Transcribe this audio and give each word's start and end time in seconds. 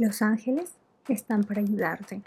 Los 0.00 0.22
ángeles 0.22 0.78
están 1.08 1.44
para 1.44 1.60
ayudarte 1.60 2.22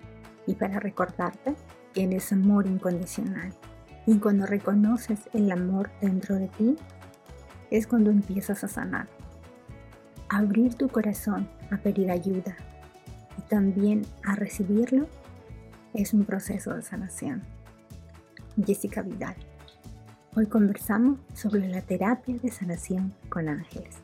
y 0.45 0.53
para 0.53 0.79
recordarte 0.79 1.55
que 1.91 2.03
eres 2.03 2.31
amor 2.31 2.67
incondicional. 2.67 3.51
Y 4.05 4.19
cuando 4.19 4.45
reconoces 4.45 5.21
el 5.33 5.51
amor 5.51 5.89
dentro 5.99 6.35
de 6.35 6.49
ti, 6.49 6.75
es 7.71 7.87
cuando 7.87 8.11
empiezas 8.11 8.63
a 8.63 8.67
sanar. 8.67 9.07
Abrir 10.29 10.75
tu 10.75 10.87
corazón 10.87 11.49
a 11.71 11.77
pedir 11.77 12.11
ayuda 12.11 12.55
y 13.39 13.41
también 13.49 14.03
a 14.23 14.35
recibirlo 14.35 15.07
es 15.95 16.13
un 16.13 16.25
proceso 16.25 16.75
de 16.75 16.83
sanación. 16.83 17.41
Jessica 18.63 19.01
Vidal. 19.01 19.35
Hoy 20.35 20.45
conversamos 20.45 21.21
sobre 21.33 21.67
la 21.69 21.81
terapia 21.81 22.37
de 22.37 22.51
sanación 22.51 23.15
con 23.29 23.49
ángeles. 23.49 24.02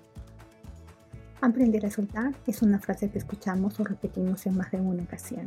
Aprender 1.41 1.85
a 1.85 1.89
soltar 1.89 2.33
es 2.47 2.61
una 2.61 2.79
frase 2.79 3.09
que 3.09 3.17
escuchamos 3.17 3.79
o 3.79 3.85
repetimos 3.85 4.45
en 4.45 4.57
más 4.57 4.71
de 4.71 4.81
una 4.81 5.03
ocasión. 5.03 5.45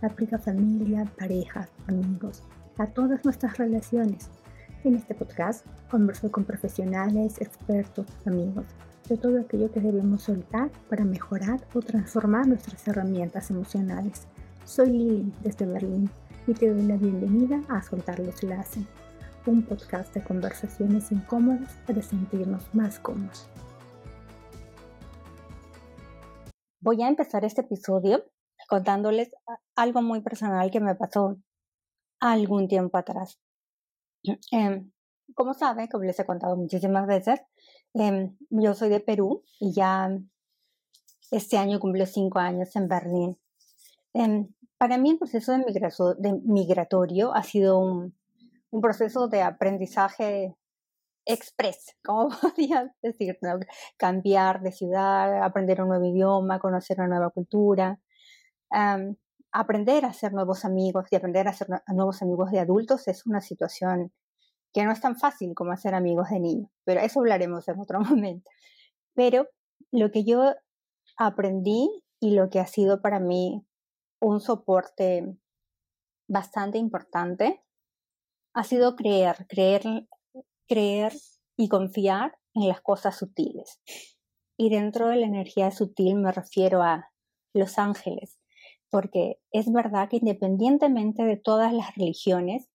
Aplica 0.00 0.36
a 0.36 0.38
familia, 0.38 1.04
pareja, 1.18 1.68
amigos, 1.86 2.42
a 2.78 2.86
todas 2.86 3.22
nuestras 3.26 3.58
relaciones. 3.58 4.30
En 4.84 4.94
este 4.94 5.14
podcast 5.14 5.66
converso 5.90 6.32
con 6.32 6.44
profesionales, 6.44 7.42
expertos, 7.42 8.06
amigos, 8.24 8.64
de 9.06 9.18
todo 9.18 9.38
aquello 9.38 9.70
que 9.70 9.80
debemos 9.80 10.22
soltar 10.22 10.70
para 10.88 11.04
mejorar 11.04 11.60
o 11.74 11.80
transformar 11.80 12.46
nuestras 12.46 12.88
herramientas 12.88 13.50
emocionales. 13.50 14.28
Soy 14.64 14.88
Lili 14.88 15.32
desde 15.42 15.66
Berlín 15.66 16.08
y 16.46 16.54
te 16.54 16.72
doy 16.72 16.84
la 16.84 16.96
bienvenida 16.96 17.60
a 17.68 17.82
Soltar 17.82 18.18
los 18.18 18.42
Lazos, 18.42 18.84
un 19.44 19.62
podcast 19.62 20.14
de 20.14 20.22
conversaciones 20.22 21.12
incómodas 21.12 21.74
para 21.86 22.00
sentirnos 22.00 22.62
más 22.72 22.98
cómodos. 22.98 23.46
Voy 26.88 27.02
a 27.02 27.08
empezar 27.08 27.44
este 27.44 27.60
episodio 27.60 28.24
contándoles 28.66 29.30
algo 29.76 30.00
muy 30.00 30.22
personal 30.22 30.70
que 30.70 30.80
me 30.80 30.94
pasó 30.94 31.36
algún 32.18 32.66
tiempo 32.66 32.96
atrás. 32.96 33.38
Em, 34.52 34.90
como 35.34 35.52
saben, 35.52 35.88
como 35.88 36.04
les 36.04 36.18
he 36.18 36.24
contado 36.24 36.56
muchísimas 36.56 37.06
veces, 37.06 37.42
em, 37.92 38.34
yo 38.48 38.72
soy 38.72 38.88
de 38.88 39.00
Perú 39.00 39.44
y 39.60 39.74
ya 39.74 40.18
este 41.30 41.58
año 41.58 41.78
cumplo 41.78 42.06
cinco 42.06 42.38
años 42.38 42.74
en 42.74 42.88
Berlín. 42.88 43.38
Em, 44.14 44.48
para 44.78 44.96
mí 44.96 45.10
el 45.10 45.18
proceso 45.18 45.52
de, 45.52 46.16
de 46.18 46.40
migratorio 46.46 47.34
ha 47.34 47.42
sido 47.42 47.78
un, 47.80 48.16
un, 48.70 48.80
proceso 48.80 49.28
de 49.28 49.42
aprendizaje 49.42 50.56
express, 51.28 51.94
como 52.04 52.30
podría 52.30 52.92
decir, 53.02 53.38
cambiar 53.96 54.60
de 54.62 54.72
ciudad, 54.72 55.42
aprender 55.42 55.80
un 55.82 55.88
nuevo 55.88 56.04
idioma, 56.04 56.58
conocer 56.58 56.98
una 56.98 57.08
nueva 57.08 57.30
cultura, 57.30 58.00
aprender 59.52 60.04
a 60.04 60.08
hacer 60.08 60.32
nuevos 60.32 60.64
amigos 60.64 61.06
y 61.10 61.16
aprender 61.16 61.46
a 61.46 61.50
hacer 61.50 61.68
nuevos 61.88 62.22
amigos 62.22 62.50
de 62.50 62.60
adultos 62.60 63.08
es 63.08 63.26
una 63.26 63.40
situación 63.40 64.12
que 64.72 64.84
no 64.84 64.92
es 64.92 65.00
tan 65.00 65.16
fácil 65.16 65.54
como 65.54 65.72
hacer 65.72 65.94
amigos 65.94 66.28
de 66.30 66.40
niños, 66.40 66.70
pero 66.84 67.00
eso 67.00 67.20
hablaremos 67.20 67.66
en 67.68 67.78
otro 67.80 68.00
momento. 68.00 68.50
Pero 69.14 69.48
lo 69.90 70.10
que 70.10 70.24
yo 70.24 70.54
aprendí 71.16 72.02
y 72.20 72.32
lo 72.32 72.50
que 72.50 72.60
ha 72.60 72.66
sido 72.66 73.00
para 73.00 73.20
mí 73.20 73.64
un 74.20 74.40
soporte 74.40 75.36
bastante 76.28 76.78
importante 76.78 77.62
ha 78.54 78.64
sido 78.64 78.96
creer, 78.96 79.46
creer, 79.48 79.82
creer 80.68 81.12
y 81.56 81.68
confiar 81.68 82.38
en 82.54 82.68
las 82.68 82.80
cosas 82.80 83.16
sutiles. 83.16 83.80
Y 84.56 84.70
dentro 84.70 85.08
de 85.08 85.16
la 85.16 85.26
energía 85.26 85.70
sutil 85.70 86.16
me 86.16 86.32
refiero 86.32 86.82
a 86.82 87.10
los 87.54 87.78
ángeles, 87.78 88.38
porque 88.90 89.38
es 89.52 89.70
verdad 89.72 90.08
que 90.08 90.18
independientemente 90.18 91.24
de 91.24 91.36
todas 91.36 91.72
las 91.72 91.94
religiones, 91.96 92.68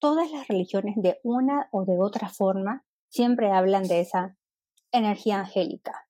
todas 0.00 0.30
las 0.30 0.48
religiones 0.48 0.94
de 0.96 1.18
una 1.22 1.68
o 1.72 1.84
de 1.84 1.98
otra 1.98 2.28
forma 2.28 2.84
siempre 3.08 3.50
hablan 3.50 3.84
de 3.84 4.00
esa 4.00 4.36
energía 4.92 5.40
angélica, 5.40 6.06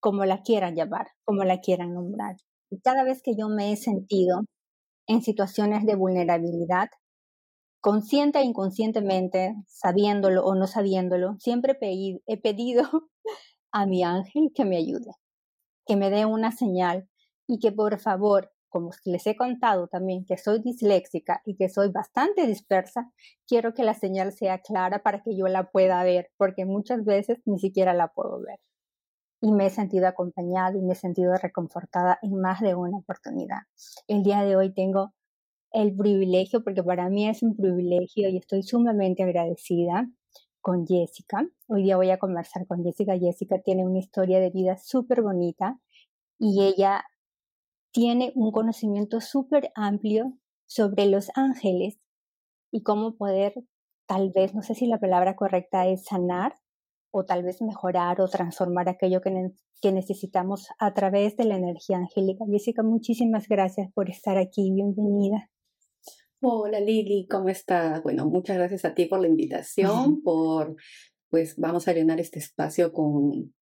como 0.00 0.24
la 0.24 0.42
quieran 0.42 0.74
llamar, 0.74 1.08
como 1.24 1.44
la 1.44 1.60
quieran 1.60 1.94
nombrar. 1.94 2.36
Y 2.70 2.80
cada 2.80 3.04
vez 3.04 3.22
que 3.22 3.34
yo 3.36 3.48
me 3.48 3.72
he 3.72 3.76
sentido 3.76 4.42
en 5.06 5.22
situaciones 5.22 5.86
de 5.86 5.94
vulnerabilidad, 5.94 6.88
consciente 7.86 8.40
e 8.40 8.42
inconscientemente, 8.42 9.54
sabiéndolo 9.68 10.44
o 10.44 10.56
no 10.56 10.66
sabiéndolo, 10.66 11.36
siempre 11.38 11.78
he 12.26 12.36
pedido 12.36 12.82
a 13.70 13.86
mi 13.86 14.02
ángel 14.02 14.50
que 14.52 14.64
me 14.64 14.76
ayude, 14.76 15.12
que 15.86 15.94
me 15.94 16.10
dé 16.10 16.24
una 16.24 16.50
señal 16.50 17.08
y 17.46 17.60
que 17.60 17.70
por 17.70 18.00
favor, 18.00 18.50
como 18.68 18.90
les 19.04 19.24
he 19.28 19.36
contado 19.36 19.86
también 19.86 20.24
que 20.24 20.36
soy 20.36 20.58
disléxica 20.62 21.42
y 21.44 21.54
que 21.54 21.68
soy 21.68 21.92
bastante 21.92 22.48
dispersa, 22.48 23.12
quiero 23.46 23.72
que 23.72 23.84
la 23.84 23.94
señal 23.94 24.32
sea 24.32 24.58
clara 24.62 25.04
para 25.04 25.22
que 25.22 25.36
yo 25.36 25.46
la 25.46 25.70
pueda 25.70 26.02
ver, 26.02 26.32
porque 26.36 26.64
muchas 26.64 27.04
veces 27.04 27.38
ni 27.44 27.60
siquiera 27.60 27.94
la 27.94 28.08
puedo 28.08 28.40
ver 28.40 28.58
y 29.40 29.52
me 29.52 29.66
he 29.66 29.70
sentido 29.70 30.08
acompañada 30.08 30.76
y 30.76 30.82
me 30.82 30.94
he 30.94 30.96
sentido 30.96 31.36
reconfortada 31.36 32.18
en 32.22 32.40
más 32.40 32.60
de 32.60 32.74
una 32.74 32.98
oportunidad. 32.98 33.60
El 34.08 34.24
día 34.24 34.42
de 34.42 34.56
hoy 34.56 34.74
tengo 34.74 35.12
el 35.76 35.94
privilegio, 35.94 36.64
porque 36.64 36.82
para 36.82 37.10
mí 37.10 37.28
es 37.28 37.42
un 37.42 37.54
privilegio 37.54 38.30
y 38.30 38.38
estoy 38.38 38.62
sumamente 38.62 39.22
agradecida 39.22 40.10
con 40.62 40.86
Jessica. 40.86 41.46
Hoy 41.68 41.82
día 41.82 41.98
voy 41.98 42.08
a 42.10 42.18
conversar 42.18 42.66
con 42.66 42.82
Jessica. 42.82 43.18
Jessica 43.18 43.60
tiene 43.60 43.84
una 43.84 43.98
historia 43.98 44.40
de 44.40 44.48
vida 44.48 44.78
súper 44.78 45.20
bonita 45.20 45.78
y 46.38 46.64
ella 46.64 47.04
tiene 47.92 48.32
un 48.36 48.52
conocimiento 48.52 49.20
súper 49.20 49.70
amplio 49.74 50.32
sobre 50.64 51.06
los 51.06 51.30
ángeles 51.34 51.98
y 52.70 52.82
cómo 52.82 53.14
poder, 53.16 53.52
tal 54.06 54.30
vez, 54.34 54.54
no 54.54 54.62
sé 54.62 54.74
si 54.74 54.86
la 54.86 54.98
palabra 54.98 55.36
correcta 55.36 55.86
es 55.86 56.06
sanar, 56.06 56.54
o 57.10 57.26
tal 57.26 57.42
vez 57.42 57.60
mejorar 57.60 58.20
o 58.22 58.28
transformar 58.28 58.88
aquello 58.88 59.20
que, 59.20 59.52
que, 59.82 59.92
necesitamos 59.92 60.68
a 60.78 60.94
través 60.94 61.36
de 61.36 61.44
la 61.44 61.56
energía 61.56 61.98
angélica. 61.98 62.44
Jessica, 62.50 62.82
muchísimas 62.82 63.46
gracias 63.48 63.90
por 63.92 64.10
estar 64.10 64.36
aquí. 64.36 64.72
Bienvenida. 64.72 65.50
Hola 66.42 66.80
Lili, 66.80 67.26
¿cómo 67.30 67.48
estás? 67.48 68.02
Bueno, 68.02 68.26
muchas 68.26 68.58
gracias 68.58 68.84
a 68.84 68.94
ti 68.94 69.06
por 69.06 69.20
la 69.20 69.26
invitación, 69.26 70.22
por, 70.22 70.76
pues 71.30 71.56
vamos 71.56 71.88
a 71.88 71.94
llenar 71.94 72.20
este 72.20 72.38
espacio 72.38 72.92
con, 72.92 73.54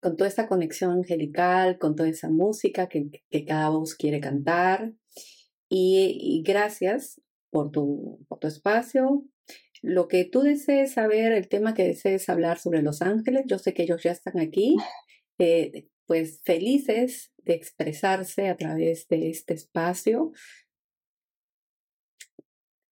con 0.00 0.16
toda 0.16 0.26
esta 0.26 0.48
conexión 0.48 0.90
angelical, 0.90 1.78
con 1.78 1.94
toda 1.94 2.08
esa 2.08 2.28
música 2.28 2.88
que, 2.88 3.10
que 3.30 3.44
cada 3.44 3.68
voz 3.68 3.94
quiere 3.94 4.20
cantar. 4.20 4.92
Y, 5.68 6.18
y 6.20 6.42
gracias 6.42 7.20
por 7.50 7.70
tu, 7.70 8.24
por 8.28 8.40
tu 8.40 8.48
espacio, 8.48 9.24
lo 9.82 10.08
que 10.08 10.24
tú 10.24 10.42
desees 10.42 10.94
saber, 10.94 11.32
el 11.32 11.48
tema 11.48 11.74
que 11.74 11.84
desees 11.84 12.28
hablar 12.28 12.58
sobre 12.58 12.82
los 12.82 13.02
ángeles, 13.02 13.44
yo 13.46 13.58
sé 13.58 13.72
que 13.72 13.84
ellos 13.84 14.02
ya 14.02 14.10
están 14.10 14.38
aquí, 14.40 14.76
eh, 15.38 15.86
pues 16.06 16.40
felices 16.44 17.32
de 17.38 17.54
expresarse 17.54 18.48
a 18.48 18.56
través 18.56 19.06
de 19.08 19.30
este 19.30 19.54
espacio. 19.54 20.32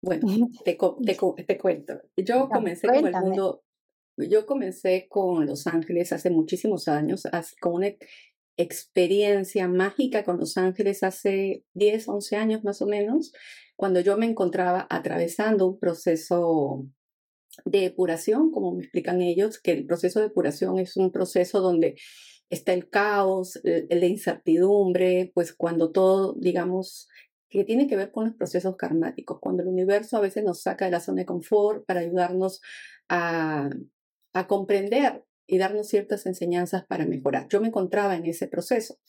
Bueno, 0.08 0.50
te, 0.66 0.78
te, 1.46 1.58
cuento. 1.58 2.02
Yo 2.16 2.50
comencé 2.50 2.88
con 2.88 3.08
el 3.08 3.14
mundo, 3.14 3.64
yo 4.18 4.46
comencé 4.46 5.08
con 5.10 5.46
Los 5.46 5.68
Ángeles 5.68 6.14
hace 6.14 6.30
muchísimos 6.30 6.88
años, 6.88 7.24
con 7.62 7.74
una 7.76 7.90
experiencia 8.58 9.68
mágica 9.68 10.24
con 10.24 10.40
Los 10.40 10.58
Ángeles 10.58 11.04
hace 11.04 11.64
10, 11.74 12.08
11 12.08 12.36
años 12.38 12.64
más 12.64 12.82
o 12.82 12.88
menos 12.88 13.32
cuando 13.78 14.00
yo 14.02 14.18
me 14.18 14.26
encontraba 14.26 14.88
atravesando 14.90 15.68
un 15.68 15.80
proceso 15.80 16.86
de 17.64 17.82
depuración, 17.82 18.52
como 18.52 18.74
me 18.74 18.84
explican 18.84 19.22
ellos, 19.22 19.60
que 19.60 19.72
el 19.72 19.86
proceso 19.86 20.20
de 20.20 20.28
depuración 20.28 20.80
es 20.80 20.98
un 20.98 21.12
proceso 21.12 21.62
donde 21.62 21.96
está 22.50 22.74
el 22.74 22.90
caos, 22.90 23.60
la 23.64 24.06
incertidumbre, 24.06 25.32
pues 25.34 25.54
cuando 25.54 25.92
todo, 25.92 26.34
digamos, 26.40 27.08
que 27.50 27.64
tiene 27.64 27.88
que 27.88 27.96
ver 27.96 28.12
con 28.12 28.26
los 28.26 28.36
procesos 28.36 28.76
karmáticos, 28.76 29.40
cuando 29.40 29.64
el 29.64 29.70
universo 29.70 30.18
a 30.18 30.22
veces 30.22 30.44
nos 30.44 30.62
saca 30.62 30.86
de 30.86 30.92
la 30.92 31.00
zona 31.00 31.22
de 31.22 31.26
confort 31.26 31.86
para 31.86 32.02
ayudarnos 32.02 32.62
a, 33.10 33.70
a 34.34 34.48
comprender 34.48 35.24
y 35.48 35.58
darnos 35.58 35.88
ciertas 35.88 36.26
enseñanzas 36.26 36.86
para 36.86 37.06
mejorar. 37.06 37.48
Yo 37.50 37.62
me 37.62 37.68
encontraba 37.68 38.16
en 38.16 38.26
ese 38.26 38.48
proceso. 38.48 39.00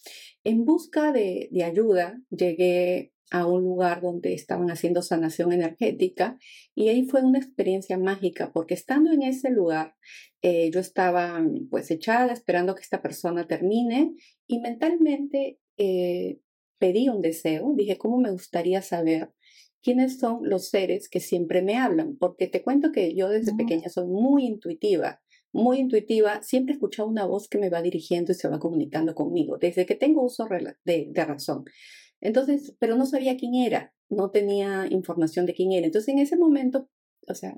En 0.44 0.64
busca 0.64 1.12
de, 1.12 1.48
de 1.50 1.64
ayuda, 1.64 2.20
llegué 2.30 3.12
a 3.30 3.46
un 3.46 3.62
lugar 3.62 4.00
donde 4.00 4.34
estaban 4.34 4.70
haciendo 4.70 5.02
sanación 5.02 5.52
energética 5.52 6.38
y 6.74 6.88
ahí 6.88 7.04
fue 7.04 7.22
una 7.22 7.38
experiencia 7.38 7.98
mágica 7.98 8.52
porque 8.52 8.74
estando 8.74 9.12
en 9.12 9.22
ese 9.22 9.50
lugar 9.50 9.96
eh, 10.40 10.70
yo 10.70 10.80
estaba 10.80 11.42
pues 11.70 11.90
echada 11.90 12.32
esperando 12.32 12.74
que 12.74 12.82
esta 12.82 13.02
persona 13.02 13.46
termine 13.46 14.14
y 14.46 14.60
mentalmente 14.60 15.58
eh, 15.76 16.38
pedí 16.78 17.08
un 17.08 17.20
deseo, 17.20 17.72
dije 17.76 17.98
cómo 17.98 18.18
me 18.18 18.30
gustaría 18.30 18.82
saber 18.82 19.32
quiénes 19.82 20.18
son 20.18 20.40
los 20.42 20.68
seres 20.68 21.08
que 21.08 21.20
siempre 21.20 21.62
me 21.62 21.76
hablan 21.76 22.16
porque 22.16 22.48
te 22.48 22.62
cuento 22.62 22.92
que 22.92 23.14
yo 23.14 23.28
desde 23.28 23.54
pequeña 23.54 23.88
soy 23.88 24.06
muy 24.06 24.46
intuitiva 24.46 25.20
muy 25.52 25.78
intuitiva, 25.78 26.42
siempre 26.42 26.72
he 26.72 26.76
escuchado 26.76 27.08
una 27.08 27.24
voz 27.24 27.48
que 27.48 27.58
me 27.58 27.70
va 27.70 27.82
dirigiendo 27.82 28.32
y 28.32 28.34
se 28.34 28.48
va 28.48 28.58
comunicando 28.58 29.14
conmigo, 29.14 29.58
desde 29.58 29.86
que 29.86 29.94
tengo 29.94 30.22
uso 30.22 30.46
de, 30.84 31.08
de 31.10 31.24
razón. 31.24 31.64
Entonces, 32.20 32.74
pero 32.78 32.96
no 32.96 33.06
sabía 33.06 33.36
quién 33.36 33.54
era, 33.54 33.94
no 34.08 34.30
tenía 34.30 34.86
información 34.90 35.46
de 35.46 35.54
quién 35.54 35.72
era. 35.72 35.86
Entonces, 35.86 36.12
en 36.12 36.18
ese 36.18 36.36
momento, 36.36 36.88
o 37.26 37.34
sea, 37.34 37.56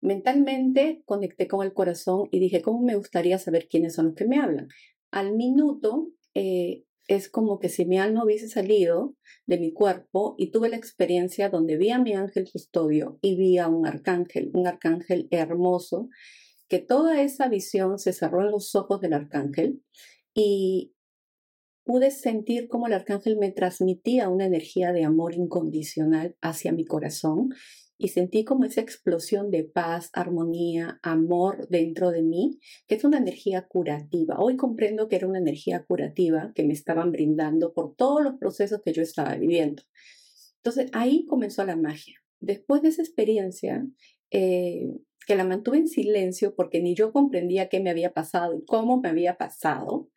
mentalmente 0.00 1.02
conecté 1.04 1.46
con 1.46 1.64
el 1.64 1.72
corazón 1.72 2.28
y 2.30 2.40
dije, 2.40 2.62
¿cómo 2.62 2.82
me 2.82 2.96
gustaría 2.96 3.38
saber 3.38 3.68
quiénes 3.68 3.94
son 3.94 4.06
los 4.06 4.14
que 4.14 4.26
me 4.26 4.38
hablan? 4.38 4.68
Al 5.10 5.34
minuto, 5.34 6.10
eh, 6.34 6.84
es 7.16 7.28
como 7.28 7.58
que 7.58 7.68
si 7.68 7.84
mi 7.84 7.98
alma 7.98 8.24
hubiese 8.24 8.48
salido 8.48 9.14
de 9.46 9.58
mi 9.58 9.72
cuerpo 9.72 10.34
y 10.38 10.50
tuve 10.50 10.68
la 10.68 10.76
experiencia 10.76 11.50
donde 11.50 11.76
vi 11.76 11.90
a 11.90 11.98
mi 11.98 12.14
ángel 12.14 12.48
custodio 12.50 13.18
y 13.20 13.36
vi 13.36 13.58
a 13.58 13.68
un 13.68 13.86
arcángel, 13.86 14.50
un 14.54 14.66
arcángel 14.66 15.28
hermoso, 15.30 16.08
que 16.68 16.78
toda 16.78 17.20
esa 17.20 17.48
visión 17.48 17.98
se 17.98 18.12
cerró 18.14 18.42
en 18.42 18.50
los 18.50 18.74
ojos 18.74 19.00
del 19.00 19.12
arcángel 19.12 19.82
y 20.32 20.94
pude 21.84 22.10
sentir 22.10 22.68
cómo 22.68 22.86
el 22.86 22.94
arcángel 22.94 23.36
me 23.36 23.50
transmitía 23.50 24.28
una 24.30 24.46
energía 24.46 24.92
de 24.92 25.04
amor 25.04 25.34
incondicional 25.34 26.36
hacia 26.40 26.72
mi 26.72 26.86
corazón 26.86 27.50
y 27.98 28.08
sentí 28.08 28.44
como 28.44 28.64
esa 28.64 28.80
explosión 28.80 29.50
de 29.50 29.64
paz, 29.64 30.10
armonía, 30.12 30.98
amor 31.02 31.68
dentro 31.68 32.10
de 32.10 32.22
mí, 32.22 32.58
que 32.86 32.96
es 32.96 33.04
una 33.04 33.18
energía 33.18 33.66
curativa. 33.68 34.38
Hoy 34.38 34.56
comprendo 34.56 35.08
que 35.08 35.16
era 35.16 35.28
una 35.28 35.38
energía 35.38 35.84
curativa 35.84 36.52
que 36.54 36.64
me 36.64 36.72
estaban 36.72 37.12
brindando 37.12 37.72
por 37.72 37.94
todos 37.94 38.22
los 38.22 38.34
procesos 38.38 38.80
que 38.84 38.92
yo 38.92 39.02
estaba 39.02 39.36
viviendo. 39.36 39.82
Entonces 40.56 40.90
ahí 40.92 41.26
comenzó 41.26 41.64
la 41.64 41.76
magia. 41.76 42.16
Después 42.40 42.82
de 42.82 42.88
esa 42.88 43.02
experiencia, 43.02 43.86
eh, 44.30 44.88
que 45.26 45.36
la 45.36 45.44
mantuve 45.44 45.78
en 45.78 45.88
silencio 45.88 46.54
porque 46.56 46.80
ni 46.80 46.94
yo 46.94 47.12
comprendía 47.12 47.68
qué 47.68 47.80
me 47.80 47.90
había 47.90 48.12
pasado 48.12 48.56
y 48.56 48.64
cómo 48.64 49.00
me 49.00 49.08
había 49.08 49.36
pasado, 49.36 50.10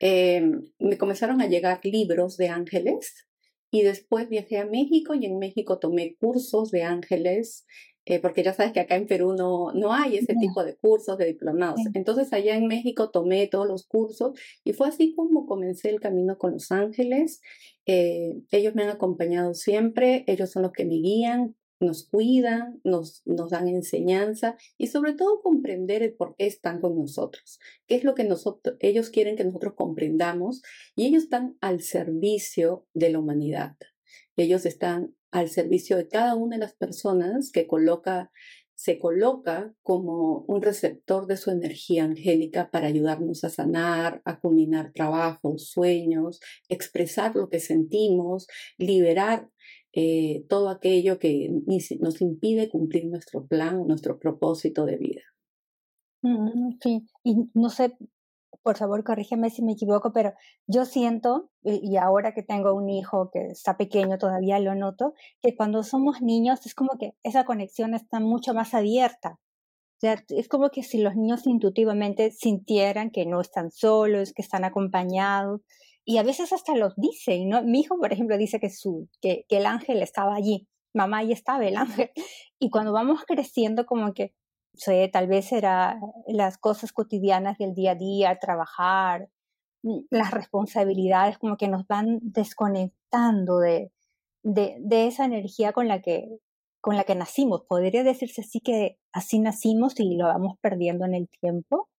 eh, 0.00 0.50
me 0.78 0.96
comenzaron 0.96 1.42
a 1.42 1.48
llegar 1.48 1.80
libros 1.82 2.36
de 2.36 2.48
ángeles 2.48 3.27
y 3.70 3.82
después 3.82 4.28
viajé 4.28 4.58
a 4.58 4.66
México 4.66 5.14
y 5.14 5.26
en 5.26 5.38
México 5.38 5.78
tomé 5.78 6.16
cursos 6.16 6.70
de 6.70 6.82
ángeles, 6.82 7.66
eh, 8.06 8.20
porque 8.20 8.42
ya 8.42 8.54
sabes 8.54 8.72
que 8.72 8.80
acá 8.80 8.96
en 8.96 9.06
Perú 9.06 9.34
no, 9.36 9.72
no 9.74 9.92
hay 9.92 10.16
ese 10.16 10.34
tipo 10.34 10.64
de 10.64 10.76
cursos 10.76 11.18
de 11.18 11.26
diplomados. 11.26 11.80
Entonces 11.92 12.32
allá 12.32 12.56
en 12.56 12.66
México 12.66 13.10
tomé 13.10 13.46
todos 13.48 13.68
los 13.68 13.86
cursos 13.86 14.32
y 14.64 14.72
fue 14.72 14.88
así 14.88 15.14
como 15.14 15.44
comencé 15.44 15.90
el 15.90 16.00
camino 16.00 16.38
con 16.38 16.52
los 16.52 16.72
ángeles. 16.72 17.42
Eh, 17.84 18.32
ellos 18.50 18.74
me 18.74 18.84
han 18.84 18.88
acompañado 18.88 19.52
siempre, 19.52 20.24
ellos 20.26 20.50
son 20.50 20.62
los 20.62 20.72
que 20.72 20.86
me 20.86 20.94
guían, 20.94 21.54
nos 21.80 22.08
cuidan, 22.08 22.80
nos, 22.84 23.22
nos 23.24 23.50
dan 23.50 23.68
enseñanza 23.68 24.56
y 24.76 24.88
sobre 24.88 25.12
todo 25.12 25.40
comprender 25.42 26.02
el 26.02 26.14
por 26.14 26.34
qué 26.36 26.46
están 26.46 26.80
con 26.80 26.96
nosotros, 26.96 27.58
qué 27.86 27.96
es 27.96 28.04
lo 28.04 28.14
que 28.14 28.24
nosotros, 28.24 28.76
ellos 28.80 29.10
quieren 29.10 29.36
que 29.36 29.44
nosotros 29.44 29.74
comprendamos 29.74 30.62
y 30.96 31.06
ellos 31.06 31.24
están 31.24 31.56
al 31.60 31.80
servicio 31.82 32.86
de 32.94 33.10
la 33.10 33.18
humanidad. 33.20 33.76
Ellos 34.36 34.66
están 34.66 35.14
al 35.30 35.48
servicio 35.48 35.96
de 35.96 36.08
cada 36.08 36.34
una 36.34 36.56
de 36.56 36.60
las 36.60 36.74
personas 36.74 37.50
que 37.52 37.66
coloca, 37.66 38.30
se 38.74 38.98
coloca 38.98 39.74
como 39.82 40.44
un 40.46 40.62
receptor 40.62 41.26
de 41.26 41.36
su 41.36 41.50
energía 41.50 42.04
angélica 42.04 42.70
para 42.70 42.86
ayudarnos 42.86 43.44
a 43.44 43.50
sanar, 43.50 44.22
a 44.24 44.40
culminar 44.40 44.92
trabajos, 44.92 45.68
sueños, 45.70 46.40
expresar 46.68 47.34
lo 47.34 47.48
que 47.50 47.60
sentimos, 47.60 48.46
liberar 48.78 49.50
eh, 50.00 50.44
todo 50.48 50.68
aquello 50.68 51.18
que 51.18 51.50
nos 51.98 52.20
impide 52.20 52.68
cumplir 52.68 53.06
nuestro 53.06 53.48
plan, 53.48 53.84
nuestro 53.84 54.20
propósito 54.20 54.84
de 54.84 54.96
vida. 54.96 55.22
Mm, 56.22 56.78
sí, 56.80 57.04
y 57.24 57.34
no 57.52 57.68
sé, 57.68 57.96
por 58.62 58.76
favor, 58.76 59.02
corrígeme 59.02 59.50
si 59.50 59.64
me 59.64 59.72
equivoco, 59.72 60.12
pero 60.12 60.34
yo 60.68 60.84
siento, 60.84 61.50
y 61.64 61.96
ahora 61.96 62.32
que 62.32 62.44
tengo 62.44 62.74
un 62.74 62.88
hijo 62.88 63.30
que 63.32 63.48
está 63.48 63.76
pequeño, 63.76 64.18
todavía 64.18 64.60
lo 64.60 64.76
noto, 64.76 65.14
que 65.42 65.56
cuando 65.56 65.82
somos 65.82 66.22
niños 66.22 66.64
es 66.64 66.76
como 66.76 66.90
que 66.96 67.14
esa 67.24 67.44
conexión 67.44 67.92
está 67.94 68.20
mucho 68.20 68.54
más 68.54 68.74
abierta. 68.74 69.40
Es 70.00 70.46
como 70.48 70.70
que 70.70 70.84
si 70.84 70.98
los 70.98 71.16
niños 71.16 71.44
intuitivamente 71.44 72.30
sintieran 72.30 73.10
que 73.10 73.26
no 73.26 73.40
están 73.40 73.72
solos, 73.72 74.32
que 74.32 74.42
están 74.42 74.62
acompañados, 74.62 75.62
y 76.08 76.16
a 76.16 76.22
veces 76.22 76.54
hasta 76.54 76.74
los 76.74 76.94
dicen, 76.96 77.50
¿no? 77.50 77.62
Mi 77.62 77.80
hijo, 77.80 77.98
por 77.98 78.10
ejemplo, 78.14 78.38
dice 78.38 78.58
que, 78.58 78.70
su, 78.70 79.10
que, 79.20 79.44
el 79.50 79.66
ángel 79.66 80.00
estaba 80.00 80.34
allí, 80.34 80.66
mamá, 80.94 81.18
ahí 81.18 81.32
estaba 81.32 81.66
el 81.66 81.76
ángel. 81.76 82.10
Y 82.58 82.70
cuando 82.70 82.94
vamos 82.94 83.24
creciendo, 83.26 83.84
como 83.84 84.14
que, 84.14 84.32
tal 85.12 85.26
vez 85.26 85.52
era 85.52 86.00
las 86.26 86.56
cosas 86.56 86.92
cotidianas 86.94 87.58
del 87.58 87.74
día 87.74 87.90
a 87.90 87.94
día, 87.94 88.38
trabajar, 88.40 89.28
mm, 89.82 90.06
las 90.10 90.30
responsabilidades, 90.30 91.36
como 91.36 91.58
que 91.58 91.68
nos 91.68 91.86
van 91.86 92.20
desconectando 92.22 93.58
de, 93.58 93.92
de, 94.42 94.78
de 94.80 95.08
esa 95.08 95.26
energía 95.26 95.74
con 95.74 95.88
la 95.88 96.00
que 96.00 96.26
con 96.80 96.96
la 96.96 97.04
que 97.04 97.16
nacimos. 97.16 97.64
Podría 97.68 98.02
decirse 98.02 98.40
así 98.40 98.60
que 98.60 98.96
así 99.12 99.40
nacimos 99.40 100.00
y 100.00 100.16
lo 100.16 100.24
vamos 100.24 100.56
perdiendo 100.62 101.04
en 101.04 101.14
el 101.14 101.28
tiempo. 101.28 101.90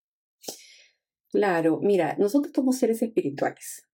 Claro, 1.28 1.78
mira, 1.80 2.16
nosotros 2.18 2.52
somos 2.52 2.76
seres 2.76 3.02
espirituales. 3.02 3.86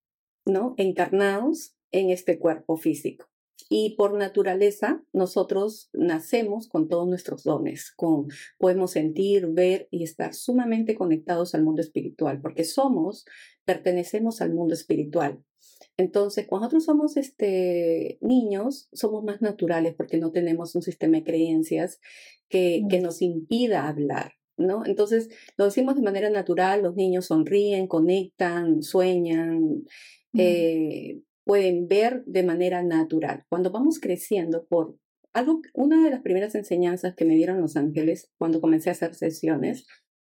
¿No? 0.47 0.75
Encarnados 0.79 1.75
en 1.93 2.11
este 2.11 2.39
cuerpo 2.39 2.77
físico. 2.77 3.27
Y 3.69 3.97
por 3.97 4.15
naturaleza, 4.15 5.03
nosotros 5.13 5.91
nacemos 5.93 6.69
con 6.69 6.89
todos 6.89 7.09
nuestros 7.09 7.43
dones, 7.43 7.93
con, 7.97 8.29
podemos 8.59 8.93
sentir, 8.93 9.49
ver 9.49 9.89
y 9.91 10.05
estar 10.05 10.35
sumamente 10.35 10.95
conectados 10.95 11.55
al 11.55 11.65
mundo 11.65 11.83
espiritual, 11.83 12.41
porque 12.41 12.63
somos, 12.65 13.25
pertenecemos 13.65 14.41
al 14.41 14.55
mundo 14.55 14.75
espiritual. 14.75 15.43
Entonces, 15.97 16.47
cuando 16.47 16.67
nosotros 16.67 16.85
somos 16.85 17.17
este, 17.17 18.19
niños, 18.21 18.89
somos 18.93 19.25
más 19.25 19.41
naturales 19.41 19.95
porque 19.97 20.19
no 20.19 20.31
tenemos 20.31 20.75
un 20.75 20.83
sistema 20.83 21.17
de 21.19 21.25
creencias 21.25 22.01
que, 22.49 22.83
que 22.89 23.01
nos 23.01 23.21
impida 23.23 23.89
hablar. 23.89 24.33
¿No? 24.59 24.87
Entonces, 24.87 25.29
lo 25.59 25.67
decimos 25.67 25.97
de 25.97 26.03
manera 26.03 26.31
natural, 26.31 26.83
los 26.83 26.95
niños 26.95 27.27
sonríen, 27.27 27.87
conectan, 27.87 28.83
sueñan, 28.83 29.85
eh, 30.38 31.23
pueden 31.44 31.88
ver 31.88 32.25
de 32.27 32.43
manera 32.43 32.83
natural. 32.83 33.44
Cuando 33.49 33.71
vamos 33.71 34.00
creciendo 34.00 34.67
por 34.67 34.97
algo, 35.33 35.61
una 35.75 36.03
de 36.03 36.11
las 36.11 36.23
primeras 36.23 36.55
enseñanzas 36.55 37.15
que 37.15 37.25
me 37.25 37.37
dieron 37.37 37.61
los 37.61 37.77
ángeles 37.77 38.31
cuando 38.38 38.61
comencé 38.61 38.88
a 38.88 38.93
hacer 38.93 39.15
sesiones 39.15 39.87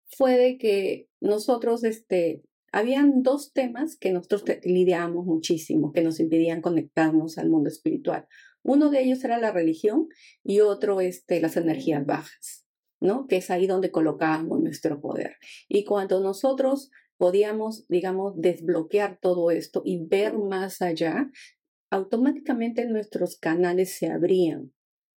fue 0.09 0.37
de 0.37 0.57
que 0.57 1.07
nosotros, 1.21 1.83
este, 1.83 2.43
habían 2.71 3.23
dos 3.23 3.53
temas 3.53 3.97
que 3.97 4.11
nosotros 4.11 4.43
lidiábamos 4.63 5.25
muchísimo, 5.25 5.91
que 5.91 6.03
nos 6.03 6.19
impedían 6.19 6.61
conectarnos 6.61 7.37
al 7.37 7.49
mundo 7.49 7.69
espiritual. 7.69 8.27
Uno 8.63 8.89
de 8.89 9.01
ellos 9.01 9.23
era 9.23 9.39
la 9.39 9.51
religión 9.51 10.07
y 10.43 10.59
otro, 10.59 11.01
este, 11.01 11.41
las 11.41 11.57
energías 11.57 12.05
bajas, 12.05 12.65
¿no? 12.99 13.27
Que 13.27 13.37
es 13.37 13.49
ahí 13.49 13.67
donde 13.67 13.91
colocábamos 13.91 14.61
nuestro 14.61 14.99
poder. 14.99 15.37
Y 15.67 15.85
cuando 15.85 16.19
nosotros 16.19 16.91
podíamos, 17.19 17.85
digamos, 17.89 18.33
desbloquear 18.37 19.19
todo 19.21 19.51
esto 19.51 19.81
y 19.83 20.05
ver 20.07 20.37
más 20.37 20.81
allá, 20.81 21.29
automáticamente 21.91 22.85
nuestros 22.85 23.35
canales 23.37 23.93
se 23.97 24.07
abrían, 24.07 24.71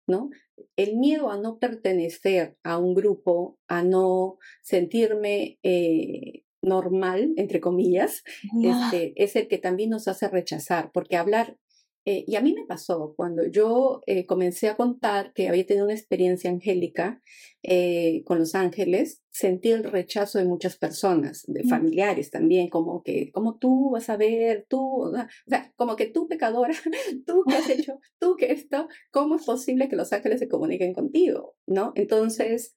¿no? 0.07 0.31
El 0.75 0.97
miedo 0.97 1.29
a 1.29 1.37
no 1.37 1.59
pertenecer 1.59 2.57
a 2.63 2.79
un 2.79 2.95
grupo, 2.95 3.59
a 3.67 3.83
no 3.83 4.39
sentirme 4.63 5.59
eh, 5.61 6.43
normal, 6.63 7.33
entre 7.37 7.61
comillas, 7.61 8.23
este, 8.63 9.13
es 9.15 9.35
el 9.35 9.47
que 9.47 9.59
también 9.59 9.91
nos 9.91 10.07
hace 10.07 10.27
rechazar, 10.27 10.91
porque 10.91 11.17
hablar 11.17 11.57
eh, 12.05 12.23
y 12.27 12.35
a 12.35 12.41
mí 12.41 12.53
me 12.53 12.65
pasó 12.65 13.13
cuando 13.15 13.45
yo 13.45 14.01
eh, 14.07 14.25
comencé 14.25 14.69
a 14.69 14.75
contar 14.75 15.33
que 15.33 15.47
había 15.47 15.65
tenido 15.65 15.85
una 15.85 15.93
experiencia 15.93 16.49
angélica 16.49 17.21
eh, 17.61 18.23
con 18.25 18.39
los 18.39 18.55
ángeles, 18.55 19.21
sentí 19.29 19.69
el 19.69 19.83
rechazo 19.83 20.39
de 20.39 20.45
muchas 20.45 20.77
personas, 20.77 21.43
de 21.47 21.63
familiares 21.63 22.31
también, 22.31 22.69
como 22.69 23.03
que, 23.03 23.31
como 23.31 23.57
tú 23.57 23.91
vas 23.91 24.09
a 24.09 24.17
ver, 24.17 24.65
tú, 24.67 25.03
o 25.03 25.13
sea, 25.47 25.71
como 25.75 25.95
que 25.95 26.07
tú 26.07 26.27
pecadora, 26.27 26.73
tú 27.27 27.43
que 27.47 27.55
has 27.55 27.69
hecho, 27.69 27.99
tú 28.19 28.35
que 28.35 28.51
esto, 28.51 28.87
¿cómo 29.11 29.35
es 29.35 29.45
posible 29.45 29.87
que 29.87 29.95
los 29.95 30.11
ángeles 30.11 30.39
se 30.39 30.47
comuniquen 30.47 30.93
contigo? 30.93 31.55
¿No? 31.67 31.93
Entonces, 31.95 32.75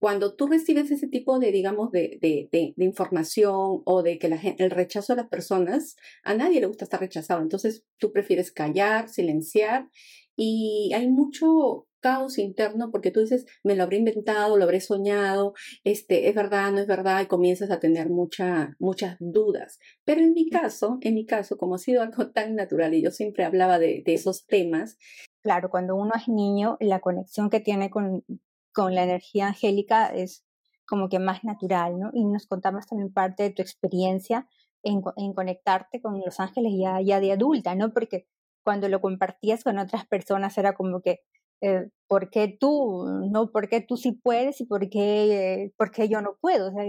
cuando 0.00 0.34
tú 0.34 0.46
recibes 0.46 0.90
ese 0.90 1.08
tipo 1.08 1.38
de, 1.38 1.52
digamos, 1.52 1.92
de, 1.92 2.18
de, 2.22 2.48
de, 2.50 2.84
información 2.84 3.82
o 3.84 4.02
de 4.02 4.18
que 4.18 4.30
la 4.30 4.40
el 4.58 4.70
rechazo 4.70 5.14
de 5.14 5.22
las 5.22 5.30
personas, 5.30 5.96
a 6.24 6.34
nadie 6.34 6.60
le 6.60 6.66
gusta 6.66 6.84
estar 6.84 7.00
rechazado. 7.00 7.42
Entonces 7.42 7.84
tú 7.98 8.10
prefieres 8.10 8.50
callar, 8.50 9.10
silenciar 9.10 9.88
y 10.34 10.90
hay 10.94 11.06
mucho 11.08 11.86
caos 12.00 12.38
interno 12.38 12.90
porque 12.90 13.10
tú 13.10 13.20
dices, 13.20 13.44
me 13.62 13.76
lo 13.76 13.82
habré 13.82 13.98
inventado, 13.98 14.56
lo 14.56 14.64
habré 14.64 14.80
soñado, 14.80 15.52
este, 15.84 16.30
es 16.30 16.34
verdad, 16.34 16.72
no 16.72 16.78
es 16.78 16.86
verdad, 16.86 17.22
y 17.22 17.26
comienzas 17.26 17.70
a 17.70 17.78
tener 17.78 18.08
mucha, 18.08 18.74
muchas 18.78 19.18
dudas. 19.20 19.78
Pero 20.04 20.22
en 20.22 20.32
mi 20.32 20.48
caso, 20.48 20.96
en 21.02 21.12
mi 21.12 21.26
caso, 21.26 21.58
como 21.58 21.74
ha 21.74 21.78
sido 21.78 22.00
algo 22.00 22.30
tan 22.30 22.54
natural 22.54 22.94
y 22.94 23.02
yo 23.02 23.10
siempre 23.10 23.44
hablaba 23.44 23.78
de, 23.78 24.02
de 24.02 24.14
esos 24.14 24.46
temas. 24.46 24.96
Claro, 25.42 25.68
cuando 25.68 25.94
uno 25.94 26.12
es 26.16 26.26
niño, 26.26 26.78
la 26.80 27.00
conexión 27.00 27.50
que 27.50 27.60
tiene 27.60 27.90
con, 27.90 28.24
con 28.72 28.94
la 28.94 29.04
energía 29.04 29.48
angélica 29.48 30.06
es 30.08 30.44
como 30.86 31.08
que 31.08 31.18
más 31.18 31.44
natural, 31.44 31.98
¿no? 31.98 32.10
Y 32.12 32.24
nos 32.24 32.46
contamos 32.46 32.86
también 32.86 33.12
parte 33.12 33.44
de 33.44 33.50
tu 33.50 33.62
experiencia 33.62 34.48
en, 34.82 35.02
en 35.16 35.34
conectarte 35.34 36.00
con 36.00 36.20
los 36.20 36.40
ángeles 36.40 36.72
ya, 36.78 37.00
ya 37.00 37.20
de 37.20 37.32
adulta, 37.32 37.74
¿no? 37.74 37.92
Porque 37.92 38.26
cuando 38.64 38.88
lo 38.88 39.00
compartías 39.00 39.64
con 39.64 39.78
otras 39.78 40.06
personas 40.06 40.56
era 40.58 40.74
como 40.74 41.00
que, 41.00 41.20
eh, 41.60 41.88
¿por 42.08 42.30
qué 42.30 42.56
tú? 42.58 43.06
¿No? 43.30 43.50
¿Por 43.50 43.68
qué 43.68 43.80
tú 43.80 43.96
sí 43.96 44.12
puedes 44.12 44.60
y 44.60 44.66
por 44.66 44.88
qué, 44.88 45.72
por 45.76 45.90
qué 45.90 46.08
yo 46.08 46.20
no 46.20 46.36
puedo? 46.40 46.68
O 46.68 46.72
sea, 46.72 46.84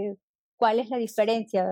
¿cuál 0.58 0.80
es 0.80 0.90
la 0.90 0.98
diferencia? 0.98 1.66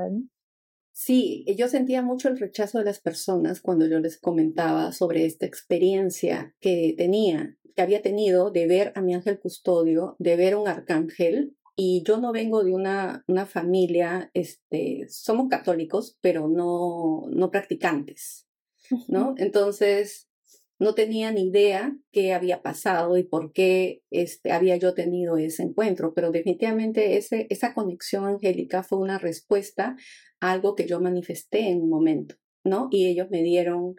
Sí, 1.02 1.46
yo 1.58 1.70
sentía 1.70 2.02
mucho 2.02 2.28
el 2.28 2.38
rechazo 2.38 2.80
de 2.80 2.84
las 2.84 3.00
personas 3.00 3.62
cuando 3.62 3.88
yo 3.88 4.02
les 4.02 4.20
comentaba 4.20 4.92
sobre 4.92 5.26
esta 5.26 5.46
experiencia 5.46 6.54
que 6.60 6.94
tenía, 6.98 7.56
que 7.74 7.82
había 7.82 8.02
tenido 8.02 8.52
de 8.52 8.68
ver 8.68 8.92
a 8.96 9.02
mi 9.02 9.14
ángel 9.14 9.40
custodio, 9.40 10.18
de 10.20 10.36
ver 10.36 10.58
un 10.58 10.68
arcángel. 10.68 11.56
Y 11.78 12.04
yo 12.06 12.18
no 12.18 12.34
vengo 12.34 12.66
de 12.66 12.74
una, 12.74 13.24
una 13.28 13.46
familia, 13.46 14.30
este, 14.34 15.06
somos 15.08 15.48
católicos, 15.48 16.18
pero 16.20 16.50
no, 16.50 17.28
no 17.30 17.50
practicantes. 17.50 18.46
¿no? 19.08 19.36
Entonces, 19.38 20.29
no 20.80 20.96
tenía 20.96 21.32
ni 21.32 21.50
idea 21.50 21.96
qué 22.12 22.34
había 22.34 22.62
pasado 22.62 23.18
y 23.18 23.24
por 23.24 23.52
qué 23.52 24.02
este, 24.10 24.52
había 24.52 24.78
yo 24.78 24.94
tenido 24.94 25.38
ese 25.38 25.64
encuentro, 25.64 26.14
pero 26.14 26.32
definitivamente 26.32 27.18
ese, 27.18 27.48
esa 27.50 27.74
conexión 27.74 28.26
angélica 28.26 28.82
fue 28.82 29.00
una 29.00 29.20
respuesta 29.20 29.98
a 30.40 30.52
algo 30.52 30.76
que 30.76 30.88
yo 30.88 31.02
manifesté 31.02 31.68
en 31.70 31.82
un 31.82 31.90
momento, 31.90 32.36
¿no? 32.64 32.88
Y 32.92 33.08
ellos 33.08 33.28
me 33.30 33.44
dieron 33.44 33.96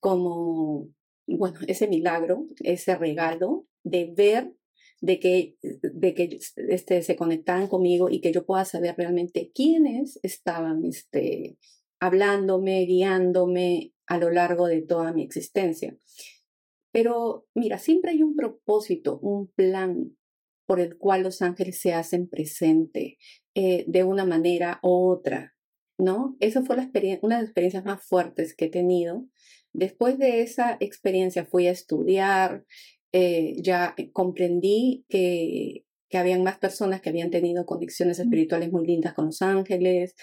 como, 0.00 0.88
bueno, 1.28 1.60
ese 1.68 1.86
milagro, 1.86 2.46
ese 2.64 2.96
regalo 2.96 3.66
de 3.84 4.12
ver 4.14 4.52
de 5.00 5.20
que, 5.20 5.56
de 5.62 6.14
que 6.14 6.40
este, 6.56 7.02
se 7.02 7.14
conectaban 7.16 7.68
conmigo 7.68 8.10
y 8.10 8.20
que 8.20 8.32
yo 8.32 8.44
pueda 8.44 8.64
saber 8.64 8.96
realmente 8.96 9.52
quiénes 9.54 10.18
estaban 10.24 10.84
este, 10.84 11.56
hablándome, 12.00 12.84
guiándome 12.86 13.92
a 14.06 14.18
lo 14.18 14.30
largo 14.30 14.66
de 14.66 14.82
toda 14.82 15.12
mi 15.12 15.22
existencia. 15.22 15.96
Pero 16.92 17.46
mira, 17.54 17.78
siempre 17.78 18.12
hay 18.12 18.22
un 18.22 18.34
propósito, 18.34 19.18
un 19.20 19.48
plan 19.48 20.16
por 20.66 20.80
el 20.80 20.98
cual 20.98 21.22
los 21.22 21.42
ángeles 21.42 21.80
se 21.80 21.94
hacen 21.94 22.28
presente 22.28 23.18
eh, 23.54 23.84
de 23.88 24.04
una 24.04 24.24
manera 24.24 24.80
u 24.82 25.10
otra, 25.10 25.54
¿no? 25.98 26.36
Esa 26.40 26.62
fue 26.62 26.76
la 26.76 26.90
una 27.22 27.36
de 27.36 27.42
las 27.42 27.44
experiencias 27.44 27.84
más 27.84 28.02
fuertes 28.04 28.54
que 28.54 28.66
he 28.66 28.70
tenido. 28.70 29.26
Después 29.72 30.18
de 30.18 30.42
esa 30.42 30.76
experiencia 30.80 31.46
fui 31.46 31.66
a 31.66 31.70
estudiar, 31.70 32.64
eh, 33.12 33.54
ya 33.62 33.94
comprendí 34.12 35.06
que, 35.08 35.84
que 36.10 36.18
habían 36.18 36.42
más 36.42 36.58
personas 36.58 37.00
que 37.00 37.10
habían 37.10 37.30
tenido 37.30 37.66
conexiones 37.66 38.18
espirituales 38.18 38.70
muy 38.70 38.86
lindas 38.86 39.14
con 39.14 39.26
los 39.26 39.40
ángeles, 39.40 40.14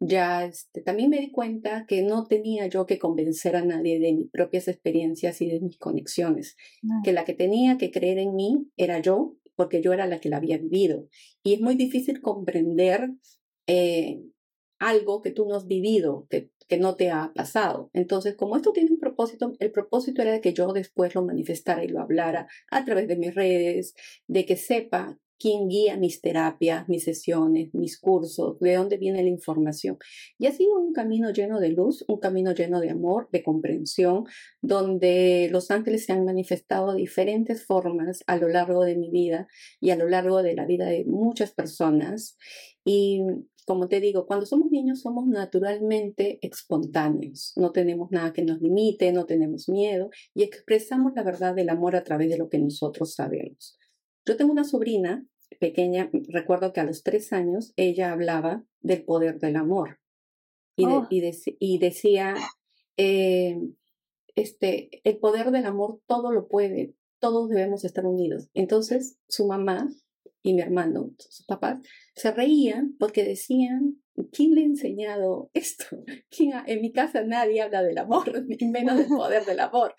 ya 0.00 0.44
este, 0.44 0.80
también 0.80 1.10
me 1.10 1.20
di 1.20 1.30
cuenta 1.30 1.84
que 1.86 2.02
no 2.02 2.26
tenía 2.26 2.66
yo 2.66 2.86
que 2.86 2.98
convencer 2.98 3.56
a 3.56 3.64
nadie 3.64 3.98
de 3.98 4.12
mis 4.12 4.30
propias 4.30 4.68
experiencias 4.68 5.40
y 5.40 5.48
de 5.48 5.60
mis 5.60 5.78
conexiones, 5.78 6.56
que 7.02 7.12
la 7.12 7.24
que 7.24 7.34
tenía 7.34 7.78
que 7.78 7.90
creer 7.90 8.18
en 8.18 8.34
mí 8.34 8.68
era 8.76 9.00
yo, 9.00 9.36
porque 9.56 9.82
yo 9.82 9.92
era 9.92 10.06
la 10.06 10.20
que 10.20 10.28
la 10.28 10.36
había 10.36 10.58
vivido. 10.58 11.08
Y 11.42 11.54
es 11.54 11.60
muy 11.60 11.74
difícil 11.74 12.20
comprender 12.20 13.10
eh, 13.66 14.22
algo 14.78 15.20
que 15.20 15.32
tú 15.32 15.46
no 15.48 15.56
has 15.56 15.66
vivido, 15.66 16.28
que, 16.30 16.50
que 16.68 16.78
no 16.78 16.94
te 16.94 17.10
ha 17.10 17.32
pasado. 17.34 17.90
Entonces, 17.92 18.36
como 18.36 18.56
esto 18.56 18.72
tiene 18.72 18.90
un 18.92 19.00
propósito, 19.00 19.52
el 19.58 19.72
propósito 19.72 20.22
era 20.22 20.30
de 20.30 20.40
que 20.40 20.52
yo 20.52 20.72
después 20.72 21.14
lo 21.16 21.24
manifestara 21.24 21.82
y 21.82 21.88
lo 21.88 22.00
hablara 22.00 22.46
a 22.70 22.84
través 22.84 23.08
de 23.08 23.16
mis 23.16 23.34
redes, 23.34 23.94
de 24.28 24.46
que 24.46 24.56
sepa 24.56 25.18
quién 25.38 25.68
guía 25.68 25.96
mis 25.96 26.20
terapias, 26.20 26.88
mis 26.88 27.04
sesiones, 27.04 27.72
mis 27.74 27.98
cursos, 27.98 28.58
de 28.60 28.74
dónde 28.74 28.96
viene 28.96 29.22
la 29.22 29.28
información. 29.28 29.98
Y 30.38 30.46
ha 30.46 30.52
sido 30.52 30.78
un 30.78 30.92
camino 30.92 31.30
lleno 31.30 31.60
de 31.60 31.70
luz, 31.70 32.04
un 32.08 32.18
camino 32.18 32.52
lleno 32.52 32.80
de 32.80 32.90
amor, 32.90 33.28
de 33.32 33.42
comprensión, 33.42 34.24
donde 34.60 35.48
los 35.50 35.70
ángeles 35.70 36.04
se 36.04 36.12
han 36.12 36.24
manifestado 36.24 36.92
de 36.92 37.00
diferentes 37.00 37.64
formas 37.64 38.22
a 38.26 38.36
lo 38.36 38.48
largo 38.48 38.84
de 38.84 38.96
mi 38.96 39.10
vida 39.10 39.48
y 39.80 39.90
a 39.90 39.96
lo 39.96 40.08
largo 40.08 40.42
de 40.42 40.54
la 40.54 40.66
vida 40.66 40.86
de 40.86 41.04
muchas 41.04 41.52
personas. 41.52 42.36
Y 42.84 43.22
como 43.68 43.88
te 43.88 44.00
digo, 44.00 44.26
cuando 44.26 44.46
somos 44.46 44.70
niños 44.70 45.02
somos 45.02 45.26
naturalmente 45.26 46.38
espontáneos, 46.40 47.52
no 47.56 47.70
tenemos 47.70 48.10
nada 48.10 48.32
que 48.32 48.42
nos 48.42 48.62
limite, 48.62 49.12
no 49.12 49.26
tenemos 49.26 49.68
miedo 49.68 50.08
y 50.32 50.42
expresamos 50.42 51.12
la 51.14 51.22
verdad 51.22 51.54
del 51.54 51.68
amor 51.68 51.94
a 51.94 52.02
través 52.02 52.30
de 52.30 52.38
lo 52.38 52.48
que 52.48 52.58
nosotros 52.58 53.12
sabemos. 53.12 53.78
Yo 54.28 54.36
tengo 54.36 54.52
una 54.52 54.64
sobrina 54.64 55.26
pequeña, 55.58 56.10
recuerdo 56.28 56.74
que 56.74 56.80
a 56.80 56.84
los 56.84 57.02
tres 57.02 57.32
años 57.32 57.72
ella 57.76 58.12
hablaba 58.12 58.62
del 58.80 59.02
poder 59.02 59.38
del 59.38 59.56
amor 59.56 60.00
y, 60.76 60.84
oh. 60.84 61.08
y, 61.10 61.78
decía, 61.78 62.34
eh, 62.98 63.58
este, 64.34 65.00
el 65.02 65.16
poder 65.16 65.50
del 65.50 65.64
amor 65.64 66.02
todo 66.06 66.30
lo 66.30 66.46
puede, 66.46 66.94
todos 67.20 67.48
debemos 67.48 67.86
estar 67.86 68.04
unidos. 68.04 68.50
Entonces 68.52 69.18
su 69.28 69.46
mamá 69.46 69.88
y 70.42 70.52
mi 70.52 70.60
hermano, 70.60 71.14
sus 71.18 71.46
papás, 71.46 71.80
se 72.14 72.30
reían 72.30 72.96
porque 72.98 73.24
decían, 73.24 74.02
¿quién 74.30 74.54
le 74.54 74.60
ha 74.60 74.64
enseñado 74.64 75.50
esto? 75.54 75.84
En 76.66 76.82
mi 76.82 76.92
casa 76.92 77.24
nadie 77.24 77.62
habla 77.62 77.82
del 77.82 77.96
amor, 77.96 78.44
ni 78.46 78.68
menos 78.68 78.98
del 78.98 79.08
poder 79.08 79.46
del 79.46 79.60
amor. 79.60 79.94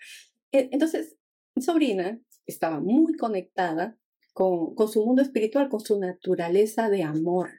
E, 0.52 0.68
entonces, 0.70 1.16
mi 1.56 1.62
sobrina 1.62 2.20
estaba 2.46 2.78
muy 2.78 3.16
conectada 3.16 3.96
con, 4.40 4.74
con 4.74 4.88
su 4.88 5.04
mundo 5.04 5.20
espiritual, 5.20 5.68
con 5.68 5.80
su 5.80 6.00
naturaleza 6.00 6.88
de 6.88 7.02
amor. 7.02 7.50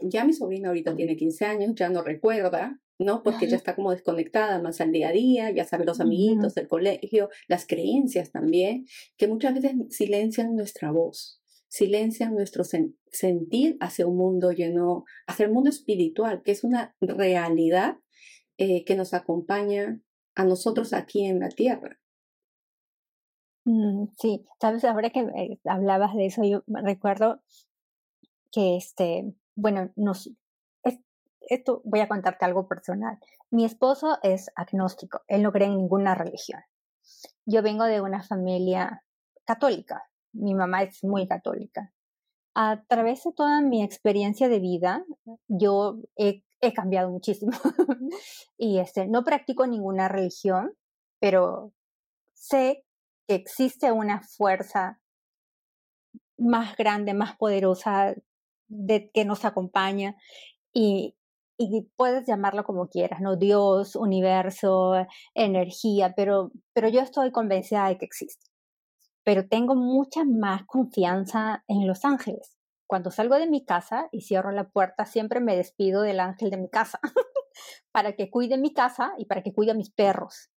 Ya 0.00 0.24
mi 0.24 0.32
sobrina 0.32 0.68
ahorita 0.68 0.96
tiene 0.96 1.14
15 1.14 1.44
años, 1.44 1.74
ya 1.74 1.90
no 1.90 2.02
recuerda, 2.02 2.80
¿no? 2.98 3.22
Porque 3.22 3.46
ya 3.48 3.56
está 3.56 3.76
como 3.76 3.90
desconectada 3.90 4.62
más 4.62 4.80
al 4.80 4.92
día 4.92 5.10
a 5.10 5.12
día, 5.12 5.50
ya 5.50 5.66
sabe 5.66 5.84
los 5.84 6.00
amiguitos 6.00 6.54
del 6.54 6.68
colegio, 6.68 7.28
las 7.48 7.66
creencias 7.66 8.32
también, 8.32 8.86
que 9.18 9.28
muchas 9.28 9.52
veces 9.52 9.74
silencian 9.90 10.56
nuestra 10.56 10.90
voz, 10.90 11.42
silencian 11.68 12.32
nuestro 12.34 12.64
sentir 12.64 13.76
hacia 13.80 14.06
un 14.06 14.16
mundo 14.16 14.52
lleno, 14.52 15.04
hacia 15.26 15.44
el 15.44 15.52
mundo 15.52 15.68
espiritual, 15.68 16.40
que 16.42 16.52
es 16.52 16.64
una 16.64 16.96
realidad 17.02 17.98
eh, 18.56 18.86
que 18.86 18.96
nos 18.96 19.12
acompaña 19.12 20.00
a 20.34 20.46
nosotros 20.46 20.94
aquí 20.94 21.26
en 21.26 21.40
la 21.40 21.50
tierra. 21.50 22.00
Mm, 23.64 24.06
sí, 24.18 24.46
sabes, 24.60 24.84
ahora 24.84 25.10
que 25.10 25.20
eh, 25.20 25.60
hablabas 25.64 26.14
de 26.14 26.26
eso, 26.26 26.42
yo 26.44 26.62
recuerdo 26.66 27.42
que, 28.52 28.76
este, 28.76 29.34
bueno, 29.54 29.90
nos, 29.96 30.30
esto 31.42 31.82
voy 31.84 32.00
a 32.00 32.08
contarte 32.08 32.44
algo 32.44 32.68
personal. 32.68 33.18
Mi 33.50 33.64
esposo 33.64 34.18
es 34.22 34.50
agnóstico, 34.54 35.22
él 35.28 35.42
no 35.42 35.52
cree 35.52 35.68
en 35.68 35.76
ninguna 35.76 36.14
religión. 36.14 36.60
Yo 37.46 37.62
vengo 37.62 37.84
de 37.84 38.00
una 38.00 38.22
familia 38.22 39.04
católica, 39.44 40.04
mi 40.32 40.54
mamá 40.54 40.84
es 40.84 41.02
muy 41.02 41.26
católica. 41.26 41.92
A 42.54 42.82
través 42.88 43.24
de 43.24 43.32
toda 43.32 43.60
mi 43.62 43.82
experiencia 43.82 44.48
de 44.48 44.60
vida, 44.60 45.04
yo 45.48 45.98
he, 46.16 46.42
he 46.60 46.72
cambiado 46.72 47.10
muchísimo. 47.10 47.52
y 48.58 48.78
este, 48.78 49.06
no 49.06 49.24
practico 49.24 49.66
ninguna 49.66 50.08
religión, 50.08 50.72
pero 51.20 51.72
sé 52.34 52.84
existe 53.34 53.92
una 53.92 54.22
fuerza 54.22 55.00
más 56.38 56.76
grande, 56.76 57.14
más 57.14 57.36
poderosa 57.36 58.14
de, 58.68 59.10
que 59.12 59.24
nos 59.24 59.44
acompaña 59.44 60.16
y, 60.72 61.16
y 61.58 61.88
puedes 61.96 62.26
llamarlo 62.26 62.64
como 62.64 62.88
quieras, 62.88 63.20
¿no? 63.20 63.36
Dios, 63.36 63.94
universo, 63.94 65.06
energía, 65.34 66.14
pero, 66.16 66.50
pero 66.72 66.88
yo 66.88 67.00
estoy 67.00 67.30
convencida 67.32 67.88
de 67.88 67.98
que 67.98 68.06
existe. 68.06 68.46
Pero 69.24 69.46
tengo 69.46 69.74
mucha 69.74 70.24
más 70.24 70.64
confianza 70.64 71.62
en 71.68 71.86
los 71.86 72.04
ángeles. 72.04 72.56
Cuando 72.86 73.10
salgo 73.10 73.36
de 73.36 73.46
mi 73.46 73.64
casa 73.64 74.08
y 74.10 74.22
cierro 74.22 74.50
la 74.52 74.70
puerta, 74.70 75.04
siempre 75.04 75.40
me 75.40 75.54
despido 75.54 76.02
del 76.02 76.18
ángel 76.18 76.50
de 76.50 76.56
mi 76.56 76.68
casa 76.68 76.98
para 77.92 78.14
que 78.14 78.30
cuide 78.30 78.56
mi 78.56 78.72
casa 78.72 79.12
y 79.18 79.26
para 79.26 79.42
que 79.42 79.52
cuide 79.52 79.72
a 79.72 79.74
mis 79.74 79.90
perros. 79.90 80.50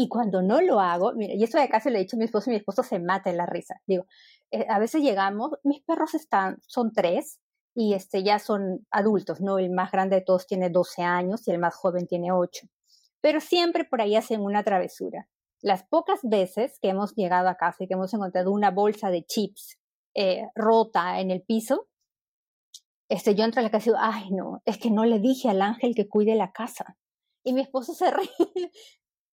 Y 0.00 0.08
cuando 0.08 0.40
no 0.40 0.62
lo 0.62 0.80
hago, 0.80 1.12
mira, 1.12 1.34
y 1.34 1.44
esto 1.44 1.58
de 1.58 1.64
acá 1.64 1.78
se 1.78 1.90
lo 1.90 1.98
he 1.98 2.00
dicho 2.00 2.16
a 2.16 2.20
mi 2.20 2.24
esposo 2.24 2.48
y 2.48 2.54
mi 2.54 2.56
esposo 2.56 2.82
se 2.82 2.98
mata 2.98 3.28
en 3.28 3.36
la 3.36 3.44
risa. 3.44 3.82
Digo, 3.86 4.06
eh, 4.50 4.64
a 4.66 4.78
veces 4.78 5.02
llegamos, 5.02 5.50
mis 5.62 5.82
perros 5.82 6.14
están, 6.14 6.56
son 6.66 6.90
tres 6.94 7.38
y 7.74 7.92
este, 7.92 8.22
ya 8.22 8.38
son 8.38 8.86
adultos, 8.90 9.42
¿no? 9.42 9.58
El 9.58 9.68
más 9.68 9.92
grande 9.92 10.16
de 10.16 10.22
todos 10.22 10.46
tiene 10.46 10.70
12 10.70 11.02
años 11.02 11.46
y 11.46 11.50
el 11.50 11.58
más 11.58 11.74
joven 11.74 12.06
tiene 12.06 12.32
8. 12.32 12.66
Pero 13.20 13.40
siempre 13.42 13.84
por 13.84 14.00
ahí 14.00 14.16
hacen 14.16 14.40
una 14.40 14.64
travesura. 14.64 15.28
Las 15.60 15.82
pocas 15.82 16.20
veces 16.22 16.78
que 16.80 16.88
hemos 16.88 17.14
llegado 17.14 17.50
a 17.50 17.56
casa 17.56 17.84
y 17.84 17.86
que 17.86 17.92
hemos 17.92 18.14
encontrado 18.14 18.52
una 18.52 18.70
bolsa 18.70 19.10
de 19.10 19.26
chips 19.26 19.76
eh, 20.14 20.48
rota 20.54 21.20
en 21.20 21.30
el 21.30 21.42
piso, 21.42 21.88
este, 23.10 23.34
yo 23.34 23.44
entro 23.44 23.60
a 23.60 23.64
la 23.64 23.70
casa 23.70 23.90
y 23.90 23.92
digo, 23.92 23.98
ay 24.00 24.30
no, 24.30 24.62
es 24.64 24.78
que 24.78 24.90
no 24.90 25.04
le 25.04 25.18
dije 25.18 25.50
al 25.50 25.60
ángel 25.60 25.94
que 25.94 26.08
cuide 26.08 26.36
la 26.36 26.52
casa. 26.52 26.96
Y 27.44 27.52
mi 27.52 27.60
esposo 27.60 27.92
se 27.92 28.10
ríe. 28.10 28.72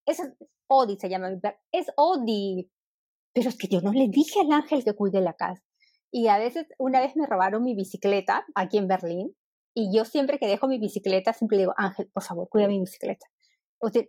Es 0.07 0.21
Odi 0.67 0.97
se 0.97 1.09
llama 1.09 1.29
mi. 1.29 1.39
Es 1.71 1.87
Odi. 1.95 2.71
Pero 3.33 3.49
es 3.49 3.57
que 3.57 3.67
yo 3.67 3.81
no 3.81 3.91
le 3.91 4.07
dije 4.07 4.39
al 4.39 4.51
ángel 4.51 4.83
que 4.83 4.93
cuide 4.93 5.21
la 5.21 5.33
casa. 5.33 5.63
Y 6.11 6.27
a 6.27 6.39
veces, 6.39 6.65
una 6.79 7.01
vez 7.01 7.15
me 7.15 7.27
robaron 7.27 7.63
mi 7.63 7.75
bicicleta 7.75 8.45
aquí 8.55 8.77
en 8.77 8.87
Berlín 8.87 9.35
y 9.75 9.95
yo 9.95 10.05
siempre 10.05 10.39
que 10.39 10.47
dejo 10.47 10.67
mi 10.67 10.79
bicicleta, 10.79 11.33
siempre 11.33 11.59
digo, 11.59 11.73
Ángel, 11.77 12.09
por 12.11 12.23
favor, 12.23 12.49
cuida 12.49 12.67
mi 12.67 12.79
bicicleta. 12.79 13.27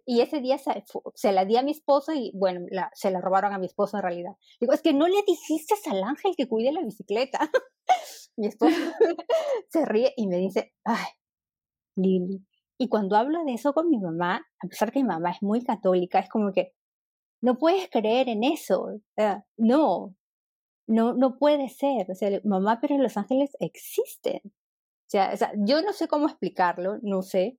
y 0.06 0.20
ese 0.22 0.40
día 0.40 0.56
se, 0.56 1.32
la 1.32 1.44
di 1.44 1.58
a 1.58 1.62
mi 1.62 1.72
esposo 1.72 2.14
y 2.14 2.32
bueno, 2.34 2.64
se 2.94 3.10
la 3.10 3.20
robaron 3.20 3.52
a 3.52 3.58
mi 3.58 3.66
esposo 3.66 3.98
en 3.98 4.02
realidad. 4.04 4.32
Digo, 4.60 4.72
es 4.72 4.80
que 4.80 4.94
no 4.94 5.06
le 5.08 5.22
dijiste 5.26 5.74
al 5.90 6.02
ángel 6.04 6.32
que 6.36 6.48
cuide 6.48 6.72
la 6.72 6.82
bicicleta. 6.82 7.50
mi 8.36 8.46
esposo 8.46 8.76
se 9.68 9.84
ríe 9.84 10.14
y 10.16 10.26
me 10.28 10.38
dice, 10.38 10.72
ay, 10.84 11.04
Lili. 11.96 12.47
Y 12.78 12.88
cuando 12.88 13.16
hablo 13.16 13.44
de 13.44 13.54
eso 13.54 13.74
con 13.74 13.90
mi 13.90 13.98
mamá, 13.98 14.46
a 14.62 14.68
pesar 14.68 14.92
que 14.92 15.00
mi 15.00 15.08
mamá 15.08 15.32
es 15.32 15.42
muy 15.42 15.62
católica, 15.62 16.20
es 16.20 16.28
como 16.28 16.52
que, 16.52 16.72
no 17.40 17.58
puedes 17.58 17.88
creer 17.90 18.28
en 18.28 18.44
eso. 18.44 19.00
no, 19.56 20.14
no, 20.86 21.12
no 21.14 21.38
puede 21.38 21.68
ser. 21.68 22.10
O 22.10 22.14
sea, 22.14 22.40
mamá, 22.44 22.80
pero 22.80 22.98
los 22.98 23.16
ángeles 23.16 23.56
existen. 23.60 24.40
O 24.44 25.10
sea, 25.10 25.52
yo 25.56 25.82
no 25.82 25.92
sé 25.92 26.06
cómo 26.06 26.26
explicarlo, 26.26 26.98
no 27.02 27.22
sé, 27.22 27.58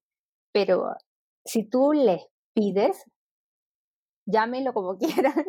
pero 0.51 0.93
si 1.45 1.63
tú 1.63 1.93
les 1.93 2.21
pides, 2.53 3.05
llámenlo 4.27 4.73
como 4.73 4.97
quieran 4.99 5.45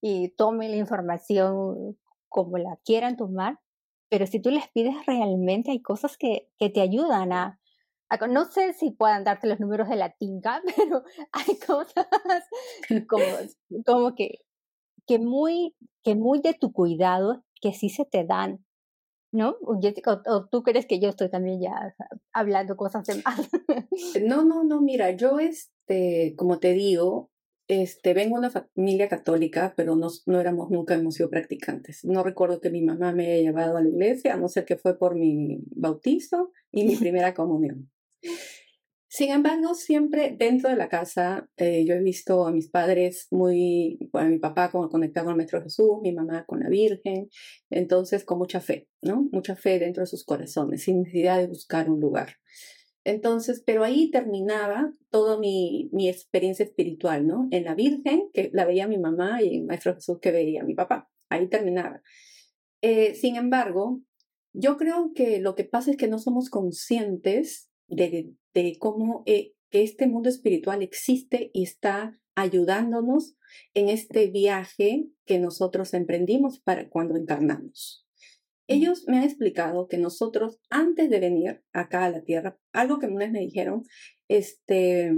y 0.00 0.30
tomen 0.30 0.72
la 0.72 0.76
información 0.76 1.96
como 2.28 2.58
la 2.58 2.76
quieran 2.84 3.16
tomar, 3.16 3.60
pero 4.08 4.26
si 4.26 4.40
tú 4.40 4.50
les 4.50 4.68
pides 4.68 4.94
realmente 5.06 5.70
hay 5.70 5.80
cosas 5.80 6.16
que, 6.18 6.50
que 6.58 6.68
te 6.68 6.80
ayudan 6.80 7.32
a, 7.32 7.60
no 8.28 8.44
sé 8.44 8.72
si 8.72 8.90
puedan 8.90 9.24
darte 9.24 9.46
los 9.46 9.60
números 9.60 9.88
de 9.88 9.96
la 9.96 10.10
tinca, 10.10 10.62
pero 10.76 11.02
hay 11.32 11.58
cosas 11.58 12.06
como, 13.08 13.24
como 13.84 14.14
que, 14.14 14.40
que, 15.06 15.18
muy, 15.18 15.74
que 16.02 16.14
muy 16.14 16.40
de 16.40 16.54
tu 16.54 16.72
cuidado 16.72 17.44
que 17.60 17.72
sí 17.72 17.88
se 17.88 18.04
te 18.04 18.24
dan, 18.24 18.64
¿no? 19.32 19.56
O, 19.62 20.46
tú 20.50 20.62
crees 20.62 20.86
que 20.86 21.00
yo 21.00 21.08
estoy 21.08 21.30
también 21.30 21.60
ya 21.60 21.94
hablando 22.32 22.76
cosas 22.76 23.06
de 23.06 23.22
más. 23.22 23.48
No, 24.22 24.44
no, 24.44 24.64
no, 24.64 24.80
mira, 24.80 25.10
yo, 25.12 25.38
este, 25.38 26.34
como 26.36 26.58
te 26.58 26.72
digo, 26.72 27.30
este, 27.68 28.14
vengo 28.14 28.40
de 28.40 28.46
una 28.46 28.50
familia 28.50 29.08
católica, 29.08 29.74
pero 29.76 29.96
no, 29.96 30.08
no 30.26 30.40
éramos, 30.40 30.70
nunca 30.70 30.94
hemos 30.94 31.14
sido 31.14 31.30
practicantes. 31.30 32.04
No 32.04 32.22
recuerdo 32.22 32.60
que 32.60 32.70
mi 32.70 32.82
mamá 32.82 33.12
me 33.12 33.26
haya 33.26 33.42
llevado 33.42 33.76
a 33.76 33.82
la 33.82 33.88
iglesia, 33.88 34.34
a 34.34 34.36
no 34.36 34.48
ser 34.48 34.64
que 34.64 34.76
fue 34.76 34.98
por 34.98 35.16
mi 35.16 35.58
bautizo 35.74 36.52
y 36.70 36.84
mi 36.84 36.96
primera 36.96 37.34
comunión. 37.34 37.90
Sin 39.08 39.30
embargo, 39.30 39.74
siempre 39.74 40.36
dentro 40.38 40.68
de 40.68 40.76
la 40.76 40.88
casa, 40.88 41.48
eh, 41.56 41.84
yo 41.86 41.94
he 41.94 42.02
visto 42.02 42.46
a 42.46 42.52
mis 42.52 42.68
padres 42.68 43.28
muy, 43.30 43.98
bueno, 44.12 44.28
mi 44.30 44.38
papá 44.38 44.70
como 44.70 44.90
conectado 44.90 45.26
con 45.26 45.32
el 45.32 45.36
Maestro 45.38 45.62
Jesús, 45.62 46.00
mi 46.02 46.12
mamá 46.12 46.44
con 46.44 46.60
la 46.60 46.68
Virgen, 46.68 47.30
entonces 47.70 48.24
con 48.24 48.38
mucha 48.38 48.60
fe, 48.60 48.88
¿no? 49.00 49.28
Mucha 49.32 49.56
fe 49.56 49.78
dentro 49.78 50.02
de 50.02 50.06
sus 50.06 50.24
corazones, 50.24 50.82
sin 50.82 50.98
necesidad 50.98 51.38
de 51.38 51.46
buscar 51.46 51.88
un 51.88 52.00
lugar. 52.00 52.34
Entonces, 53.04 53.62
pero 53.64 53.84
ahí 53.84 54.10
terminaba 54.10 54.92
toda 55.10 55.38
mi, 55.38 55.88
mi 55.92 56.08
experiencia 56.08 56.64
espiritual, 56.64 57.26
¿no? 57.26 57.48
En 57.52 57.64
la 57.64 57.74
Virgen, 57.74 58.28
que 58.34 58.50
la 58.52 58.66
veía 58.66 58.88
mi 58.88 58.98
mamá, 58.98 59.40
y 59.40 59.54
en 59.54 59.60
el 59.60 59.66
Maestro 59.66 59.94
Jesús, 59.94 60.18
que 60.20 60.32
veía 60.32 60.64
mi 60.64 60.74
papá. 60.74 61.08
Ahí 61.30 61.48
terminaba. 61.48 62.02
Eh, 62.82 63.14
sin 63.14 63.36
embargo, 63.36 64.00
yo 64.52 64.76
creo 64.76 65.12
que 65.14 65.38
lo 65.38 65.54
que 65.54 65.64
pasa 65.64 65.92
es 65.92 65.96
que 65.96 66.08
no 66.08 66.18
somos 66.18 66.50
conscientes 66.50 67.70
de, 67.88 68.34
de 68.54 68.76
cómo 68.78 69.22
eh, 69.26 69.54
que 69.70 69.82
este 69.82 70.06
mundo 70.06 70.28
espiritual 70.28 70.82
existe 70.82 71.50
y 71.52 71.64
está 71.64 72.18
ayudándonos 72.34 73.36
en 73.74 73.88
este 73.88 74.28
viaje 74.28 75.08
que 75.24 75.38
nosotros 75.38 75.94
emprendimos 75.94 76.60
para 76.60 76.88
cuando 76.88 77.16
encarnamos. 77.16 78.06
Ellos 78.68 79.04
me 79.06 79.18
han 79.18 79.24
explicado 79.24 79.86
que 79.88 79.96
nosotros, 79.96 80.60
antes 80.70 81.08
de 81.08 81.20
venir 81.20 81.62
acá 81.72 82.04
a 82.04 82.10
la 82.10 82.22
Tierra, 82.22 82.58
algo 82.72 82.98
que 82.98 83.06
una 83.06 83.28
me 83.28 83.40
dijeron, 83.40 83.84
este, 84.28 85.12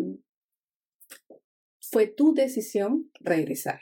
fue 1.80 2.06
tu 2.06 2.34
decisión 2.34 3.10
regresar 3.20 3.80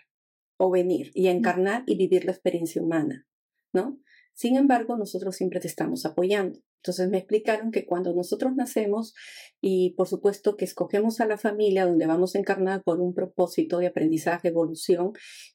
o 0.56 0.70
venir 0.70 1.10
y 1.14 1.26
encarnar 1.28 1.82
y 1.86 1.96
vivir 1.96 2.24
la 2.24 2.32
experiencia 2.32 2.80
humana, 2.80 3.26
¿no? 3.72 4.00
Sin 4.36 4.56
embargo, 4.56 4.98
nosotros 4.98 5.34
siempre 5.34 5.60
te 5.60 5.66
estamos 5.66 6.04
apoyando. 6.04 6.58
Entonces 6.82 7.08
me 7.08 7.16
explicaron 7.16 7.70
que 7.70 7.86
cuando 7.86 8.12
nosotros 8.12 8.54
nacemos 8.54 9.14
y 9.62 9.94
por 9.96 10.08
supuesto 10.08 10.56
que 10.56 10.66
escogemos 10.66 11.20
a 11.20 11.26
la 11.26 11.38
familia 11.38 11.86
donde 11.86 12.06
vamos 12.06 12.34
a 12.34 12.38
encarnar 12.38 12.82
por 12.82 13.00
un 13.00 13.14
propósito 13.14 13.78
de 13.78 13.86
aprendizaje, 13.86 14.48
evolución, 14.48 15.14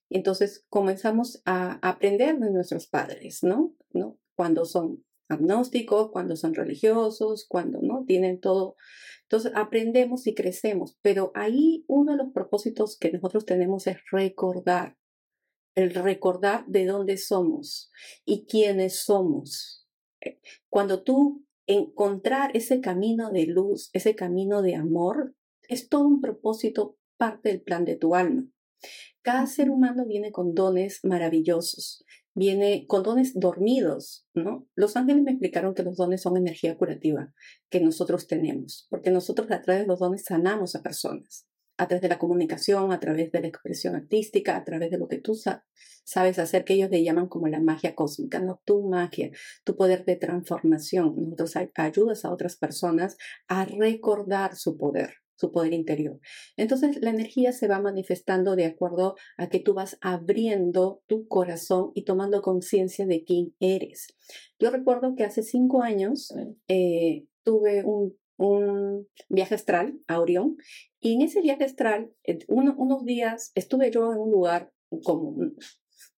entonces 0.10 0.65
comenzamos 0.67 1.44
a 1.46 1.78
aprender 1.88 2.39
de 2.39 2.50
nuestros 2.50 2.88
padres, 2.88 3.44
¿no? 3.44 3.76
¿No? 3.94 4.17
Cuando 4.36 4.65
son 4.65 5.06
agnósticos, 5.30 6.10
cuando 6.12 6.36
son 6.36 6.56
religiosos, 6.56 7.46
cuando 7.48 7.82
no 7.84 8.04
tienen 8.06 8.39
todo. 8.39 8.76
Entonces 9.22 9.52
aprendemos 9.56 10.26
y 10.26 10.34
crecemos, 10.34 10.98
pero 11.04 11.32
ahí 11.36 11.86
uno 11.88 12.13
de 12.13 12.17
los 12.17 12.34
propósitos 12.34 12.98
que 12.98 13.12
nosotros 13.12 13.46
tenemos 13.46 13.86
es 13.86 13.98
recordar 14.12 14.98
el 15.76 15.94
recordar 15.94 16.66
de 16.68 16.86
dónde 16.86 17.18
somos 17.18 17.92
y 18.26 18.46
quiénes 18.46 19.04
somos. 19.04 19.88
Cuando 20.70 21.04
tú 21.04 21.46
encontrar 21.68 22.56
ese 22.56 22.82
camino 22.82 23.32
de 23.32 23.46
luz, 23.46 23.90
ese 23.94 24.16
camino 24.16 24.62
de 24.62 24.76
amor, 24.76 25.36
es 25.68 25.90
todo 25.90 26.06
un 26.06 26.22
propósito, 26.22 26.98
parte 27.18 27.50
del 27.50 27.62
plan 27.62 27.86
de 27.86 27.96
tu 27.96 28.16
alma. 28.16 28.46
Cada 29.22 29.46
ser 29.46 29.70
humano 29.70 30.06
viene 30.06 30.32
con 30.32 30.56
dones 30.56 31.02
maravillosos, 31.04 32.04
viene 32.34 32.88
con 32.88 33.04
dones 33.04 33.40
dormidos, 33.40 34.26
¿no? 34.34 34.68
Los 34.76 34.98
ángeles 34.98 35.24
me 35.24 35.32
explicaron 35.32 35.76
que 35.76 35.84
los 35.84 35.98
dones 35.98 36.22
son 36.22 36.36
energía 36.36 36.78
curativa 36.78 37.32
que 37.70 37.80
nosotros 37.80 38.28
tenemos, 38.28 38.88
porque 38.90 39.12
nosotros 39.12 39.50
a 39.52 39.62
través 39.62 39.84
de 39.84 39.88
los 39.88 40.00
dones 40.00 40.24
sanamos 40.24 40.76
a 40.76 40.82
personas 40.82 41.48
a 41.82 41.88
través 41.88 42.04
de 42.04 42.10
la 42.10 42.20
comunicación, 42.20 42.91
a 42.91 43.00
través 43.00 43.32
de 43.32 43.41
la 43.41 43.48
expresión 43.48 43.96
artística, 43.96 44.56
a 44.56 44.63
través 44.63 44.91
de 44.91 45.00
lo 45.00 45.08
que 45.08 45.17
tú 45.17 45.34
sabes 45.34 46.38
hacer, 46.38 46.63
que 46.63 46.76
ellos 46.76 46.91
le 46.91 47.04
llaman 47.04 47.28
como 47.28 47.48
la 47.48 47.60
magia 47.60 47.96
cósmica, 47.96 48.39
no 48.39 48.62
tu 48.65 48.88
magia, 48.88 49.32
tu 49.63 49.76
poder 49.76 50.06
de 50.06 50.15
transformación. 50.15 51.15
Nosotros 51.17 51.56
ayudas 51.74 52.24
a 52.24 52.32
otras 52.32 52.56
personas 52.56 53.17
a 53.48 53.65
recordar 53.65 54.56
su 54.56 54.78
poder 54.78 55.15
su 55.34 55.52
poder 55.52 55.74
interior. 55.74 56.20
Entonces 56.56 57.02
la 57.02 57.10
energía 57.10 57.52
se 57.52 57.67
va 57.67 57.82
manifestando 57.82 58.56
de 58.56 58.65
acuerdo 58.65 59.15
a 59.38 59.50
que 59.50 59.60
tú 59.60 59.74
vas 59.74 59.98
abriendo 60.00 61.02
tu 61.08 61.28
corazón 61.28 61.89
y 61.96 62.04
tomando 62.04 62.44
conciencia 62.44 63.08
de 63.08 63.24
quién 63.24 63.56
eres. 63.60 64.15
Yo 64.60 64.70
recuerdo 64.70 65.15
que 65.15 65.24
hace 65.24 65.41
cinco 65.41 65.82
años 65.82 66.32
eh, 66.67 67.26
tuve 67.44 67.84
un 67.84 68.15
un 68.41 69.08
viaje 69.30 69.56
astral 69.56 70.00
a 70.08 70.20
Orión. 70.20 70.58
Y 71.02 71.16
en 71.16 71.24
ese 71.24 71.42
viaje 71.42 71.64
astral, 71.64 72.14
unos 72.48 73.06
días 73.06 73.52
estuve 73.56 73.90
yo 73.92 74.14
en 74.14 74.20
un 74.20 74.32
lugar 74.32 74.72
como 75.04 75.36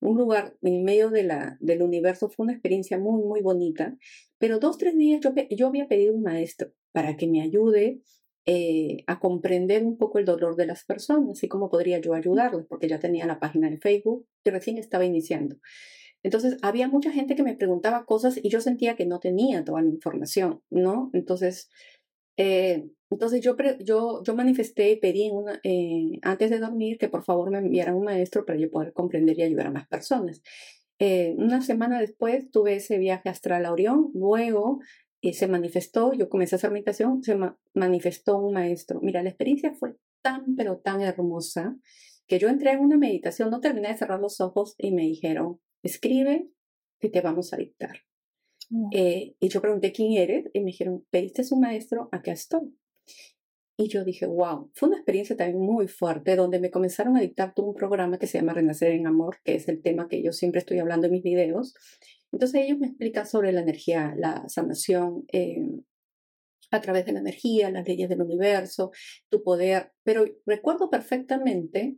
un 0.02 0.18
lugar 0.18 0.58
en 0.62 0.84
medio 0.84 1.10
de 1.10 1.24
la, 1.24 1.58
del 1.62 1.82
universo. 1.82 2.30
Fue 2.30 2.44
una 2.44 2.54
experiencia 2.54 3.00
muy, 3.00 3.24
muy 3.24 3.42
bonita. 3.42 3.98
Pero 4.38 4.60
dos, 4.60 4.78
tres 4.78 4.98
días 4.98 5.22
yo, 5.22 5.34
yo 5.50 5.68
había 5.68 5.88
pedido 5.88 6.14
un 6.14 6.22
maestro 6.22 6.74
para 6.92 7.16
que 7.16 7.28
me 7.28 7.42
ayude 7.42 8.02
eh, 8.46 9.06
a 9.08 9.20
comprender 9.20 9.86
un 9.86 9.98
poco 9.98 10.20
el 10.20 10.26
dolor 10.26 10.58
de 10.58 10.66
las 10.66 10.84
personas 10.84 11.42
y 11.44 11.48
cómo 11.48 11.70
podría 11.70 12.00
yo 12.00 12.14
ayudarles, 12.14 12.66
porque 12.68 12.90
ya 12.90 13.00
tenía 13.00 13.26
la 13.26 13.40
página 13.40 13.70
de 13.70 13.78
Facebook 13.78 14.28
que 14.44 14.52
recién 14.52 14.78
estaba 14.78 15.06
iniciando. 15.06 15.56
Entonces, 16.24 16.58
había 16.62 16.90
mucha 16.90 17.12
gente 17.12 17.36
que 17.36 17.44
me 17.44 17.56
preguntaba 17.56 18.06
cosas 18.06 18.38
y 18.42 18.50
yo 18.50 18.60
sentía 18.60 18.96
que 18.96 19.06
no 19.06 19.20
tenía 19.20 19.64
toda 19.64 19.82
la 19.82 19.90
información, 19.90 20.62
¿no? 20.70 21.10
Entonces, 21.14 21.70
eh, 22.38 22.90
entonces 23.14 23.42
yo, 23.42 23.56
yo, 23.80 24.24
yo 24.24 24.36
manifesté 24.36 24.92
y 24.92 24.96
pedí 24.98 25.30
una, 25.32 25.60
eh, 25.64 26.20
antes 26.22 26.50
de 26.50 26.60
dormir 26.60 26.98
que 26.98 27.10
por 27.10 27.24
favor 27.24 27.52
me 27.52 27.60
enviaran 27.60 27.96
un 27.96 28.06
maestro 28.06 28.46
para 28.46 28.60
yo 28.60 28.70
poder 28.70 28.94
comprender 28.94 29.38
y 29.38 29.44
ayudar 29.44 29.68
a 29.68 29.72
más 29.72 29.88
personas. 29.88 30.42
Eh, 31.00 31.36
una 31.38 31.62
semana 31.62 32.00
después 32.00 32.50
tuve 32.52 32.76
ese 32.76 32.98
viaje 32.98 33.30
astral 33.30 33.66
a 33.66 33.72
Orión, 33.72 34.12
luego 34.14 34.80
se 35.32 35.48
manifestó, 35.48 36.14
yo 36.14 36.28
comencé 36.28 36.56
a 36.56 36.58
hacer 36.58 36.72
meditación, 36.72 37.24
se 37.24 37.38
manifestó 37.74 38.40
un 38.40 38.54
maestro. 38.54 39.00
Mira, 39.02 39.24
la 39.24 39.30
experiencia 39.30 39.74
fue 39.74 39.96
tan, 40.22 40.56
pero 40.58 40.80
tan 40.80 41.02
hermosa 41.02 41.78
que 42.28 42.40
yo 42.40 42.50
entré 42.50 42.72
en 42.72 42.80
una 42.80 42.98
meditación, 42.98 43.50
no 43.50 43.62
terminé 43.62 43.90
de 43.90 43.98
cerrar 43.98 44.20
los 44.20 44.42
ojos 44.42 44.76
y 44.78 44.92
me 44.92 45.04
dijeron, 45.04 45.60
escribe 45.82 46.50
que 47.00 47.10
te 47.10 47.22
vamos 47.22 47.54
a 47.54 47.58
dictar. 47.58 48.00
Eh, 48.92 49.36
y 49.40 49.50
yo 49.50 49.62
pregunté 49.62 49.92
quién 49.92 50.14
eres 50.14 50.50
y 50.54 50.60
me 50.60 50.68
dijeron, 50.68 51.06
pediste 51.10 51.44
su 51.44 51.58
maestro, 51.58 52.10
acá 52.12 52.32
estoy. 52.32 52.76
Y 53.84 53.90
yo 53.90 54.06
dije, 54.06 54.26
wow, 54.26 54.72
fue 54.74 54.88
una 54.88 54.98
experiencia 54.98 55.36
también 55.36 55.60
muy 55.60 55.90
fuerte 55.90 56.38
donde 56.38 56.58
me 56.58 56.72
comenzaron 56.72 57.18
a 57.18 57.20
dictar 57.20 57.54
todo 57.54 57.66
un 57.66 57.76
programa 57.76 58.18
que 58.18 58.28
se 58.28 58.38
llama 58.38 58.54
Renacer 58.54 58.94
en 58.94 59.08
Amor, 59.08 59.40
que 59.44 59.56
es 59.56 59.68
el 59.68 59.82
tema 59.82 60.08
que 60.08 60.24
yo 60.24 60.32
siempre 60.32 60.60
estoy 60.60 60.80
hablando 60.80 61.08
en 61.08 61.12
mis 61.12 61.24
videos. 61.24 61.76
Entonces 62.32 62.62
ellos 62.62 62.80
me 62.80 62.88
explican 62.88 63.28
sobre 63.28 63.52
la 63.52 63.60
energía, 63.60 64.14
la 64.16 64.48
sanación 64.48 65.26
eh, 65.34 65.68
a 66.72 66.80
través 66.80 67.06
de 67.06 67.12
la 67.12 67.20
energía, 67.20 67.72
las 67.72 67.86
leyes 67.86 68.08
del 68.08 68.22
universo, 68.22 68.92
tu 69.28 69.44
poder. 69.44 69.92
Pero 70.04 70.24
recuerdo 70.46 70.90
perfectamente 70.90 71.98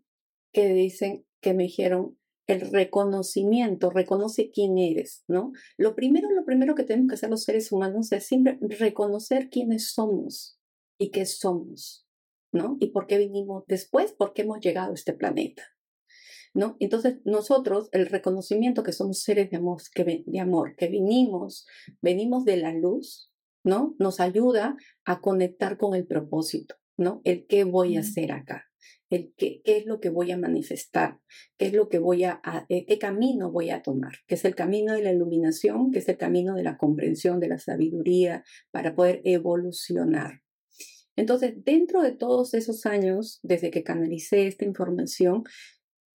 que 0.52 0.70
dicen, 0.70 1.24
que 1.40 1.54
me 1.54 1.66
dijeron, 1.66 2.18
el 2.48 2.62
reconocimiento, 2.62 3.92
reconoce 3.92 4.50
quién 4.50 4.80
eres, 4.80 5.24
¿no? 5.28 5.52
Lo 5.78 5.94
primero, 5.94 6.32
lo 6.32 6.46
primero 6.46 6.74
que 6.74 6.84
tenemos 6.84 7.10
que 7.10 7.16
hacer 7.16 7.30
los 7.30 7.44
seres 7.44 7.72
humanos 7.72 8.12
es 8.12 8.26
siempre 8.26 8.58
reconocer 8.80 9.50
quiénes 9.52 9.92
somos 9.92 10.56
y 10.98 11.12
qué 11.12 11.26
somos, 11.26 12.08
¿no? 12.52 12.78
Y 12.80 12.88
por 12.88 13.08
qué 13.08 13.18
vinimos 13.18 13.64
después, 13.68 14.14
por 14.14 14.34
qué 14.34 14.44
hemos 14.44 14.60
llegado 14.60 14.92
a 14.92 14.96
este 14.96 15.14
planeta. 15.14 15.64
¿No? 16.54 16.78
Entonces, 16.80 17.18
nosotros, 17.26 17.90
el 17.92 18.06
reconocimiento 18.06 18.82
que 18.82 18.94
somos 18.94 19.20
seres 19.20 19.50
de 19.50 19.58
amor, 19.58 19.82
que, 19.94 20.24
de 20.26 20.40
amor, 20.40 20.76
que 20.78 20.88
vinimos, 20.88 21.66
venimos 22.02 22.46
de 22.46 22.56
la 22.56 22.72
luz, 22.72 23.30
¿no? 23.66 23.94
Nos 24.00 24.22
ayuda 24.22 24.78
a 25.04 25.20
conectar 25.20 25.78
con 25.78 25.96
el 25.96 26.08
propósito, 26.08 26.76
¿no? 26.96 27.20
El 27.26 27.46
qué 27.48 27.66
voy 27.66 27.98
a 27.98 28.02
hacer 28.02 28.32
acá, 28.32 28.64
el 29.10 29.34
qué, 29.36 29.62
qué 29.66 29.78
es 29.80 29.86
lo 29.86 30.00
que 30.00 30.10
voy 30.10 30.32
a 30.32 30.38
manifestar, 30.38 31.20
qué 31.58 31.66
es 31.66 31.74
lo 31.74 31.90
que 31.90 32.00
voy 32.00 32.24
a, 32.24 32.42
eh, 32.70 32.86
qué 32.86 33.00
camino 33.00 33.52
voy 33.52 33.72
a 33.72 33.82
tomar, 33.82 34.14
que 34.28 34.36
es 34.36 34.46
el 34.46 34.56
camino 34.56 34.94
de 34.94 35.02
la 35.02 35.12
iluminación, 35.12 35.92
que 35.92 36.00
es 36.00 36.08
el 36.08 36.18
camino 36.18 36.56
de 36.56 36.64
la 36.64 36.78
comprensión, 36.78 37.42
de 37.42 37.50
la 37.50 37.58
sabiduría, 37.58 38.46
para 38.72 38.96
poder 38.96 39.22
evolucionar. 39.26 40.45
Entonces, 41.16 41.54
dentro 41.64 42.02
de 42.02 42.12
todos 42.12 42.54
esos 42.54 42.86
años, 42.86 43.40
desde 43.44 43.72
que 43.72 43.84
canalicé 43.84 44.48
esta 44.48 44.66
información, 44.66 45.44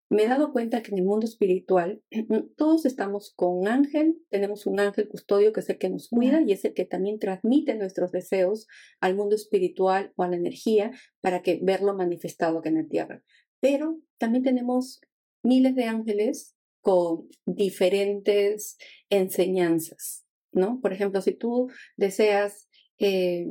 me 0.10 0.24
he 0.24 0.28
dado 0.28 0.52
cuenta 0.52 0.84
que 0.84 0.92
en 0.92 1.00
el 1.00 1.06
mundo 1.06 1.26
espiritual 1.26 2.02
todos 2.58 2.86
estamos 2.86 3.34
con 3.36 3.58
un 3.58 3.68
ángel, 3.68 4.18
tenemos 4.30 4.66
un 4.66 4.80
ángel 4.80 5.08
custodio 5.08 5.52
que 5.52 5.62
es 5.62 5.70
el 5.70 5.78
que 5.78 5.90
nos 5.90 6.10
cuida 6.10 6.42
y 6.42 6.52
es 6.52 6.64
el 6.66 6.74
que 6.74 6.86
también 6.86 7.20
transmite 7.20 7.76
nuestros 7.76 8.12
deseos 8.12 8.68
al 9.00 9.16
mundo 9.16 9.36
espiritual 9.36 10.14
o 10.16 10.24
a 10.24 10.30
la 10.30 10.36
energía 10.36 10.92
para 11.22 11.42
que 11.42 11.60
verlo 11.62 11.96
manifestado 11.96 12.60
aquí 12.60 12.70
en 12.70 12.76
la 12.76 12.88
tierra. 12.88 13.24
Pero 13.60 14.00
también 14.18 14.44
tenemos 14.44 15.02
miles 15.44 15.76
de 15.76 15.86
ángeles 15.86 16.56
con 16.82 17.28
diferentes 17.46 18.78
enseñanzas, 19.10 20.24
¿no? 20.52 20.80
Por 20.82 20.94
ejemplo, 20.94 21.20
si 21.22 21.34
tú 21.34 21.70
deseas 21.98 22.70
eh, 23.00 23.48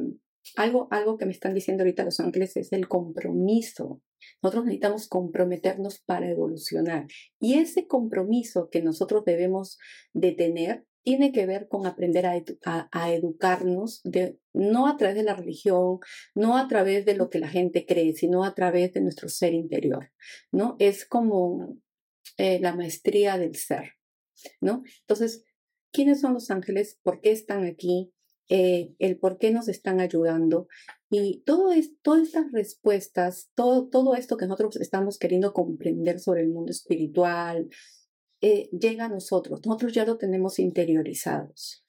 algo, 0.57 0.89
algo 0.91 1.17
que 1.17 1.27
me 1.27 1.33
están 1.33 1.55
diciendo 1.55 1.83
ahorita 1.83 2.05
los 2.05 2.21
ángeles 2.21 2.57
es 2.57 2.73
el 2.73 2.89
compromiso 2.89 4.03
nosotros 4.43 4.65
necesitamos 4.65 5.09
comprometernos 5.09 6.01
para 6.01 6.29
evolucionar. 6.31 7.07
Y 7.41 7.55
ese 7.55 7.87
compromiso 7.87 8.69
que 8.71 8.83
nosotros 8.83 9.25
debemos 9.25 9.79
de 10.13 10.33
tener 10.33 10.87
tiene 11.03 11.33
que 11.33 11.45
ver 11.45 11.69
con 11.69 11.87
aprender 11.87 12.25
a, 12.25 12.89
a, 12.91 13.13
educarnos, 13.13 14.01
de, 14.05 14.39
no 14.55 14.87
a 14.87 14.97
través 14.97 15.17
de 15.17 15.23
la 15.23 15.37
religión, 15.37 15.99
no 16.35 16.57
a 16.57 16.67
través 16.67 17.05
de 17.05 17.15
lo 17.15 17.29
que 17.29 17.39
la 17.39 17.49
gente 17.49 17.85
cree, 17.85 18.15
sino 18.15 18.43
a 18.43 18.55
través 18.55 18.95
de 18.95 19.03
nuestro 19.03 19.29
ser 19.29 19.53
interior, 19.53 20.11
¿no? 20.51 20.77
Es 20.79 21.05
como 21.05 21.77
eh, 22.39 22.59
la 22.59 22.75
maestría 22.75 23.37
del 23.37 23.55
ser, 23.55 23.93
¿no? 24.63 24.83
Entonces, 25.01 25.45
¿quiénes 25.93 26.23
son 26.23 26.33
los 26.33 26.51
ángeles? 26.51 26.99
¿Por 27.03 27.21
qué 27.21 27.33
están 27.33 27.65
aquí? 27.67 28.14
Eh, 28.49 28.95
el 28.99 29.19
por 29.19 29.39
qué 29.39 29.51
nos 29.51 29.69
están 29.69 30.01
ayudando. 30.01 30.69
Y 31.11 31.43
todo 31.47 31.73
es, 31.73 31.93
todas 32.03 32.25
estas 32.25 32.53
respuestas, 32.53 33.51
todo, 33.55 33.89
todo 33.89 34.15
esto 34.15 34.37
que 34.37 34.47
nosotros 34.47 34.77
estamos 34.81 35.19
queriendo 35.19 35.53
comprender 35.53 36.21
sobre 36.21 36.43
el 36.43 36.51
mundo 36.51 36.71
espiritual, 36.71 37.69
eh, 38.41 38.69
llega 38.71 39.07
a 39.07 39.09
nosotros. 39.09 39.61
Nosotros 39.65 39.93
ya 39.93 40.05
lo 40.05 40.19
tenemos 40.19 40.59
interiorizados. 40.59 41.85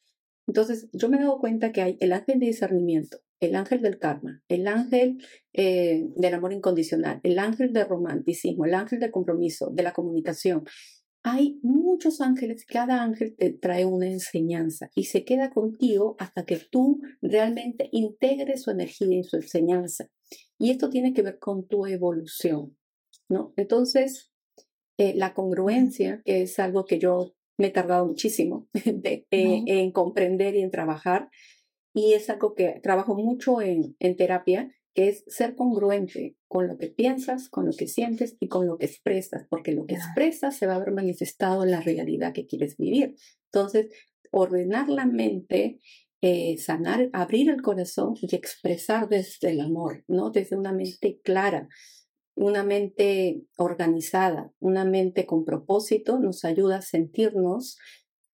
Entonces, 0.48 0.88
yo 0.94 1.10
me 1.10 1.18
he 1.18 1.22
dado 1.22 1.40
cuenta 1.40 1.72
que 1.72 1.82
hay 1.82 1.98
el 2.00 2.14
ángel 2.14 2.40
de 2.40 2.46
discernimiento, 2.46 3.20
el 3.40 3.56
ángel 3.56 3.82
del 3.82 3.98
karma, 3.98 4.44
el 4.48 4.68
ángel 4.68 5.18
eh, 5.54 6.06
del 6.16 6.34
amor 6.34 6.54
incondicional, 6.54 7.20
el 7.24 7.40
ángel 7.40 7.74
del 7.74 7.88
romanticismo, 7.88 8.66
el 8.66 8.76
ángel 8.76 9.00
del 9.00 9.12
compromiso, 9.12 9.72
de 9.72 9.84
la 9.84 9.94
comunicación 9.94 10.66
hay 11.28 11.60
muchos 11.64 12.22
ángeles, 12.22 12.68
cada 12.68 13.02
ángel 13.02 13.36
te 13.36 13.50
trae 13.52 13.84
una 13.84 14.08
enseñanza 14.08 14.92
y 14.94 15.06
se 15.06 15.26
queda 15.26 15.50
contigo 15.50 16.16
hasta 16.20 16.46
que 16.46 16.58
tú 16.58 17.02
realmente 17.20 17.90
integres 17.92 18.62
su 18.62 18.70
energía 18.70 19.18
y 19.18 19.24
su 19.24 19.38
enseñanza. 19.38 20.08
Y 20.60 20.70
esto 20.70 20.92
tiene 20.92 21.14
que 21.14 21.24
ver 21.24 21.40
con 21.40 21.68
tu 21.68 21.88
evolución, 21.88 22.78
¿no? 23.28 23.54
Entonces, 23.58 24.32
eh, 25.00 25.16
la 25.16 25.34
congruencia, 25.34 26.22
que 26.24 26.44
es 26.44 26.60
algo 26.60 26.86
que 26.86 27.00
yo 27.00 27.34
me 27.58 27.68
he 27.68 27.72
tardado 27.72 28.06
muchísimo 28.06 28.70
eh, 28.86 29.26
en 29.32 29.92
comprender 29.92 30.54
y 30.54 30.62
en 30.62 30.70
trabajar, 30.70 31.30
y 31.92 32.14
es 32.14 32.30
algo 32.30 32.54
que 32.54 32.80
trabajo 32.84 33.16
mucho 33.16 33.62
en, 33.62 33.96
en 33.98 34.16
terapia, 34.16 34.70
que 34.94 35.10
es 35.10 35.24
ser 35.26 35.56
congruente 35.56 36.38
con 36.56 36.70
lo 36.70 36.78
que 36.78 36.88
piensas, 36.88 37.50
con 37.50 37.66
lo 37.66 37.74
que 37.74 37.86
sientes 37.86 38.38
y 38.40 38.48
con 38.48 38.66
lo 38.66 38.78
que 38.78 38.86
expresas, 38.86 39.46
porque 39.50 39.74
lo 39.74 39.86
que 39.86 39.96
expresas 39.96 40.56
se 40.56 40.68
va 40.68 40.76
a 40.76 40.80
ver 40.80 40.94
manifestado 40.94 41.66
en 41.66 41.72
la 41.72 41.82
realidad 41.82 42.32
que 42.32 42.46
quieres 42.46 42.78
vivir. 42.78 43.18
Entonces, 43.52 43.90
ordenar 44.32 44.88
la 44.88 45.06
mente, 45.06 45.82
eh, 46.22 46.58
sanar, 46.58 47.10
abrir 47.12 47.50
el 47.50 47.62
corazón 47.62 48.14
y 48.22 48.34
expresar 48.34 49.10
desde 49.10 49.50
el 49.50 49.60
amor, 49.60 50.06
¿no? 50.08 50.30
Desde 50.30 50.56
una 50.56 50.72
mente 50.72 51.20
clara, 51.26 51.68
una 52.36 52.64
mente 52.64 53.42
organizada, 53.58 54.50
una 54.60 54.86
mente 54.86 55.26
con 55.26 55.44
propósito, 55.44 56.20
nos 56.20 56.46
ayuda 56.46 56.78
a 56.78 56.82
sentirnos 56.82 57.78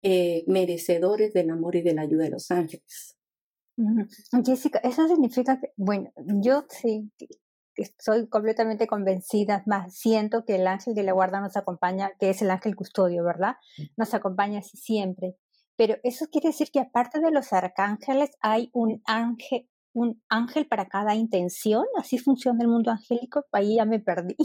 eh, 0.02 0.42
merecedores 0.48 1.32
del 1.34 1.50
amor 1.50 1.76
y 1.76 1.82
de 1.82 1.94
la 1.94 2.02
ayuda 2.02 2.24
de 2.24 2.30
los 2.30 2.50
ángeles. 2.50 3.16
Jessica, 4.44 4.80
eso 4.80 5.06
significa 5.06 5.60
que, 5.60 5.68
bueno, 5.76 6.10
yo 6.42 6.66
sí 6.68 7.12
estoy 7.82 8.28
completamente 8.28 8.86
convencida, 8.86 9.62
más 9.66 9.96
siento 9.96 10.44
que 10.44 10.56
el 10.56 10.66
ángel 10.66 10.94
de 10.94 11.02
la 11.02 11.12
guarda 11.12 11.40
nos 11.40 11.56
acompaña, 11.56 12.12
que 12.18 12.30
es 12.30 12.42
el 12.42 12.50
ángel 12.50 12.76
custodio, 12.76 13.24
¿verdad? 13.24 13.56
Nos 13.96 14.14
acompaña 14.14 14.60
así 14.60 14.76
siempre. 14.76 15.36
Pero 15.76 15.96
eso 16.02 16.26
quiere 16.30 16.48
decir 16.48 16.70
que 16.72 16.80
aparte 16.80 17.20
de 17.20 17.30
los 17.30 17.52
arcángeles 17.52 18.30
hay 18.40 18.70
un 18.72 19.00
ángel, 19.06 19.68
un 19.92 20.22
ángel 20.28 20.66
para 20.66 20.88
cada 20.88 21.14
intención, 21.14 21.84
así 21.96 22.18
funciona 22.18 22.62
el 22.62 22.68
mundo 22.68 22.90
angélico, 22.90 23.44
ahí 23.52 23.76
ya 23.76 23.84
me 23.84 24.00
perdí. 24.00 24.36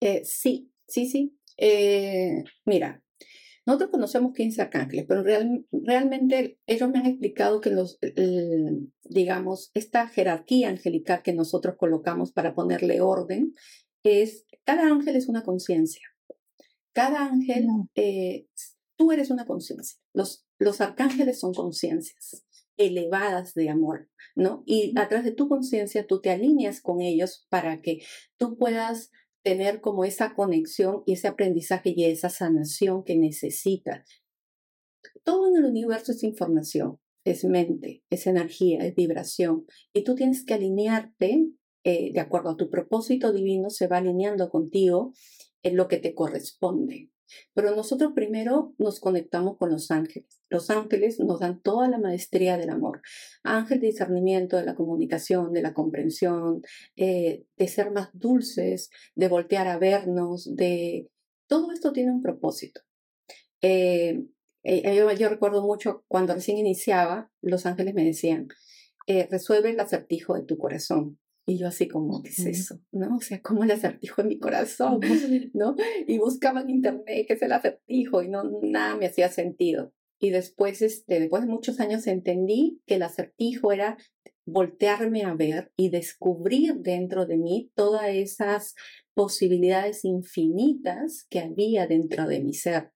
Eh, 0.00 0.22
sí, 0.24 0.70
sí, 0.86 1.06
sí. 1.06 1.38
Eh, 1.56 2.44
mira, 2.66 3.03
nosotros 3.66 3.90
conocemos 3.90 4.34
15 4.34 4.62
arcángeles, 4.62 5.06
pero 5.08 5.24
realmente 5.72 6.58
ellos 6.66 6.90
me 6.90 6.98
han 6.98 7.06
explicado 7.06 7.60
que 7.60 7.70
los, 7.70 7.98
digamos, 9.04 9.70
esta 9.74 10.06
jerarquía 10.08 10.68
angelical 10.68 11.22
que 11.22 11.32
nosotros 11.32 11.76
colocamos 11.78 12.32
para 12.32 12.54
ponerle 12.54 13.00
orden 13.00 13.54
es, 14.02 14.44
cada 14.64 14.82
ángel 14.86 15.16
es 15.16 15.28
una 15.28 15.42
conciencia. 15.42 16.06
Cada 16.92 17.24
ángel, 17.24 17.66
eh, 17.94 18.46
tú 18.96 19.12
eres 19.12 19.30
una 19.30 19.46
conciencia. 19.46 19.98
Los, 20.12 20.46
los 20.58 20.80
arcángeles 20.80 21.40
son 21.40 21.54
conciencias 21.54 22.44
elevadas 22.76 23.54
de 23.54 23.70
amor, 23.70 24.10
¿no? 24.34 24.62
Y 24.66 24.92
a 24.98 25.08
través 25.08 25.24
de 25.24 25.32
tu 25.32 25.48
conciencia 25.48 26.06
tú 26.06 26.20
te 26.20 26.30
alineas 26.30 26.80
con 26.80 27.00
ellos 27.00 27.46
para 27.48 27.80
que 27.80 28.02
tú 28.36 28.56
puedas 28.58 29.10
tener 29.44 29.80
como 29.80 30.04
esa 30.04 30.34
conexión 30.34 31.02
y 31.06 31.12
ese 31.12 31.28
aprendizaje 31.28 31.92
y 31.94 32.04
esa 32.04 32.30
sanación 32.30 33.04
que 33.04 33.16
necesita. 33.16 34.04
Todo 35.22 35.48
en 35.48 35.56
el 35.56 35.70
universo 35.70 36.12
es 36.12 36.24
información, 36.24 36.98
es 37.24 37.44
mente, 37.44 38.02
es 38.10 38.26
energía, 38.26 38.84
es 38.84 38.94
vibración. 38.94 39.66
Y 39.92 40.02
tú 40.02 40.14
tienes 40.14 40.44
que 40.44 40.54
alinearte 40.54 41.46
eh, 41.84 42.12
de 42.12 42.20
acuerdo 42.20 42.50
a 42.50 42.56
tu 42.56 42.70
propósito 42.70 43.32
divino, 43.32 43.68
se 43.68 43.86
va 43.86 43.98
alineando 43.98 44.48
contigo 44.48 45.12
en 45.62 45.76
lo 45.76 45.86
que 45.86 45.98
te 45.98 46.14
corresponde. 46.14 47.10
Pero 47.54 47.74
nosotros 47.74 48.12
primero 48.14 48.74
nos 48.78 49.00
conectamos 49.00 49.56
con 49.56 49.70
los 49.70 49.90
ángeles. 49.90 50.42
Los 50.48 50.70
ángeles 50.70 51.18
nos 51.20 51.40
dan 51.40 51.60
toda 51.60 51.88
la 51.88 51.98
maestría 51.98 52.56
del 52.58 52.70
amor. 52.70 53.02
Ángel 53.42 53.80
de 53.80 53.88
discernimiento, 53.88 54.56
de 54.56 54.64
la 54.64 54.74
comunicación, 54.74 55.52
de 55.52 55.62
la 55.62 55.74
comprensión, 55.74 56.62
eh, 56.96 57.44
de 57.56 57.68
ser 57.68 57.90
más 57.90 58.10
dulces, 58.12 58.90
de 59.14 59.28
voltear 59.28 59.68
a 59.68 59.78
vernos, 59.78 60.54
de... 60.54 61.10
Todo 61.46 61.72
esto 61.72 61.92
tiene 61.92 62.10
un 62.10 62.22
propósito. 62.22 62.80
Eh, 63.60 64.24
eh, 64.62 64.96
yo, 65.18 65.28
recuerdo 65.28 65.62
mucho 65.62 66.04
cuando 66.08 66.34
recién 66.34 66.58
iniciaba, 66.58 67.30
los 67.42 67.66
ángeles 67.66 67.94
me 67.94 68.04
decían, 68.04 68.48
resuelve 69.30 69.70
el 69.70 69.80
acertijo 69.80 70.34
de 70.34 70.44
tu 70.44 70.56
corazón. 70.56 71.18
Y 71.46 71.58
yo 71.58 71.68
así 71.68 71.88
como, 71.88 72.22
¿qué 72.22 72.30
es 72.30 72.46
eso? 72.46 72.80
¿No? 72.90 73.16
O 73.16 73.20
sea, 73.20 73.40
¿cómo 73.42 73.64
el 73.64 73.70
acertijo 73.70 74.22
en 74.22 74.28
mi 74.28 74.38
corazón? 74.38 75.00
¿No? 75.52 75.74
Y 76.06 76.18
buscaba 76.18 76.62
en 76.62 76.70
internet 76.70 77.26
qué 77.26 77.34
es 77.34 77.42
el 77.42 77.52
acertijo 77.52 78.22
y 78.22 78.28
no, 78.28 78.44
nada 78.62 78.96
me 78.96 79.06
hacía 79.06 79.28
sentido. 79.28 79.92
Y 80.18 80.30
después, 80.30 80.80
este, 80.80 81.20
después 81.20 81.42
de 81.42 81.50
muchos 81.50 81.80
años 81.80 82.06
entendí 82.06 82.80
que 82.86 82.94
el 82.94 83.02
acertijo 83.02 83.72
era 83.72 83.98
voltearme 84.46 85.22
a 85.22 85.34
ver 85.34 85.72
y 85.76 85.90
descubrir 85.90 86.76
dentro 86.76 87.26
de 87.26 87.36
mí 87.36 87.70
todas 87.74 88.08
esas 88.08 88.74
posibilidades 89.14 90.04
infinitas 90.04 91.26
que 91.28 91.40
había 91.40 91.86
dentro 91.86 92.26
de 92.26 92.40
mi 92.40 92.54
ser, 92.54 92.90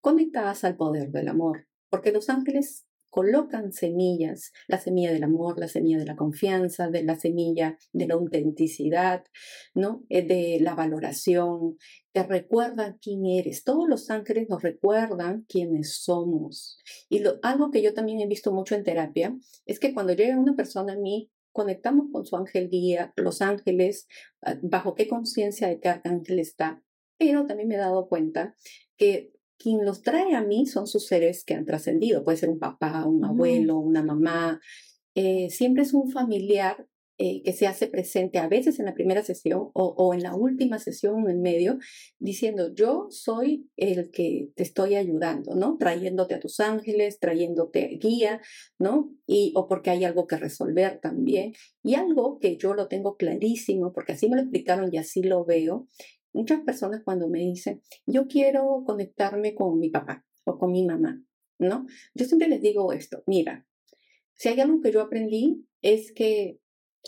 conectadas 0.00 0.64
al 0.64 0.76
poder 0.76 1.10
del 1.10 1.28
amor. 1.28 1.66
Porque 1.90 2.12
los 2.12 2.28
ángeles 2.28 2.86
colocan 3.14 3.72
semillas, 3.72 4.52
la 4.66 4.80
semilla 4.80 5.12
del 5.12 5.22
amor, 5.22 5.56
la 5.56 5.68
semilla 5.68 5.98
de 5.98 6.04
la 6.04 6.16
confianza, 6.16 6.88
de 6.88 7.04
la 7.04 7.14
semilla 7.14 7.78
de 7.92 8.08
la 8.08 8.14
autenticidad, 8.14 9.22
¿no? 9.72 10.02
Eh, 10.08 10.26
de 10.26 10.58
la 10.60 10.74
valoración, 10.74 11.76
te 12.12 12.24
recuerdan 12.24 12.98
quién 13.00 13.24
eres. 13.24 13.62
Todos 13.62 13.88
los 13.88 14.10
ángeles 14.10 14.48
nos 14.48 14.62
recuerdan 14.62 15.46
quiénes 15.48 16.02
somos. 16.02 16.82
Y 17.08 17.22
algo 17.42 17.70
que 17.70 17.82
yo 17.82 17.94
también 17.94 18.18
he 18.18 18.26
visto 18.26 18.52
mucho 18.52 18.74
en 18.74 18.82
terapia 18.82 19.32
es 19.64 19.78
que 19.78 19.94
cuando 19.94 20.12
llega 20.12 20.36
una 20.36 20.56
persona 20.56 20.94
a 20.94 20.98
mí, 20.98 21.30
conectamos 21.52 22.06
con 22.10 22.26
su 22.26 22.34
ángel 22.34 22.68
guía, 22.68 23.12
los 23.14 23.42
ángeles, 23.42 24.08
ah, 24.42 24.56
bajo 24.60 24.96
qué 24.96 25.06
conciencia 25.06 25.68
de 25.68 25.78
qué 25.78 26.00
ángel 26.02 26.40
está. 26.40 26.82
Pero 27.16 27.46
también 27.46 27.68
me 27.68 27.76
he 27.76 27.78
dado 27.78 28.08
cuenta 28.08 28.56
que 28.96 29.33
quien 29.64 29.82
los 29.86 30.02
trae 30.02 30.34
a 30.34 30.42
mí 30.42 30.66
son 30.66 30.86
sus 30.86 31.06
seres 31.06 31.42
que 31.42 31.54
han 31.54 31.64
trascendido. 31.64 32.22
Puede 32.22 32.36
ser 32.36 32.50
un 32.50 32.58
papá, 32.58 33.06
un 33.06 33.24
abuelo, 33.24 33.78
una 33.78 34.02
mamá. 34.02 34.60
Eh, 35.14 35.48
siempre 35.48 35.84
es 35.84 35.94
un 35.94 36.10
familiar 36.10 36.86
eh, 37.16 37.42
que 37.42 37.54
se 37.54 37.66
hace 37.66 37.86
presente 37.86 38.38
a 38.38 38.46
veces 38.46 38.78
en 38.78 38.84
la 38.84 38.92
primera 38.92 39.22
sesión 39.22 39.70
o, 39.72 40.12
en 40.12 40.22
la 40.22 40.34
última 40.34 40.78
sesión 40.78 41.30
en 41.30 41.40
medio, 41.40 41.78
diciendo, 42.18 42.74
yo 42.74 43.06
soy 43.08 43.70
el 43.78 44.10
que 44.10 44.50
te 44.54 44.64
estoy 44.64 44.96
ayudando, 44.96 45.54
¿no? 45.54 45.78
Trayéndote 45.78 46.34
a 46.34 46.40
tus 46.40 46.60
ángeles, 46.60 47.18
trayéndote 47.18 47.98
guía, 48.02 48.42
¿no? 48.78 49.14
Y, 49.26 49.54
o 49.56 49.66
porque 49.66 49.88
hay 49.88 50.04
algo 50.04 50.26
que 50.26 50.36
resolver 50.36 51.00
también. 51.00 51.54
Y 51.82 51.94
algo 51.94 52.38
que 52.38 52.58
yo 52.58 52.74
lo 52.74 52.86
tengo 52.88 53.16
clarísimo, 53.16 53.94
porque 53.94 54.12
así 54.12 54.28
me 54.28 54.36
lo 54.36 54.42
explicaron 54.42 54.92
y 54.92 54.98
así 54.98 55.22
lo 55.22 55.46
veo. 55.46 55.88
Muchas 56.34 56.60
personas 56.60 57.02
cuando 57.02 57.28
me 57.28 57.38
dicen, 57.38 57.80
yo 58.04 58.26
quiero 58.26 58.82
conectarme 58.84 59.54
con 59.54 59.78
mi 59.78 59.88
papá 59.88 60.26
o 60.44 60.58
con 60.58 60.72
mi 60.72 60.84
mamá, 60.84 61.22
¿no? 61.58 61.86
Yo 62.14 62.26
siempre 62.26 62.48
les 62.48 62.60
digo 62.60 62.92
esto, 62.92 63.22
mira, 63.26 63.66
si 64.34 64.48
hay 64.48 64.60
algo 64.60 64.80
que 64.82 64.92
yo 64.92 65.00
aprendí 65.00 65.64
es 65.80 66.12
que 66.12 66.58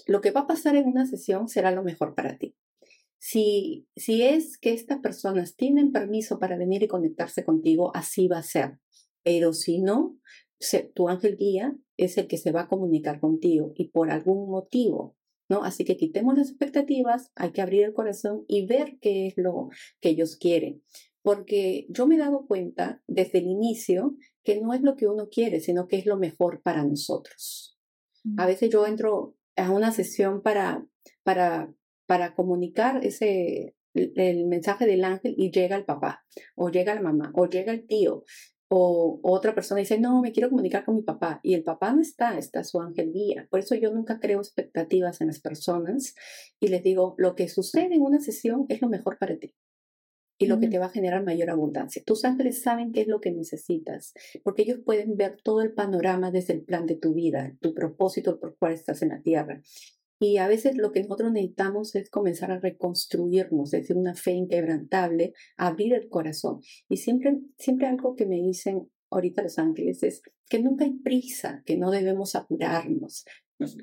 lo 0.07 0.21
que 0.21 0.31
va 0.31 0.43
a 0.43 0.47
pasar 0.47 0.77
en 0.77 0.87
una 0.87 1.07
sesión 1.07 1.49
será 1.49 1.73
lo 1.73 1.83
mejor 1.83 2.15
para 2.15 2.39
ti. 2.39 2.57
Si, 3.19 3.89
si 3.97 4.23
es 4.23 4.59
que 4.59 4.73
estas 4.73 5.01
personas 5.01 5.57
tienen 5.57 5.91
permiso 5.91 6.39
para 6.39 6.57
venir 6.57 6.83
y 6.83 6.89
conectarse 6.89 7.45
contigo, 7.45 7.91
así 7.95 8.29
va 8.29 8.39
a 8.39 8.43
ser. 8.43 8.79
Pero 9.25 9.53
si 9.53 9.81
no, 9.81 10.17
tu 10.95 11.09
ángel 11.09 11.37
guía 11.37 11.77
es 11.97 12.19
el 12.19 12.29
que 12.29 12.39
se 12.39 12.53
va 12.53 12.62
a 12.62 12.69
comunicar 12.69 13.21
contigo 13.21 13.73
y 13.75 13.89
por 13.89 14.11
algún 14.11 14.49
motivo, 14.51 15.17
¿no? 15.49 15.63
Así 15.63 15.85
que 15.85 15.97
quitemos 15.97 16.37
las 16.37 16.49
expectativas, 16.49 17.31
hay 17.35 17.53
que 17.53 17.63
abrir 17.63 17.85
el 17.85 17.93
corazón 17.93 18.45
y 18.49 18.67
ver 18.67 18.99
qué 19.01 19.29
es 19.29 19.35
lo 19.37 19.69
que 20.01 20.11
ellos 20.11 20.37
quieren. 20.37 20.83
Porque 21.23 21.87
yo 21.89 22.07
me 22.07 22.17
he 22.17 22.19
dado 22.19 22.47
cuenta 22.47 23.03
desde 23.07 23.39
el 23.39 23.47
inicio 23.47 24.17
que 24.45 24.61
no 24.61 24.73
es 24.75 24.83
lo 24.83 24.97
que 24.97 25.09
uno 25.09 25.29
quiere, 25.29 25.61
sino 25.61 25.89
que 25.89 25.97
es 25.97 26.07
lo 26.07 26.17
mejor 26.17 26.63
para 26.63 26.85
nosotros. 26.85 27.77
A 28.37 28.45
mm. 28.45 28.47
veces 28.47 28.71
yo 28.71 28.87
entro 28.87 29.37
a 29.57 29.71
una 29.71 29.91
sesión 29.91 30.43
para, 30.43 30.87
para, 31.25 31.73
para 32.07 32.35
comunicar 32.35 33.05
ese, 33.05 33.75
el 33.95 34.47
mensaje 34.47 34.87
del 34.87 35.05
ángel 35.05 35.35
y 35.37 35.51
llega 35.51 35.77
el 35.77 35.85
papá, 35.85 36.25
o 36.55 36.71
llega 36.71 36.95
la 36.95 37.03
mamá, 37.03 37.33
o 37.35 37.47
llega 37.47 37.73
el 37.73 37.87
tío, 37.87 38.25
o 38.68 39.20
otra 39.22 39.55
persona 39.55 39.81
dice, 39.81 39.98
no, 39.98 40.20
me 40.20 40.33
quiero 40.33 40.50
comunicar 40.50 40.85
con 40.85 40.96
mi 40.96 41.02
papá, 41.02 41.40
y 41.42 41.55
el 41.55 41.62
papá 41.62 41.92
no 41.92 42.00
está, 42.00 42.37
está 42.37 42.64
su 42.64 42.81
ángel 42.81 43.12
guía. 43.12 43.46
Por 43.50 43.61
eso 43.61 43.74
yo 43.74 43.92
nunca 43.92 44.18
creo 44.18 44.40
expectativas 44.40 45.20
en 45.20 45.29
las 45.29 45.40
personas 45.40 46.14
y 46.59 46.68
les 46.68 46.83
digo, 46.83 47.14
lo 47.18 47.35
que 47.35 47.48
sucede 47.48 47.94
en 47.94 48.02
una 48.02 48.20
sesión 48.20 48.66
es 48.68 48.83
lo 48.83 48.88
mejor 48.88 49.18
para 49.18 49.38
ti 49.38 49.55
y 50.38 50.46
lo 50.46 50.61
que 50.61 50.68
te 50.68 50.79
va 50.79 50.87
a 50.87 50.90
generar 50.90 51.24
mayor 51.24 51.50
abundancia. 51.50 52.02
Tus 52.05 52.24
ángeles 52.24 52.62
saben 52.62 52.92
qué 52.92 53.02
es 53.02 53.09
lo 53.09 53.20
que 53.20 53.33
necesitas, 53.33 54.12
porque 54.42 54.62
ellos 54.62 54.81
pueden 54.85 55.16
ver 55.16 55.38
todo 55.42 55.62
el 55.62 55.72
panorama 55.72 56.31
desde 56.31 56.52
el 56.52 56.62
plan 56.62 56.87
de 56.87 56.96
tu 56.96 57.14
vida, 57.14 57.57
tu 57.61 57.72
propósito 57.72 58.38
por 58.38 58.57
cual 58.59 58.72
estás 58.72 59.02
en 59.02 59.11
la 59.11 59.22
tierra. 59.22 59.62
Y 60.18 60.38
a 60.38 60.48
veces 60.48 60.76
lo 60.76 60.92
que 60.92 61.02
nosotros 61.02 61.33
necesitamos 61.33 61.94
es 61.94 62.09
comenzar 62.09 62.50
a 62.50 62.59
reconstruirnos, 62.59 63.74
es 63.74 63.83
decir, 63.83 63.96
una 63.96 64.14
fe 64.14 64.33
inquebrantable, 64.33 65.35
abrir 65.57 65.94
el 65.94 66.09
corazón. 66.09 66.61
Y 66.88 66.96
siempre, 66.96 67.38
siempre 67.59 67.87
algo 67.87 68.14
que 68.14 68.26
me 68.26 68.37
dicen 68.37 68.88
ahorita 69.11 69.42
los 69.42 69.59
ángeles 69.59 70.02
es 70.02 70.22
que 70.48 70.61
nunca 70.61 70.85
hay 70.85 70.94
prisa, 70.94 71.62
que 71.66 71.76
no 71.76 71.90
debemos 71.90 72.35
apurarnos. 72.35 73.24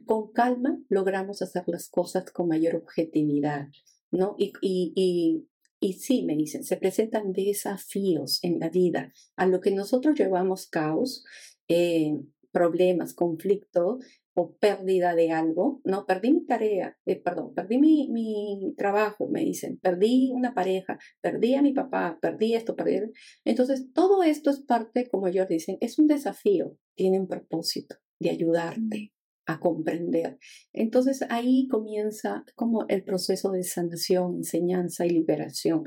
Con 0.05 0.31
calma 0.31 0.79
logramos 0.89 1.41
hacer 1.41 1.63
las 1.67 1.89
cosas 1.89 2.29
con 2.31 2.47
mayor 2.47 2.75
objetividad, 2.75 3.67
¿no? 4.11 4.35
Y, 4.37 4.53
y, 4.61 5.47
y 5.79 5.93
sí, 5.93 6.23
me 6.23 6.35
dicen, 6.35 6.63
se 6.63 6.77
presentan 6.77 7.33
desafíos 7.33 8.39
en 8.43 8.59
la 8.59 8.69
vida. 8.69 9.11
A 9.35 9.47
lo 9.47 9.61
que 9.61 9.71
nosotros 9.71 10.17
llevamos 10.17 10.67
caos, 10.67 11.25
eh, 11.67 12.19
problemas, 12.51 13.13
conflicto 13.13 13.99
o 14.33 14.55
pérdida 14.55 15.15
de 15.15 15.31
algo. 15.31 15.81
No, 15.83 16.05
perdí 16.05 16.31
mi 16.33 16.45
tarea, 16.45 16.97
eh, 17.05 17.21
perdón, 17.21 17.53
perdí 17.53 17.77
mi, 17.77 18.09
mi, 18.09 18.73
trabajo, 18.77 19.27
me 19.27 19.41
dicen, 19.41 19.77
perdí 19.79 20.31
una 20.33 20.53
pareja, 20.53 20.97
perdí 21.21 21.55
a 21.55 21.61
mi 21.61 21.73
papá, 21.73 22.17
perdí 22.21 22.55
esto, 22.55 22.75
perdí. 22.75 22.99
Entonces, 23.45 23.91
todo 23.93 24.23
esto 24.23 24.49
es 24.49 24.61
parte, 24.61 25.09
como 25.09 25.27
ellos 25.27 25.47
dicen, 25.47 25.77
es 25.81 25.99
un 25.99 26.07
desafío, 26.07 26.77
tiene 26.95 27.19
un 27.19 27.27
propósito 27.27 27.95
de 28.19 28.29
ayudarte 28.29 29.13
a 29.45 29.59
comprender. 29.59 30.39
Entonces 30.71 31.21
ahí 31.29 31.67
comienza 31.67 32.45
como 32.55 32.85
el 32.87 33.03
proceso 33.03 33.51
de 33.51 33.63
sanación, 33.63 34.37
enseñanza 34.37 35.05
y 35.05 35.09
liberación. 35.09 35.83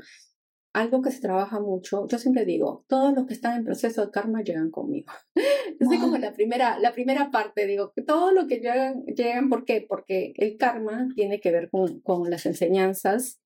Algo 0.77 1.01
que 1.01 1.09
se 1.09 1.21
trabaja 1.21 1.59
mucho, 1.59 2.07
yo 2.07 2.19
siempre 2.19 2.45
digo, 2.45 2.85
todos 2.87 3.11
los 3.15 3.25
que 3.25 3.33
están 3.33 3.57
en 3.57 3.65
proceso 3.65 4.05
de 4.05 4.11
karma 4.11 4.43
llegan 4.43 4.69
conmigo. 4.69 5.11
Es 5.79 5.87
como 5.99 6.17
la 6.19 6.33
primera, 6.33 6.77
la 6.77 6.91
primera 6.91 7.31
parte, 7.31 7.65
digo, 7.65 7.93
que 7.95 8.03
todo 8.03 8.31
lo 8.31 8.45
que 8.45 8.57
llegan, 8.57 9.03
llegan, 9.05 9.49
¿por 9.49 9.65
qué? 9.65 9.83
Porque 9.87 10.33
el 10.37 10.57
karma 10.57 11.07
tiene 11.15 11.39
que 11.39 11.51
ver 11.51 11.71
con, 11.71 11.99
con 12.01 12.29
las 12.29 12.45
enseñanzas 12.45 13.39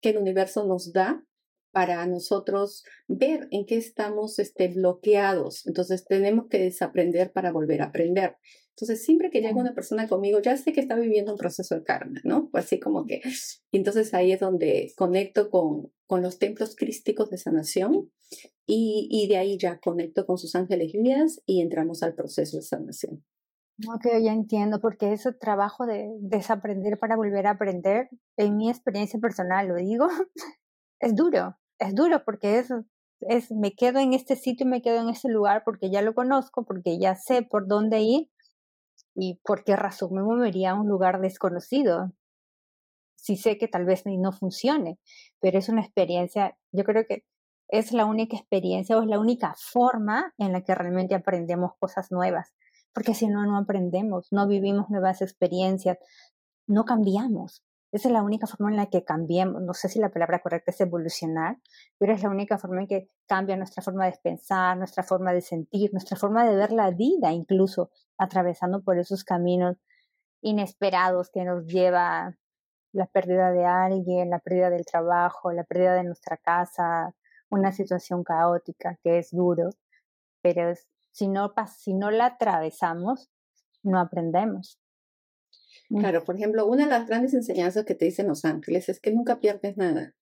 que 0.00 0.10
el 0.10 0.18
universo 0.18 0.64
nos 0.64 0.92
da 0.92 1.24
para 1.72 2.04
nosotros 2.06 2.84
ver 3.08 3.48
en 3.50 3.66
qué 3.66 3.76
estamos 3.76 4.38
este, 4.38 4.68
bloqueados. 4.68 5.66
Entonces 5.66 6.04
tenemos 6.04 6.46
que 6.48 6.58
desaprender 6.58 7.32
para 7.32 7.52
volver 7.52 7.82
a 7.82 7.86
aprender. 7.86 8.36
Entonces, 8.70 9.04
siempre 9.04 9.30
que 9.30 9.42
llega 9.42 9.60
una 9.60 9.74
persona 9.74 10.08
conmigo, 10.08 10.40
ya 10.40 10.56
sé 10.56 10.72
que 10.72 10.80
está 10.80 10.96
viviendo 10.96 11.32
un 11.32 11.38
proceso 11.38 11.74
de 11.74 11.84
karma, 11.84 12.18
¿no? 12.24 12.48
Pues 12.50 12.64
así 12.64 12.80
como 12.80 13.04
que, 13.04 13.20
y 13.70 13.76
entonces 13.76 14.14
ahí 14.14 14.32
es 14.32 14.40
donde 14.40 14.92
conecto 14.96 15.50
con, 15.50 15.92
con 16.06 16.22
los 16.22 16.38
templos 16.38 16.76
crísticos 16.76 17.28
de 17.28 17.36
sanación 17.36 18.10
y, 18.66 19.06
y 19.10 19.28
de 19.28 19.36
ahí 19.36 19.58
ya 19.58 19.78
conecto 19.80 20.24
con 20.24 20.38
sus 20.38 20.54
ángeles 20.54 20.92
guías 20.94 21.42
y 21.44 21.60
entramos 21.60 22.02
al 22.02 22.14
proceso 22.14 22.56
de 22.56 22.62
sanación. 22.62 23.22
Ok, 23.88 24.06
ya 24.22 24.32
entiendo, 24.32 24.80
porque 24.80 25.12
ese 25.12 25.32
trabajo 25.32 25.86
de 25.86 26.10
desaprender 26.20 26.98
para 26.98 27.16
volver 27.16 27.46
a 27.46 27.52
aprender, 27.52 28.08
en 28.36 28.56
mi 28.56 28.68
experiencia 28.68 29.18
personal, 29.20 29.68
lo 29.68 29.76
digo, 29.76 30.06
es 31.00 31.14
duro, 31.14 31.56
es 31.80 31.94
duro 31.94 32.22
porque 32.24 32.60
es, 32.60 32.68
es, 33.22 33.50
me 33.50 33.72
quedo 33.72 33.98
en 33.98 34.14
este 34.14 34.36
sitio, 34.36 34.66
me 34.66 34.82
quedo 34.82 35.00
en 35.00 35.08
este 35.08 35.28
lugar 35.28 35.62
porque 35.64 35.90
ya 35.90 36.02
lo 36.02 36.14
conozco, 36.14 36.64
porque 36.64 36.98
ya 36.98 37.16
sé 37.16 37.42
por 37.42 37.66
dónde 37.66 38.00
ir, 38.00 38.30
¿Y 39.14 39.40
por 39.44 39.64
qué 39.64 39.76
razón 39.76 40.14
me 40.14 40.22
movería 40.22 40.70
a 40.70 40.80
un 40.80 40.88
lugar 40.88 41.20
desconocido? 41.20 42.12
Sí 43.16 43.36
sé 43.36 43.58
que 43.58 43.68
tal 43.68 43.84
vez 43.84 44.04
no 44.06 44.32
funcione, 44.32 44.98
pero 45.40 45.58
es 45.58 45.68
una 45.68 45.82
experiencia, 45.82 46.56
yo 46.72 46.84
creo 46.84 47.04
que 47.06 47.24
es 47.68 47.92
la 47.92 48.06
única 48.06 48.36
experiencia 48.36 48.96
o 48.96 49.02
es 49.02 49.08
la 49.08 49.18
única 49.18 49.54
forma 49.58 50.32
en 50.38 50.52
la 50.52 50.62
que 50.62 50.74
realmente 50.74 51.14
aprendemos 51.14 51.72
cosas 51.78 52.10
nuevas, 52.10 52.54
porque 52.94 53.14
si 53.14 53.28
no, 53.28 53.44
no 53.44 53.58
aprendemos, 53.58 54.28
no 54.30 54.48
vivimos 54.48 54.88
nuevas 54.88 55.22
experiencias, 55.22 55.98
no 56.66 56.84
cambiamos. 56.84 57.62
Esa 57.92 58.08
es 58.08 58.12
la 58.12 58.22
única 58.22 58.46
forma 58.46 58.70
en 58.70 58.76
la 58.76 58.86
que 58.86 59.04
cambiemos. 59.04 59.62
No 59.62 59.74
sé 59.74 59.88
si 59.88 59.98
la 59.98 60.10
palabra 60.10 60.38
correcta 60.38 60.70
es 60.70 60.80
evolucionar, 60.80 61.56
pero 61.98 62.12
es 62.12 62.22
la 62.22 62.30
única 62.30 62.56
forma 62.56 62.82
en 62.82 62.86
que 62.86 63.10
cambia 63.26 63.56
nuestra 63.56 63.82
forma 63.82 64.06
de 64.06 64.16
pensar, 64.22 64.76
nuestra 64.76 65.02
forma 65.02 65.32
de 65.32 65.40
sentir, 65.40 65.92
nuestra 65.92 66.16
forma 66.16 66.48
de 66.48 66.54
ver 66.54 66.70
la 66.70 66.90
vida, 66.90 67.32
incluso 67.32 67.90
atravesando 68.16 68.82
por 68.82 68.98
esos 68.98 69.24
caminos 69.24 69.76
inesperados 70.40 71.30
que 71.30 71.44
nos 71.44 71.66
lleva 71.66 72.36
la 72.92 73.06
pérdida 73.06 73.50
de 73.50 73.66
alguien, 73.66 74.30
la 74.30 74.38
pérdida 74.38 74.70
del 74.70 74.84
trabajo, 74.84 75.52
la 75.52 75.64
pérdida 75.64 75.94
de 75.94 76.04
nuestra 76.04 76.36
casa, 76.36 77.14
una 77.50 77.72
situación 77.72 78.22
caótica 78.24 78.98
que 79.02 79.18
es 79.18 79.30
duro, 79.30 79.70
pero 80.42 80.74
si 81.12 81.28
no, 81.28 81.52
si 81.76 81.94
no 81.94 82.10
la 82.10 82.26
atravesamos, 82.26 83.30
no 83.82 83.98
aprendemos. 83.98 84.78
Claro, 85.90 86.24
por 86.24 86.36
ejemplo, 86.36 86.66
una 86.66 86.84
de 86.84 86.90
las 86.90 87.08
grandes 87.08 87.34
enseñanzas 87.34 87.84
que 87.84 87.96
te 87.96 88.04
dicen 88.04 88.28
los 88.28 88.44
ángeles 88.44 88.88
es 88.88 89.00
que 89.00 89.12
nunca 89.12 89.40
pierdes 89.40 89.76
nada. 89.76 90.14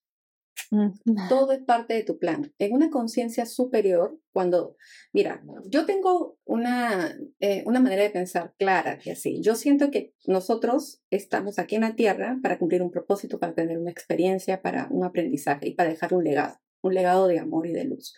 Mm, 0.71 0.89
Todo 1.29 1.53
es 1.53 1.61
parte 1.61 1.95
de 1.95 2.03
tu 2.05 2.19
plan. 2.19 2.53
En 2.59 2.73
una 2.73 2.91
conciencia 2.91 3.47
superior, 3.47 4.19
cuando, 4.33 4.77
mira, 5.13 5.43
yo 5.67 5.87
tengo 5.87 6.39
una, 6.45 7.17
eh, 7.41 7.63
una 7.67 7.81
manera 7.81 8.03
de 8.03 8.11
pensar 8.11 8.55
clara 8.59 8.99
y 9.05 9.11
así. 9.11 9.41
Yo 9.43 9.55
siento 9.55 9.91
que 9.91 10.15
nosotros 10.27 11.03
estamos 11.11 11.59
aquí 11.59 11.77
en 11.77 11.83
la 11.83 11.95
Tierra 11.95 12.39
para 12.43 12.59
cumplir 12.59 12.83
un 12.83 12.91
propósito, 12.91 13.39
para 13.39 13.55
tener 13.55 13.79
una 13.79 13.91
experiencia, 13.91 14.63
para 14.63 14.89
un 14.91 15.05
aprendizaje 15.05 15.69
y 15.69 15.75
para 15.75 15.91
dejar 15.91 16.15
un 16.15 16.25
legado, 16.25 16.57
un 16.83 16.95
legado 16.95 17.27
de 17.27 17.39
amor 17.39 17.67
y 17.67 17.73
de 17.73 17.85
luz. 17.85 18.15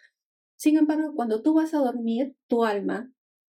Sin 0.57 0.77
embargo, 0.77 1.15
cuando 1.15 1.43
tú 1.43 1.55
vas 1.55 1.75
a 1.75 1.79
dormir, 1.79 2.37
tu 2.47 2.65
alma 2.65 3.11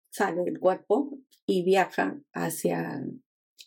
sale 0.10 0.43
del 0.43 0.60
cuerpo 0.60 1.17
y 1.45 1.63
viaja 1.63 2.19
hacia 2.33 3.01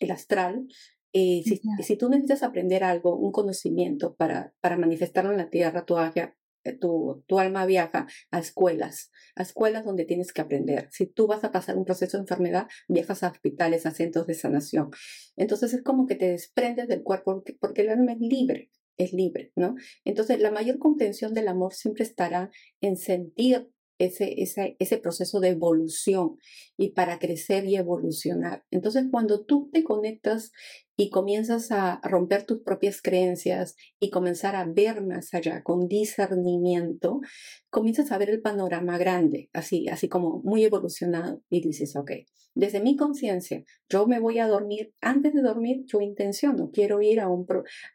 el 0.01 0.11
astral. 0.11 0.67
Eh, 1.13 1.43
si, 1.45 1.61
si, 1.83 1.97
tú 1.97 2.09
necesitas 2.09 2.43
aprender 2.43 2.83
algo, 2.83 3.15
un 3.17 3.31
conocimiento 3.31 4.15
para, 4.15 4.53
para 4.61 4.77
manifestarlo 4.77 5.31
en 5.31 5.37
la 5.37 5.49
tierra, 5.49 5.85
tu, 5.85 5.97
eh, 5.99 6.73
tu, 6.79 7.23
tu, 7.27 7.39
alma 7.39 7.65
viaja 7.65 8.07
a 8.31 8.39
escuelas, 8.39 9.11
a 9.35 9.41
escuelas 9.41 9.83
donde 9.83 10.05
tienes 10.05 10.31
que 10.31 10.41
aprender. 10.41 10.87
Si 10.91 11.05
tú 11.05 11.27
vas 11.27 11.43
a 11.43 11.51
pasar 11.51 11.77
un 11.77 11.85
proceso 11.85 12.17
de 12.17 12.21
enfermedad, 12.21 12.67
viajas 12.87 13.23
a 13.23 13.29
hospitales, 13.29 13.85
a 13.85 13.91
centros 13.91 14.25
de 14.27 14.35
sanación. 14.35 14.89
Entonces 15.35 15.73
es 15.73 15.83
como 15.83 16.07
que 16.07 16.15
te 16.15 16.29
desprendes 16.29 16.87
del 16.87 17.03
cuerpo 17.03 17.33
porque, 17.35 17.57
porque 17.59 17.81
el 17.81 17.89
alma 17.89 18.13
es 18.13 18.19
libre, 18.19 18.71
es 18.97 19.11
libre, 19.11 19.51
¿no? 19.55 19.75
Entonces 20.05 20.39
la 20.39 20.51
mayor 20.51 20.79
comprensión 20.79 21.33
del 21.33 21.49
amor 21.49 21.73
siempre 21.73 22.03
estará 22.03 22.51
en 22.79 22.95
sentir 22.95 23.69
ese, 24.05 24.41
ese, 24.41 24.75
ese 24.79 24.97
proceso 24.97 25.39
de 25.39 25.49
evolución 25.49 26.37
y 26.77 26.89
para 26.89 27.19
crecer 27.19 27.65
y 27.65 27.75
evolucionar. 27.75 28.63
Entonces, 28.71 29.05
cuando 29.11 29.45
tú 29.45 29.69
te 29.71 29.83
conectas 29.83 30.51
y 30.97 31.09
comienzas 31.09 31.71
a 31.71 31.99
romper 32.03 32.45
tus 32.45 32.61
propias 32.61 33.01
creencias 33.01 33.75
y 33.99 34.09
comenzar 34.09 34.55
a 34.55 34.65
ver 34.65 35.01
más 35.03 35.33
allá 35.33 35.63
con 35.63 35.87
discernimiento, 35.87 37.21
comienzas 37.69 38.11
a 38.11 38.17
ver 38.17 38.29
el 38.29 38.41
panorama 38.41 38.97
grande, 38.97 39.49
así, 39.53 39.87
así 39.87 40.09
como 40.09 40.41
muy 40.43 40.63
evolucionado 40.63 41.43
y 41.49 41.61
dices, 41.61 41.95
ok, 41.95 42.11
desde 42.53 42.81
mi 42.81 42.95
conciencia, 42.95 43.63
yo 43.89 44.07
me 44.07 44.19
voy 44.19 44.39
a 44.39 44.47
dormir, 44.47 44.93
antes 44.99 45.33
de 45.33 45.41
dormir 45.41 45.83
yo 45.85 46.01
intenciono, 46.01 46.71
quiero 46.71 47.01
ir 47.01 47.19
a, 47.19 47.29
un 47.29 47.45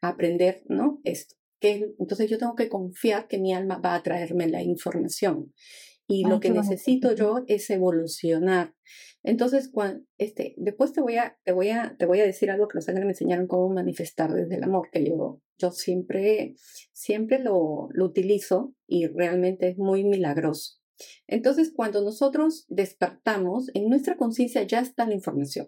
a 0.00 0.08
aprender, 0.08 0.62
¿no? 0.68 1.00
Esto. 1.04 1.34
Entonces 1.60 2.30
yo 2.30 2.38
tengo 2.38 2.54
que 2.54 2.68
confiar 2.68 3.28
que 3.28 3.38
mi 3.38 3.52
alma 3.54 3.78
va 3.78 3.94
a 3.94 4.02
traerme 4.02 4.46
la 4.48 4.62
información 4.62 5.52
y 6.08 6.24
lo 6.24 6.40
que 6.40 6.50
necesito 6.50 7.12
yo 7.12 7.44
es 7.46 7.68
evolucionar. 7.70 8.74
Entonces, 9.22 9.70
cuando, 9.72 10.04
este, 10.18 10.54
después 10.56 10.92
te 10.92 11.00
voy, 11.00 11.16
a, 11.16 11.36
te, 11.44 11.52
voy 11.52 11.70
a, 11.70 11.96
te 11.98 12.06
voy 12.06 12.20
a 12.20 12.24
decir 12.24 12.50
algo 12.50 12.68
que 12.68 12.76
los 12.76 12.88
ángeles 12.88 13.06
me 13.06 13.12
enseñaron 13.12 13.48
cómo 13.48 13.68
manifestar 13.68 14.32
desde 14.32 14.54
el 14.54 14.62
amor, 14.62 14.88
que 14.92 15.04
yo, 15.04 15.40
yo 15.58 15.70
siempre, 15.72 16.54
siempre 16.92 17.40
lo, 17.40 17.88
lo 17.92 18.04
utilizo 18.04 18.72
y 18.86 19.08
realmente 19.08 19.68
es 19.68 19.78
muy 19.78 20.04
milagroso. 20.04 20.76
Entonces, 21.26 21.72
cuando 21.74 22.02
nosotros 22.02 22.66
despertamos, 22.68 23.70
en 23.74 23.88
nuestra 23.88 24.16
conciencia 24.16 24.62
ya 24.62 24.80
está 24.80 25.06
la 25.06 25.14
información. 25.14 25.66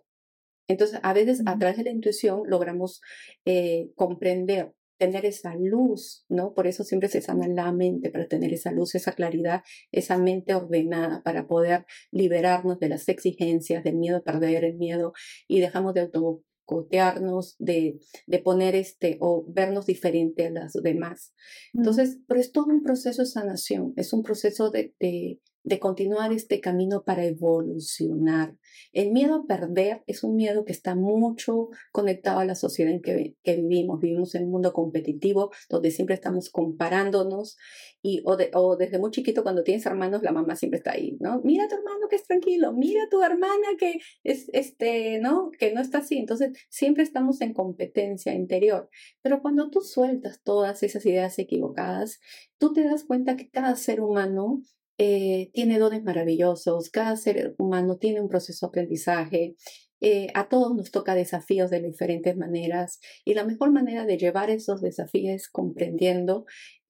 Entonces, 0.69 1.01
a 1.03 1.13
veces 1.13 1.43
a 1.47 1.59
través 1.59 1.79
de 1.79 1.85
la 1.85 1.91
intuición 1.91 2.43
logramos 2.47 3.01
eh, 3.45 3.91
comprender 3.97 4.75
tener 4.99 5.25
esa 5.25 5.55
luz, 5.55 6.25
¿no? 6.29 6.55
Por 6.55 6.67
eso 6.67 6.85
siempre 6.85 7.09
se 7.09 7.21
sana 7.21 7.49
la 7.49 7.73
mente, 7.73 8.11
para 8.11 8.29
tener 8.29 8.53
esa 8.53 8.73
luz, 8.73 8.95
esa 8.95 9.13
claridad, 9.13 9.63
esa 9.93 10.19
mente 10.19 10.55
ordenada, 10.55 11.23
para 11.23 11.47
poder 11.47 11.87
liberarnos 12.11 12.79
de 12.81 12.89
las 12.89 13.09
exigencias, 13.09 13.85
del 13.85 13.97
miedo 13.97 14.19
a 14.19 14.25
perder, 14.25 14.65
el 14.65 14.77
miedo, 14.77 15.13
y 15.47 15.61
dejamos 15.61 15.95
de 15.95 16.03
autocotearnos, 16.03 17.57
de, 17.59 18.01
de 18.27 18.39
poner 18.41 18.75
este, 18.75 19.17
o 19.21 19.45
vernos 19.49 19.87
diferente 19.87 20.47
a 20.47 20.51
las 20.51 20.73
demás. 20.75 21.33
Entonces, 21.73 22.19
pero 22.27 22.41
es 22.41 22.53
todo 22.53 22.67
un 22.67 22.83
proceso 22.83 23.23
de 23.23 23.27
sanación, 23.27 23.95
es 23.97 24.13
un 24.13 24.23
proceso 24.23 24.71
de, 24.71 24.95
de 24.99 25.41
de 25.63 25.79
continuar 25.79 26.33
este 26.33 26.61
camino 26.61 27.05
para 27.05 27.25
evolucionar. 27.25 28.57
El 28.93 29.11
miedo 29.13 29.35
a 29.35 29.47
perder 29.47 30.03
es 30.07 30.23
un 30.25 30.37
miedo 30.37 30.65
que 30.65 30.73
está 30.73 30.95
mucho 30.95 31.69
conectado 31.93 32.41
a 32.41 32.45
la 32.45 32.55
sociedad 32.55 32.93
en 32.93 33.03
que, 33.03 33.35
vivimos. 33.45 34.01
Vivimos 34.01 34.35
en 34.35 34.45
un 34.45 34.51
mundo 34.51 34.73
competitivo 34.73 35.51
donde 35.69 35.91
siempre 35.91 36.15
estamos 36.15 36.51
comparándonos 36.51 37.57
y 38.01 38.23
o, 38.25 38.77
desde 38.77 38.99
muy 38.99 39.11
chiquito 39.11 39.43
cuando 39.43 39.65
tienes 39.65 39.85
hermanos 39.85 40.23
la 40.23 40.33
mamá 40.33 40.55
siempre 40.55 40.79
está 40.79 40.93
ahí, 40.93 41.17
¿no? 41.21 41.41
Mira 41.43 41.65
a 41.65 41.69
tu 41.69 41.75
hermano 41.75 42.09
que 42.09 42.17
es 42.17 42.25
tranquilo, 42.25 42.73
mira 42.73 43.05
a 43.05 43.09
tu 43.09 43.23
hermana 43.23 43.69
que 43.79 43.99
es 44.23 44.49
este, 44.53 45.19
¿no? 45.19 45.51
Que 45.59 45.73
no 45.73 45.81
está 45.81 45.99
así. 45.99 46.19
Entonces 46.19 46.57
siempre 46.69 47.03
estamos 47.03 47.41
en 47.41 47.53
competencia 47.53 48.33
interior. 48.35 48.89
Pero 49.23 49.43
cuando 49.43 49.71
tú 49.71 49.81
sueltas 49.81 50.41
todas 50.43 50.83
esas 50.83 51.05
ideas 51.07 51.39
equivocadas, 51.39 52.21
tú 52.59 52.73
te 52.73 52.85
das 52.85 53.05
cuenta 53.05 53.37
que 53.37 53.51
cada 53.51 53.77
ser 53.77 54.01
humano 54.01 54.63
eh, 54.99 55.51
tiene 55.53 55.79
dones 55.79 56.03
maravillosos, 56.03 56.91
cada 56.91 57.17
ser 57.17 57.55
humano 57.59 57.97
tiene 57.99 58.21
un 58.21 58.29
proceso 58.29 58.67
de 58.67 58.69
aprendizaje, 58.69 59.57
eh, 60.01 60.29
a 60.35 60.49
todos 60.49 60.75
nos 60.77 60.91
toca 60.91 61.15
desafíos 61.15 61.71
de 61.71 61.81
diferentes 61.81 62.37
maneras 62.37 63.01
y 63.25 63.35
la 63.35 63.45
mejor 63.45 63.73
manera 63.73 64.07
de 64.07 64.17
llevar 64.17 64.51
esos 64.51 64.81
desafíos 64.81 65.35
es 65.35 65.49
comprendiendo 65.49 66.47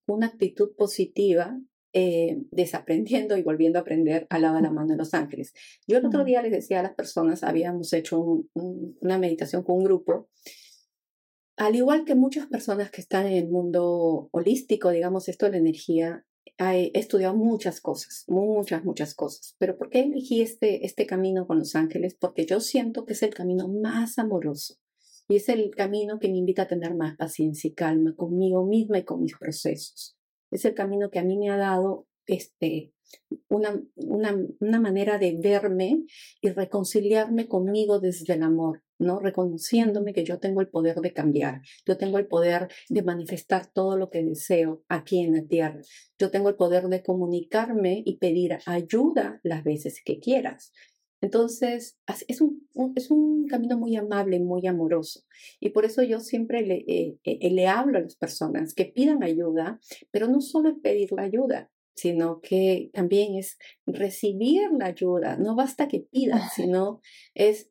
una 0.06 0.26
actitud 0.26 0.74
positiva, 0.76 1.58
eh, 1.94 2.38
desaprendiendo 2.50 3.36
y 3.36 3.42
volviendo 3.42 3.78
a 3.78 3.82
aprender 3.82 4.26
al 4.30 4.42
lado 4.42 4.56
de 4.56 4.62
la 4.62 4.70
mano 4.70 4.88
de 4.88 4.96
los 4.96 5.14
ángeles. 5.14 5.52
Yo 5.86 5.98
el 5.98 6.06
otro 6.06 6.24
día 6.24 6.42
les 6.42 6.52
decía 6.52 6.80
a 6.80 6.82
las 6.82 6.94
personas, 6.94 7.42
habíamos 7.42 7.92
hecho 7.92 8.44
una 8.54 9.18
meditación 9.18 9.62
con 9.62 9.78
un 9.78 9.84
grupo, 9.84 10.28
al 11.56 11.74
igual 11.74 12.04
que 12.04 12.14
muchas 12.14 12.46
personas 12.46 12.90
que 12.90 13.00
están 13.00 13.26
en 13.26 13.32
el 13.32 13.48
mundo 13.48 14.28
holístico, 14.32 14.90
digamos 14.90 15.28
esto 15.28 15.46
de 15.46 15.52
la 15.52 15.58
energía, 15.58 16.24
he 16.58 16.90
estudiado 16.94 17.36
muchas 17.36 17.80
cosas, 17.80 18.24
muchas, 18.26 18.84
muchas 18.84 19.14
cosas. 19.14 19.54
Pero 19.58 19.76
¿por 19.76 19.90
qué 19.90 20.00
elegí 20.00 20.42
este, 20.42 20.84
este 20.84 21.06
camino 21.06 21.46
con 21.46 21.58
los 21.58 21.74
ángeles? 21.76 22.16
Porque 22.18 22.46
yo 22.46 22.60
siento 22.60 23.04
que 23.04 23.12
es 23.12 23.22
el 23.22 23.34
camino 23.34 23.68
más 23.68 24.18
amoroso 24.18 24.76
y 25.28 25.36
es 25.36 25.48
el 25.48 25.70
camino 25.74 26.18
que 26.18 26.28
me 26.28 26.38
invita 26.38 26.62
a 26.62 26.68
tener 26.68 26.94
más 26.94 27.16
paciencia 27.16 27.68
y 27.68 27.74
calma 27.74 28.14
conmigo 28.16 28.66
misma 28.66 28.98
y 28.98 29.04
con 29.04 29.22
mis 29.22 29.36
procesos. 29.36 30.16
Es 30.50 30.64
el 30.64 30.74
camino 30.74 31.10
que 31.10 31.18
a 31.18 31.24
mí 31.24 31.36
me 31.38 31.50
ha 31.50 31.56
dado 31.56 32.06
este, 32.26 32.92
una, 33.48 33.80
una, 33.96 34.36
una 34.60 34.80
manera 34.80 35.18
de 35.18 35.38
verme 35.40 36.04
y 36.40 36.48
reconciliarme 36.50 37.46
conmigo 37.46 38.00
desde 38.00 38.34
el 38.34 38.42
amor. 38.42 38.82
¿No? 38.98 39.20
Reconociéndome 39.20 40.12
que 40.12 40.24
yo 40.24 40.38
tengo 40.38 40.60
el 40.60 40.68
poder 40.68 40.96
de 41.00 41.12
cambiar, 41.12 41.62
yo 41.86 41.96
tengo 41.96 42.18
el 42.18 42.26
poder 42.26 42.68
de 42.88 43.02
manifestar 43.02 43.70
todo 43.72 43.96
lo 43.96 44.10
que 44.10 44.24
deseo 44.24 44.82
aquí 44.88 45.20
en 45.20 45.34
la 45.34 45.42
tierra, 45.42 45.80
yo 46.18 46.30
tengo 46.30 46.48
el 46.48 46.56
poder 46.56 46.88
de 46.88 47.02
comunicarme 47.02 48.02
y 48.04 48.18
pedir 48.18 48.58
ayuda 48.66 49.40
las 49.42 49.64
veces 49.64 50.02
que 50.04 50.18
quieras. 50.18 50.72
Entonces, 51.20 51.98
es 52.28 52.40
un, 52.40 52.68
es 52.94 53.10
un 53.10 53.46
camino 53.48 53.76
muy 53.76 53.96
amable, 53.96 54.38
muy 54.38 54.66
amoroso. 54.68 55.24
Y 55.58 55.70
por 55.70 55.84
eso 55.84 56.02
yo 56.04 56.20
siempre 56.20 56.62
le, 56.62 56.84
eh, 56.86 57.18
eh, 57.24 57.50
le 57.50 57.66
hablo 57.66 57.98
a 57.98 58.02
las 58.02 58.14
personas 58.14 58.72
que 58.72 58.84
pidan 58.84 59.24
ayuda, 59.24 59.80
pero 60.12 60.28
no 60.28 60.40
solo 60.40 60.68
es 60.68 60.76
pedir 60.80 61.10
la 61.12 61.22
ayuda, 61.22 61.70
sino 61.96 62.40
que 62.40 62.90
también 62.92 63.34
es 63.34 63.58
recibir 63.84 64.70
la 64.78 64.86
ayuda. 64.86 65.36
No 65.36 65.56
basta 65.56 65.88
que 65.88 66.00
pidas, 66.00 66.52
sino 66.54 67.00
es 67.34 67.70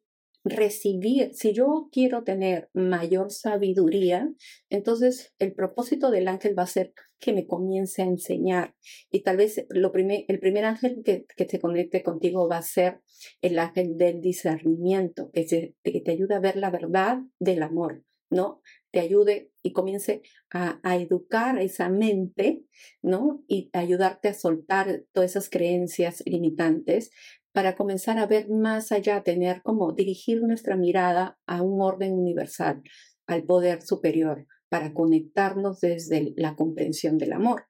recibir, 0.49 1.31
si 1.33 1.53
yo 1.53 1.89
quiero 1.91 2.23
tener 2.23 2.69
mayor 2.73 3.31
sabiduría, 3.31 4.31
entonces 4.69 5.33
el 5.39 5.53
propósito 5.53 6.11
del 6.11 6.27
ángel 6.27 6.57
va 6.57 6.63
a 6.63 6.67
ser 6.67 6.93
que 7.19 7.33
me 7.33 7.47
comience 7.47 8.01
a 8.01 8.05
enseñar. 8.05 8.75
Y 9.11 9.23
tal 9.23 9.37
vez 9.37 9.65
lo 9.69 9.91
primer, 9.91 10.25
el 10.27 10.39
primer 10.39 10.65
ángel 10.65 11.01
que, 11.03 11.25
que 11.35 11.45
se 11.47 11.59
conecte 11.59 12.03
contigo 12.03 12.47
va 12.47 12.57
a 12.57 12.63
ser 12.63 13.01
el 13.41 13.57
ángel 13.59 13.97
del 13.97 14.21
discernimiento, 14.21 15.31
que, 15.31 15.75
que 15.83 16.01
te 16.01 16.11
ayuda 16.11 16.37
a 16.37 16.41
ver 16.41 16.57
la 16.57 16.69
verdad 16.69 17.19
del 17.39 17.63
amor, 17.63 18.03
¿no? 18.29 18.61
Te 18.91 18.99
ayude 18.99 19.51
y 19.63 19.73
comience 19.73 20.21
a, 20.51 20.79
a, 20.83 20.97
educar 20.97 21.59
esa 21.59 21.89
mente, 21.89 22.63
¿no? 23.01 23.43
Y 23.47 23.69
ayudarte 23.73 24.29
a 24.29 24.33
soltar 24.33 25.03
todas 25.11 25.31
esas 25.31 25.49
creencias 25.49 26.23
limitantes 26.25 27.11
para 27.57 27.75
comenzar 27.75 28.19
a 28.19 28.27
ver 28.27 28.49
más 28.49 28.91
allá, 28.91 29.23
tener 29.23 29.63
como 29.63 29.91
dirigir 29.91 30.43
nuestra 30.43 30.75
mirada 30.75 31.39
a 31.47 31.63
un 31.63 31.81
orden 31.81 32.13
universal, 32.13 32.83
al 33.25 33.45
poder 33.45 33.81
superior, 33.81 34.45
para 34.69 34.93
conectarnos 34.93 35.79
desde 35.79 36.35
la 36.37 36.55
comprensión 36.55 37.17
del 37.17 37.33
amor, 37.33 37.63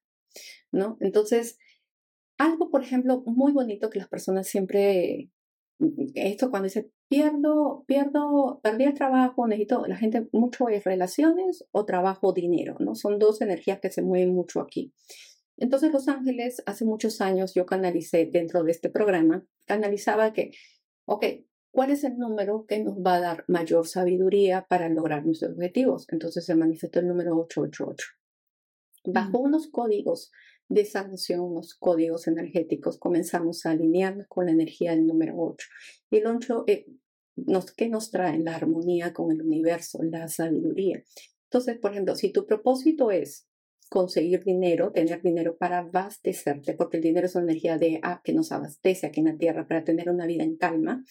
¿no? 0.73 0.97
Entonces, 0.99 1.57
algo, 2.37 2.69
por 2.69 2.83
ejemplo, 2.83 3.23
muy 3.27 3.53
bonito 3.53 3.89
que 3.89 3.99
las 3.99 4.09
personas 4.09 4.47
siempre, 4.47 5.29
esto 6.15 6.49
cuando 6.49 6.65
dice, 6.65 6.91
pierdo, 7.07 7.85
pierdo, 7.87 8.59
perdí 8.61 8.83
el 8.83 8.93
trabajo, 8.93 9.47
necesito, 9.47 9.87
la 9.87 9.95
gente 9.95 10.27
mucho 10.33 10.67
es 10.67 10.83
relaciones 10.83 11.65
o 11.71 11.85
trabajo, 11.85 12.33
dinero, 12.33 12.75
¿no? 12.81 12.93
Son 12.93 13.19
dos 13.19 13.39
energías 13.39 13.79
que 13.79 13.89
se 13.89 14.01
mueven 14.01 14.35
mucho 14.35 14.59
aquí. 14.59 14.91
Entonces 15.57 15.91
Los 15.91 16.07
Ángeles, 16.07 16.61
hace 16.65 16.85
muchos 16.85 17.19
años 17.19 17.53
yo 17.53 17.65
canalicé 17.65 18.29
dentro 18.31 18.63
de 18.63 18.71
este 18.71 18.89
programa, 18.89 19.45
canalizaba 19.65 20.31
que, 20.31 20.51
ok, 21.05 21.25
¿cuál 21.71 21.91
es 21.91 22.03
el 22.03 22.17
número 22.17 22.65
que 22.67 22.83
nos 22.83 22.97
va 22.97 23.15
a 23.15 23.19
dar 23.19 23.45
mayor 23.47 23.87
sabiduría 23.87 24.65
para 24.69 24.87
lograr 24.87 25.25
nuestros 25.25 25.53
objetivos? 25.53 26.05
Entonces 26.09 26.45
se 26.45 26.55
manifestó 26.55 26.99
el 26.99 27.07
número 27.07 27.35
888. 27.37 28.07
Bajo 29.05 29.39
unos 29.39 29.67
códigos 29.67 30.31
de 30.69 30.85
sanación, 30.85 31.39
unos 31.39 31.75
códigos 31.75 32.27
energéticos, 32.27 32.99
comenzamos 32.99 33.65
a 33.65 33.71
alinearnos 33.71 34.27
con 34.27 34.45
la 34.45 34.51
energía 34.51 34.91
del 34.91 35.07
número 35.07 35.35
8. 35.37 35.67
Y 36.11 36.17
el 36.17 36.27
8, 36.27 36.65
eh, 36.67 36.85
nos, 37.35 37.71
¿qué 37.71 37.89
nos 37.89 38.11
trae? 38.11 38.37
La 38.39 38.55
armonía 38.55 39.13
con 39.13 39.31
el 39.31 39.41
universo, 39.41 39.99
la 40.03 40.27
sabiduría. 40.27 41.03
Entonces, 41.45 41.77
por 41.79 41.91
ejemplo, 41.91 42.15
si 42.15 42.31
tu 42.31 42.45
propósito 42.45 43.11
es 43.11 43.47
conseguir 43.89 44.43
dinero, 44.43 44.91
tener 44.91 45.21
dinero 45.21 45.57
para 45.57 45.79
abastecerte, 45.79 46.73
porque 46.73 46.97
el 46.97 47.03
dinero 47.03 47.27
es 47.27 47.35
una 47.35 47.45
energía 47.45 47.77
de 47.77 47.99
ah, 48.03 48.21
que 48.23 48.33
nos 48.33 48.51
abastece 48.51 49.07
aquí 49.07 49.19
en 49.19 49.27
la 49.27 49.37
tierra 49.37 49.67
para 49.67 49.83
tener 49.83 50.09
una 50.09 50.25
vida 50.25 50.43
en 50.43 50.57
calma. 50.57 51.03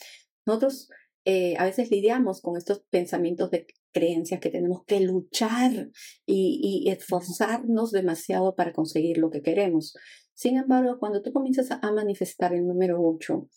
Nosotros 0.47 0.89
eh, 1.25 1.57
a 1.59 1.65
veces 1.65 1.91
lidiamos 1.91 2.41
con 2.41 2.57
estos 2.57 2.85
pensamientos 2.91 3.51
de 3.51 3.67
creencias 3.93 4.41
que 4.41 4.51
tenemos 4.51 4.85
que 4.87 5.01
luchar 5.01 5.91
y, 6.27 6.85
y 6.85 6.91
esforzarnos 6.91 7.91
demasiado 7.91 8.55
para 8.55 8.73
conseguir 8.73 9.19
lo 9.19 9.31
que 9.31 9.43
queremos. 9.43 9.95
Sin 10.37 10.59
embargo, 10.59 10.99
cuando 10.99 11.23
tú 11.23 11.33
comienzas 11.33 11.71
a 11.71 11.93
manifestar 11.93 12.53
el 12.53 12.67
número 12.67 13.01
8, 13.01 13.49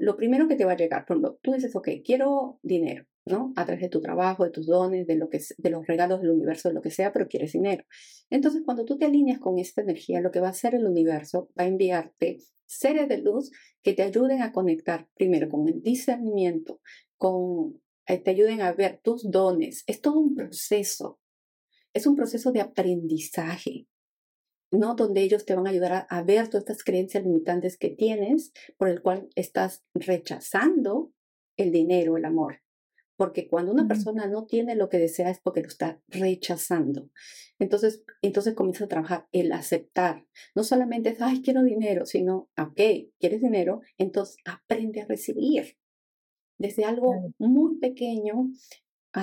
lo 0.00 0.16
primero 0.16 0.48
que 0.48 0.56
te 0.56 0.64
va 0.64 0.72
a 0.72 0.76
llegar, 0.76 1.06
cuando 1.06 1.38
tú 1.40 1.52
dices, 1.52 1.76
ok, 1.76 1.88
quiero 2.04 2.58
dinero, 2.62 3.06
¿no? 3.24 3.52
A 3.54 3.64
través 3.64 3.82
de 3.82 3.88
tu 3.88 4.00
trabajo, 4.00 4.42
de 4.42 4.50
tus 4.50 4.66
dones, 4.66 5.06
de, 5.06 5.14
lo 5.14 5.28
que, 5.28 5.40
de 5.56 5.70
los 5.70 5.86
regalos 5.86 6.20
del 6.20 6.30
universo, 6.30 6.68
de 6.68 6.74
lo 6.74 6.82
que 6.82 6.90
sea, 6.90 7.12
pero 7.12 7.28
quieres 7.28 7.52
dinero. 7.52 7.84
Entonces, 8.30 8.62
cuando 8.64 8.84
tú 8.84 8.98
te 8.98 9.04
alineas 9.04 9.38
con 9.38 9.60
esta 9.60 9.80
energía, 9.80 10.20
lo 10.20 10.32
que 10.32 10.40
va 10.40 10.48
a 10.48 10.50
hacer 10.50 10.74
el 10.74 10.86
universo 10.86 11.50
va 11.56 11.62
a 11.62 11.68
enviarte 11.68 12.38
seres 12.66 13.08
de 13.08 13.18
luz 13.18 13.52
que 13.80 13.92
te 13.92 14.02
ayuden 14.02 14.42
a 14.42 14.50
conectar 14.50 15.08
primero 15.14 15.48
con 15.48 15.68
el 15.68 15.82
discernimiento, 15.82 16.80
con, 17.16 17.80
eh, 18.08 18.18
te 18.18 18.32
ayuden 18.32 18.60
a 18.60 18.72
ver 18.72 18.98
tus 19.04 19.30
dones. 19.30 19.84
Es 19.86 20.00
todo 20.00 20.18
un 20.18 20.34
proceso. 20.34 21.20
Es 21.94 22.08
un 22.08 22.16
proceso 22.16 22.50
de 22.50 22.60
aprendizaje. 22.60 23.86
¿No? 24.70 24.94
Donde 24.94 25.22
ellos 25.22 25.44
te 25.44 25.54
van 25.54 25.66
a 25.66 25.70
ayudar 25.70 26.06
a, 26.08 26.22
ver 26.22 26.48
todas 26.48 26.62
estas 26.62 26.84
creencias 26.84 27.24
limitantes 27.24 27.78
que 27.78 27.90
tienes, 27.90 28.52
por 28.76 28.88
el 28.88 29.02
cual 29.02 29.28
estás 29.34 29.84
rechazando 29.94 31.12
el 31.56 31.72
dinero, 31.72 32.16
el 32.16 32.24
amor. 32.24 32.62
Porque 33.16 33.48
cuando 33.48 33.72
una 33.72 33.88
persona 33.88 34.26
no 34.26 34.44
tiene 34.44 34.76
lo 34.76 34.90
que 34.90 34.98
desea 34.98 35.30
es 35.30 35.40
porque 35.40 35.62
lo 35.62 35.68
está 35.68 36.02
rechazando. 36.08 37.08
Entonces, 37.58 38.02
entonces 38.20 38.54
comienza 38.54 38.84
a 38.84 38.88
trabajar 38.88 39.26
el 39.32 39.52
aceptar. 39.52 40.26
No 40.54 40.64
solamente 40.64 41.10
es, 41.10 41.22
ay, 41.22 41.40
quiero 41.40 41.62
dinero, 41.62 42.04
sino, 42.04 42.50
ok, 42.58 42.80
quieres 43.18 43.40
dinero, 43.40 43.80
entonces 43.96 44.36
aprende 44.44 45.00
a 45.00 45.06
recibir. 45.06 45.78
Desde 46.58 46.84
algo 46.84 47.32
muy 47.38 47.78
pequeño 47.78 48.50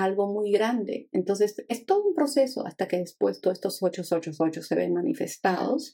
algo 0.01 0.27
muy 0.27 0.51
grande. 0.51 1.09
Entonces, 1.11 1.63
es 1.67 1.85
todo 1.85 2.03
un 2.03 2.15
proceso 2.15 2.65
hasta 2.65 2.87
que 2.87 2.97
después 2.97 3.41
todos 3.41 3.57
estos 3.57 3.81
8, 3.81 4.03
8, 4.09 4.31
8 4.37 4.61
se 4.61 4.75
ven 4.75 4.93
manifestados 4.93 5.93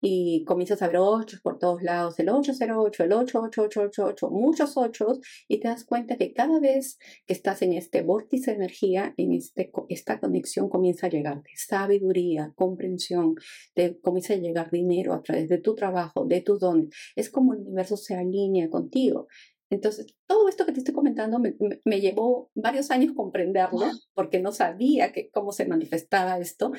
y 0.00 0.44
comienzas 0.44 0.82
a 0.82 0.88
ver 0.88 0.98
8 0.98 1.38
por 1.42 1.58
todos 1.58 1.82
lados, 1.82 2.18
el 2.18 2.28
808, 2.28 3.04
el 3.04 3.12
88888, 3.12 4.30
muchos 4.30 4.76
8 4.76 5.20
y 5.48 5.58
te 5.58 5.68
das 5.68 5.84
cuenta 5.84 6.16
que 6.16 6.32
cada 6.32 6.60
vez 6.60 6.98
que 7.26 7.32
estás 7.32 7.62
en 7.62 7.72
este 7.72 8.02
vórtice 8.02 8.52
de 8.52 8.58
energía, 8.58 9.14
en 9.16 9.32
este, 9.32 9.72
esta 9.88 10.20
conexión 10.20 10.68
comienza 10.68 11.06
a 11.06 11.10
llegar 11.10 11.42
sabiduría, 11.56 12.52
comprensión, 12.54 13.34
te 13.74 13.98
comienza 14.00 14.34
a 14.34 14.36
llegar 14.36 14.70
dinero 14.70 15.14
a 15.14 15.22
través 15.22 15.48
de 15.48 15.58
tu 15.58 15.74
trabajo, 15.74 16.24
de 16.24 16.40
tus 16.42 16.60
dones. 16.60 16.90
Es 17.16 17.30
como 17.30 17.54
el 17.54 17.60
universo 17.60 17.96
se 17.96 18.14
alinea 18.14 18.70
contigo. 18.70 19.26
Entonces, 19.70 20.14
todo 20.26 20.48
esto 20.48 20.64
que 20.64 20.72
te 20.72 20.78
estoy 20.78 20.94
comentando 20.94 21.38
me, 21.38 22.00
llevó 22.00 22.50
varios 22.54 22.90
años 22.90 23.12
comprenderlo, 23.14 23.86
porque 24.14 24.40
no 24.40 24.52
sabía 24.52 25.12
que, 25.12 25.30
cómo 25.30 25.52
se 25.52 25.66
manifestaba 25.66 26.38
esto, 26.38 26.72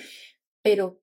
pero 0.64 1.00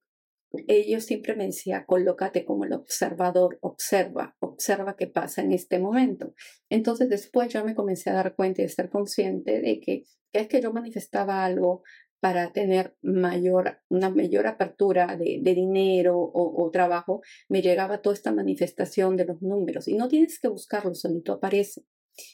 ellos 0.67 1.05
siempre 1.05 1.35
me 1.37 1.47
decían, 1.47 1.85
colócate 1.87 2.45
como 2.45 2.65
el 2.65 2.73
observador, 2.73 3.59
observa, 3.61 4.37
observa 4.41 4.97
qué 4.97 5.07
pasa 5.07 5.43
en 5.43 5.53
este 5.53 5.79
momento. 5.79 6.35
Entonces 6.71 7.09
después 7.09 7.53
yo 7.53 7.65
me 7.65 7.75
comencé 7.75 8.11
a 8.11 8.15
dar 8.15 8.35
cuenta 8.35 8.63
y 8.63 8.65
a 8.65 8.69
estar 8.69 8.91
consciente 8.91 9.61
de 9.61 9.81
que, 9.81 10.05
que 10.33 10.41
es 10.41 10.49
que 10.49 10.61
yo 10.61 10.73
manifestaba 10.73 11.45
algo 11.45 11.83
para 12.27 12.51
tener 12.53 12.97
mayor, 13.03 13.79
una 13.89 14.11
mayor 14.11 14.49
apertura 14.49 15.17
de, 15.17 15.39
dinero 15.55 16.19
o, 16.19 16.69
trabajo, 16.73 17.21
me 17.49 17.63
llegaba 17.63 18.03
toda 18.03 18.15
esta 18.15 18.33
manifestación 18.33 19.15
de 19.15 19.27
los 19.27 19.43
números. 19.43 19.87
Y 19.87 19.95
no 19.95 20.09
tienes 20.09 20.41
que 20.41 20.49
buscarlo, 20.49 20.93
solito 20.93 21.35
aparece. 21.35 21.85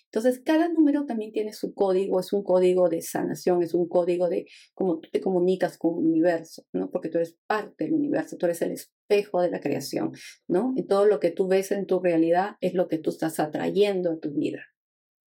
Entonces, 0.06 0.40
cada 0.42 0.70
número 0.70 1.04
también 1.04 1.30
tiene 1.30 1.52
su 1.52 1.74
código, 1.74 2.20
es 2.20 2.32
un 2.32 2.42
código 2.42 2.88
de 2.88 3.02
sanación, 3.02 3.62
es 3.62 3.74
un 3.74 3.86
código 3.86 4.30
de 4.30 4.46
cómo 4.72 4.98
tú 4.98 5.10
te 5.12 5.20
comunicas 5.20 5.76
con 5.76 5.98
el 5.98 6.06
universo, 6.06 6.64
¿no? 6.72 6.90
Porque 6.90 7.10
tú 7.10 7.18
eres 7.18 7.36
parte 7.46 7.84
del 7.84 7.92
universo, 7.92 8.38
tú 8.38 8.46
eres 8.46 8.62
el 8.62 8.72
espejo 8.72 9.42
de 9.42 9.50
la 9.50 9.60
creación, 9.60 10.12
¿no? 10.48 10.72
Y 10.74 10.86
todo 10.86 11.04
lo 11.04 11.20
que 11.20 11.32
tú 11.32 11.48
ves 11.48 11.70
en 11.70 11.84
tu 11.84 12.00
realidad 12.00 12.56
es 12.62 12.72
lo 12.72 12.88
que 12.88 12.96
tú 12.96 13.10
estás 13.10 13.38
atrayendo 13.38 14.12
a 14.12 14.18
tu 14.18 14.30
vida, 14.32 14.62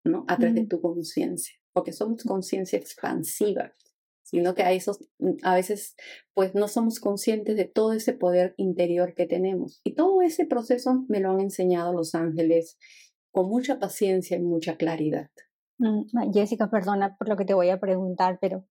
¿no? 0.03 0.23
A 0.27 0.37
través 0.37 0.53
de 0.53 0.67
tu 0.67 0.81
conciencia, 0.81 1.55
porque 1.73 1.93
somos 1.93 2.23
conciencia 2.25 2.77
expansiva 2.77 3.73
sino 4.31 4.55
que 4.55 4.63
a, 4.63 4.71
esos, 4.71 4.99
a 5.43 5.55
veces 5.55 5.95
pues 6.33 6.55
no 6.55 6.69
somos 6.69 6.99
conscientes 6.99 7.57
de 7.57 7.65
todo 7.65 7.91
ese 7.91 8.13
poder 8.13 8.55
interior 8.57 9.13
que 9.13 9.27
tenemos. 9.27 9.81
Y 9.83 9.93
todo 9.93 10.21
ese 10.21 10.45
proceso 10.45 11.03
me 11.09 11.19
lo 11.19 11.31
han 11.31 11.41
enseñado 11.41 11.93
los 11.93 12.15
ángeles 12.15 12.77
con 13.31 13.49
mucha 13.49 13.77
paciencia 13.77 14.37
y 14.37 14.41
mucha 14.41 14.77
claridad. 14.77 15.29
Mm, 15.79 16.31
Jessica, 16.33 16.69
perdona 16.69 17.17
por 17.17 17.27
lo 17.27 17.35
que 17.35 17.45
te 17.45 17.53
voy 17.53 17.69
a 17.69 17.79
preguntar, 17.79 18.39
pero 18.39 18.65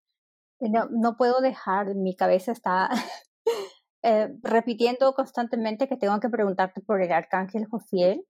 no, 0.61 0.89
no 0.91 1.17
puedo 1.17 1.41
dejar, 1.41 1.95
mi 1.95 2.17
cabeza 2.17 2.53
está 2.53 2.89
eh, 4.03 4.29
repitiendo 4.43 5.13
constantemente 5.13 5.89
que 5.89 5.99
tengo 5.99 6.19
que 6.21 6.31
preguntarte 6.31 6.81
por 6.81 7.03
el 7.03 7.13
arcángel 7.13 7.67
Jofiel 7.67 8.25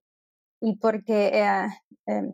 y 0.59 0.77
porque, 0.77 1.27
eh, 1.27 1.67
em, 2.07 2.33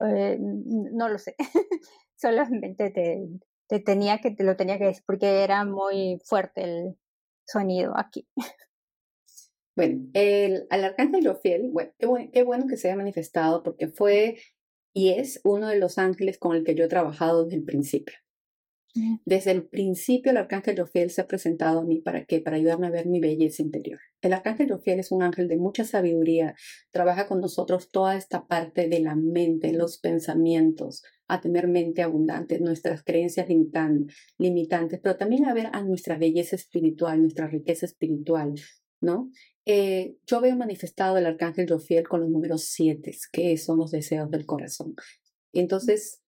eh, 0.00 0.38
no 0.40 1.08
lo 1.08 1.18
sé, 1.18 1.34
solamente 2.16 2.90
te, 2.90 3.28
te 3.68 3.80
tenía 3.80 4.18
que, 4.18 4.30
te 4.30 4.44
lo 4.44 4.56
tenía 4.56 4.78
que 4.78 4.86
decir 4.86 5.04
porque 5.06 5.42
era 5.42 5.64
muy 5.64 6.20
fuerte 6.24 6.64
el 6.64 6.96
sonido 7.46 7.96
aquí. 7.96 8.26
Bueno, 9.76 10.08
el, 10.14 10.66
al 10.70 10.84
arcángel 10.84 11.26
Jofiel, 11.26 11.68
bueno, 11.70 11.92
qué, 12.32 12.42
bueno 12.42 12.66
que 12.66 12.78
se 12.78 12.88
haya 12.88 12.96
manifestado 12.96 13.62
porque 13.62 13.88
fue 13.88 14.38
y 14.94 15.10
es 15.10 15.38
uno 15.44 15.68
de 15.68 15.78
los 15.78 15.98
ángeles 15.98 16.38
con 16.38 16.56
el 16.56 16.64
que 16.64 16.74
yo 16.74 16.84
he 16.84 16.88
trabajado 16.88 17.44
desde 17.44 17.58
el 17.58 17.64
principio. 17.64 18.14
Mm. 18.94 19.16
Desde 19.26 19.50
el 19.50 19.68
principio 19.68 20.30
el 20.30 20.38
arcángel 20.38 20.80
Jofiel 20.80 21.10
se 21.10 21.20
ha 21.20 21.26
presentado 21.26 21.80
a 21.80 21.84
mí 21.84 22.00
para 22.00 22.24
qué? 22.24 22.40
Para 22.40 22.56
ayudarme 22.56 22.86
a 22.86 22.90
ver 22.90 23.06
mi 23.06 23.20
belleza 23.20 23.60
interior. 23.60 24.00
El 24.22 24.32
arcángel 24.32 24.72
Jofiel 24.72 24.98
es 24.98 25.12
un 25.12 25.22
ángel 25.22 25.46
de 25.46 25.58
mucha 25.58 25.84
sabiduría, 25.84 26.54
trabaja 26.90 27.26
con 27.26 27.42
nosotros 27.42 27.90
toda 27.90 28.16
esta 28.16 28.46
parte 28.46 28.88
de 28.88 29.00
la 29.00 29.14
mente, 29.14 29.74
los 29.74 29.98
pensamientos, 29.98 31.02
a 31.28 31.40
tener 31.40 31.68
mente 31.68 32.02
abundante, 32.02 32.60
nuestras 32.60 33.02
creencias 33.02 33.48
limitantes, 34.38 35.00
pero 35.02 35.16
también 35.16 35.46
a 35.46 35.54
ver 35.54 35.68
a 35.72 35.82
nuestra 35.82 36.16
belleza 36.16 36.56
espiritual, 36.56 37.20
nuestra 37.20 37.48
riqueza 37.48 37.86
espiritual, 37.86 38.54
¿no? 39.00 39.30
Eh, 39.64 40.16
yo 40.26 40.40
veo 40.40 40.56
manifestado 40.56 41.18
el 41.18 41.26
arcángel 41.26 41.68
Jofiel 41.68 42.06
con 42.06 42.20
los 42.20 42.30
números 42.30 42.66
siete, 42.66 43.16
que 43.32 43.56
son 43.58 43.78
los 43.78 43.90
deseos 43.90 44.30
del 44.30 44.46
corazón. 44.46 44.94
Entonces, 45.52 46.20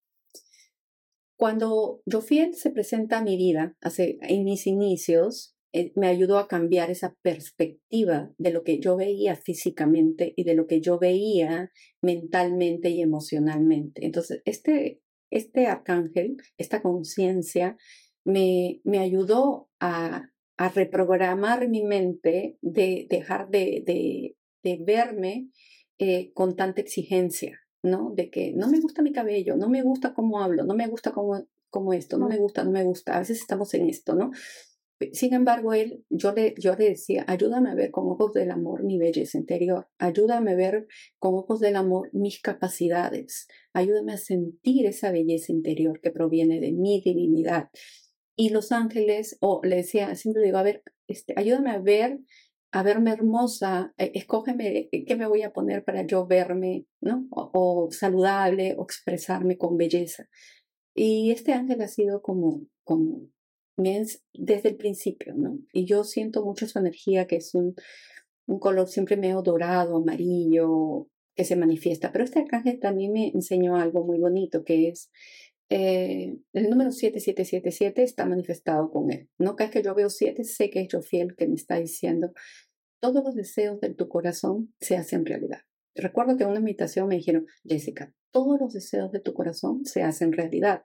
cuando 1.36 2.02
Jofiel 2.10 2.54
se 2.54 2.70
presenta 2.70 3.18
a 3.18 3.22
mi 3.22 3.36
vida, 3.36 3.76
hace, 3.80 4.18
en 4.22 4.44
mis 4.44 4.66
inicios, 4.66 5.54
eh, 5.72 5.92
me 5.96 6.08
ayudó 6.08 6.38
a 6.38 6.48
cambiar 6.48 6.90
esa 6.90 7.14
perspectiva 7.20 8.32
de 8.38 8.52
lo 8.52 8.64
que 8.64 8.78
yo 8.78 8.96
veía 8.96 9.36
físicamente 9.36 10.32
y 10.36 10.44
de 10.44 10.54
lo 10.54 10.66
que 10.66 10.80
yo 10.80 10.98
veía 10.98 11.70
mentalmente 12.00 12.88
y 12.90 13.02
emocionalmente. 13.02 14.06
Entonces, 14.06 14.40
este, 14.46 15.02
este 15.30 15.66
arcángel, 15.66 16.38
esta 16.56 16.80
conciencia, 16.80 17.76
me, 18.24 18.80
me 18.84 18.98
ayudó 18.98 19.68
a, 19.80 20.30
a, 20.56 20.68
reprogramar 20.70 21.68
mi 21.68 21.84
mente 21.84 22.58
de 22.62 23.06
dejar 23.08 23.48
de, 23.48 23.82
de, 23.86 24.36
de 24.62 24.84
verme 24.84 25.50
eh, 25.98 26.32
con 26.32 26.56
tanta 26.56 26.80
exigencia, 26.80 27.60
¿no? 27.82 28.12
De 28.14 28.30
que 28.30 28.52
no 28.52 28.68
me 28.68 28.80
gusta 28.80 29.02
mi 29.02 29.12
cabello, 29.12 29.56
no 29.56 29.68
me 29.68 29.82
gusta 29.82 30.14
cómo 30.14 30.40
hablo, 30.40 30.64
no 30.64 30.74
me 30.74 30.86
gusta 30.86 31.12
cómo, 31.12 31.46
como 31.70 31.92
esto, 31.92 32.18
no 32.18 32.28
me 32.28 32.38
gusta, 32.38 32.64
no 32.64 32.70
me 32.70 32.84
gusta. 32.84 33.16
A 33.16 33.20
veces 33.20 33.40
estamos 33.40 33.72
en 33.74 33.88
esto, 33.88 34.14
¿no? 34.14 34.30
Sin 35.12 35.32
embargo, 35.32 35.74
él, 35.74 36.04
yo 36.10 36.32
le, 36.32 36.54
yo 36.58 36.74
le 36.74 36.90
decía, 36.90 37.24
ayúdame 37.28 37.70
a 37.70 37.74
ver 37.74 37.92
con 37.92 38.08
ojos 38.08 38.32
del 38.32 38.50
amor 38.50 38.82
mi 38.82 38.98
belleza 38.98 39.38
interior, 39.38 39.88
ayúdame 39.98 40.52
a 40.52 40.56
ver 40.56 40.86
con 41.18 41.34
ojos 41.34 41.60
del 41.60 41.76
amor 41.76 42.10
mis 42.12 42.40
capacidades, 42.40 43.46
ayúdame 43.72 44.14
a 44.14 44.16
sentir 44.16 44.86
esa 44.86 45.12
belleza 45.12 45.52
interior 45.52 46.00
que 46.00 46.10
proviene 46.10 46.58
de 46.58 46.72
mi 46.72 47.00
divinidad. 47.00 47.70
Y 48.36 48.50
los 48.50 48.72
ángeles, 48.72 49.36
o 49.40 49.60
le 49.62 49.76
decía, 49.76 50.14
siempre 50.16 50.42
digo, 50.42 50.58
a 50.58 50.62
ver, 50.64 50.82
este, 51.06 51.32
ayúdame 51.36 51.70
a 51.70 51.78
ver, 51.78 52.20
a 52.72 52.82
verme 52.82 53.12
hermosa, 53.12 53.94
e, 53.98 54.12
escógeme 54.14 54.88
qué 54.90 55.16
me 55.16 55.26
voy 55.26 55.42
a 55.42 55.52
poner 55.52 55.84
para 55.84 56.06
yo 56.06 56.26
verme, 56.26 56.86
¿no? 57.00 57.26
O, 57.30 57.88
saludable, 57.90 58.74
o 58.76 58.82
expresarme 58.82 59.56
con 59.58 59.76
belleza. 59.76 60.28
Y 60.94 61.30
este 61.30 61.52
ángel 61.52 61.80
ha 61.82 61.88
sido 61.88 62.20
como, 62.20 62.62
como 62.84 63.28
desde 63.78 64.68
el 64.68 64.76
principio, 64.76 65.34
¿no? 65.36 65.58
Y 65.72 65.86
yo 65.86 66.04
siento 66.04 66.44
mucho 66.44 66.66
su 66.66 66.78
energía, 66.78 67.26
que 67.26 67.36
es 67.36 67.54
un, 67.54 67.74
un 68.46 68.58
color 68.58 68.88
siempre 68.88 69.16
medio 69.16 69.42
dorado, 69.42 69.96
amarillo, 69.96 71.08
que 71.34 71.44
se 71.44 71.56
manifiesta. 71.56 72.10
Pero 72.10 72.24
este 72.24 72.40
arcángel 72.40 72.80
también 72.80 73.12
me 73.12 73.28
enseñó 73.28 73.76
algo 73.76 74.04
muy 74.04 74.18
bonito, 74.18 74.64
que 74.64 74.88
es 74.88 75.10
eh, 75.70 76.36
el 76.54 76.70
número 76.70 76.90
7777 76.90 78.02
está 78.02 78.26
manifestado 78.26 78.90
con 78.90 79.12
él. 79.12 79.28
No 79.38 79.54
cada 79.54 79.68
vez 79.68 79.74
que 79.74 79.86
yo 79.86 79.94
veo 79.94 80.10
7, 80.10 80.42
sé 80.44 80.70
que 80.70 80.80
es 80.80 80.88
yo 80.88 81.02
fiel 81.02 81.36
que 81.36 81.46
me 81.46 81.54
está 81.54 81.76
diciendo, 81.76 82.32
todos 83.00 83.22
los 83.22 83.34
deseos 83.34 83.80
de 83.80 83.94
tu 83.94 84.08
corazón 84.08 84.74
se 84.80 84.96
hacen 84.96 85.24
realidad. 85.24 85.60
Recuerdo 85.94 86.36
que 86.36 86.44
en 86.44 86.50
una 86.50 86.60
invitación 86.60 87.08
me 87.08 87.16
dijeron, 87.16 87.46
Jessica, 87.64 88.14
todos 88.32 88.58
los 88.60 88.72
deseos 88.72 89.12
de 89.12 89.20
tu 89.20 89.34
corazón 89.34 89.84
se 89.84 90.02
hacen 90.02 90.32
realidad. 90.32 90.82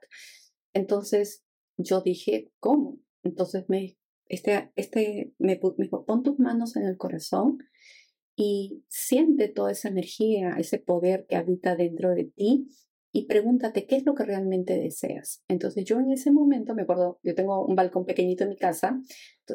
Entonces 0.74 1.44
yo 1.76 2.00
dije, 2.00 2.50
¿cómo? 2.60 2.98
Entonces 3.22 3.64
me, 3.68 3.96
este, 4.26 4.72
este, 4.76 5.32
me, 5.38 5.60
dijo, 5.78 6.04
pon 6.04 6.22
tus 6.22 6.38
manos 6.38 6.76
en 6.76 6.84
el 6.84 6.96
corazón 6.96 7.58
y 8.36 8.84
siente 8.88 9.48
toda 9.48 9.72
esa 9.72 9.88
energía, 9.88 10.56
ese 10.58 10.78
poder 10.78 11.26
que 11.28 11.36
habita 11.36 11.76
dentro 11.76 12.10
de 12.14 12.24
ti 12.24 12.68
y 13.12 13.26
pregúntate 13.26 13.86
qué 13.86 13.96
es 13.96 14.04
lo 14.04 14.14
que 14.14 14.24
realmente 14.24 14.76
deseas. 14.76 15.44
Entonces 15.46 15.84
yo 15.84 16.00
en 16.00 16.10
ese 16.10 16.32
momento 16.32 16.74
me 16.74 16.82
acuerdo, 16.82 17.20
yo 17.22 17.34
tengo 17.36 17.64
un 17.64 17.76
balcón 17.76 18.06
pequeñito 18.06 18.42
en 18.42 18.50
mi 18.50 18.56
casa, 18.56 19.00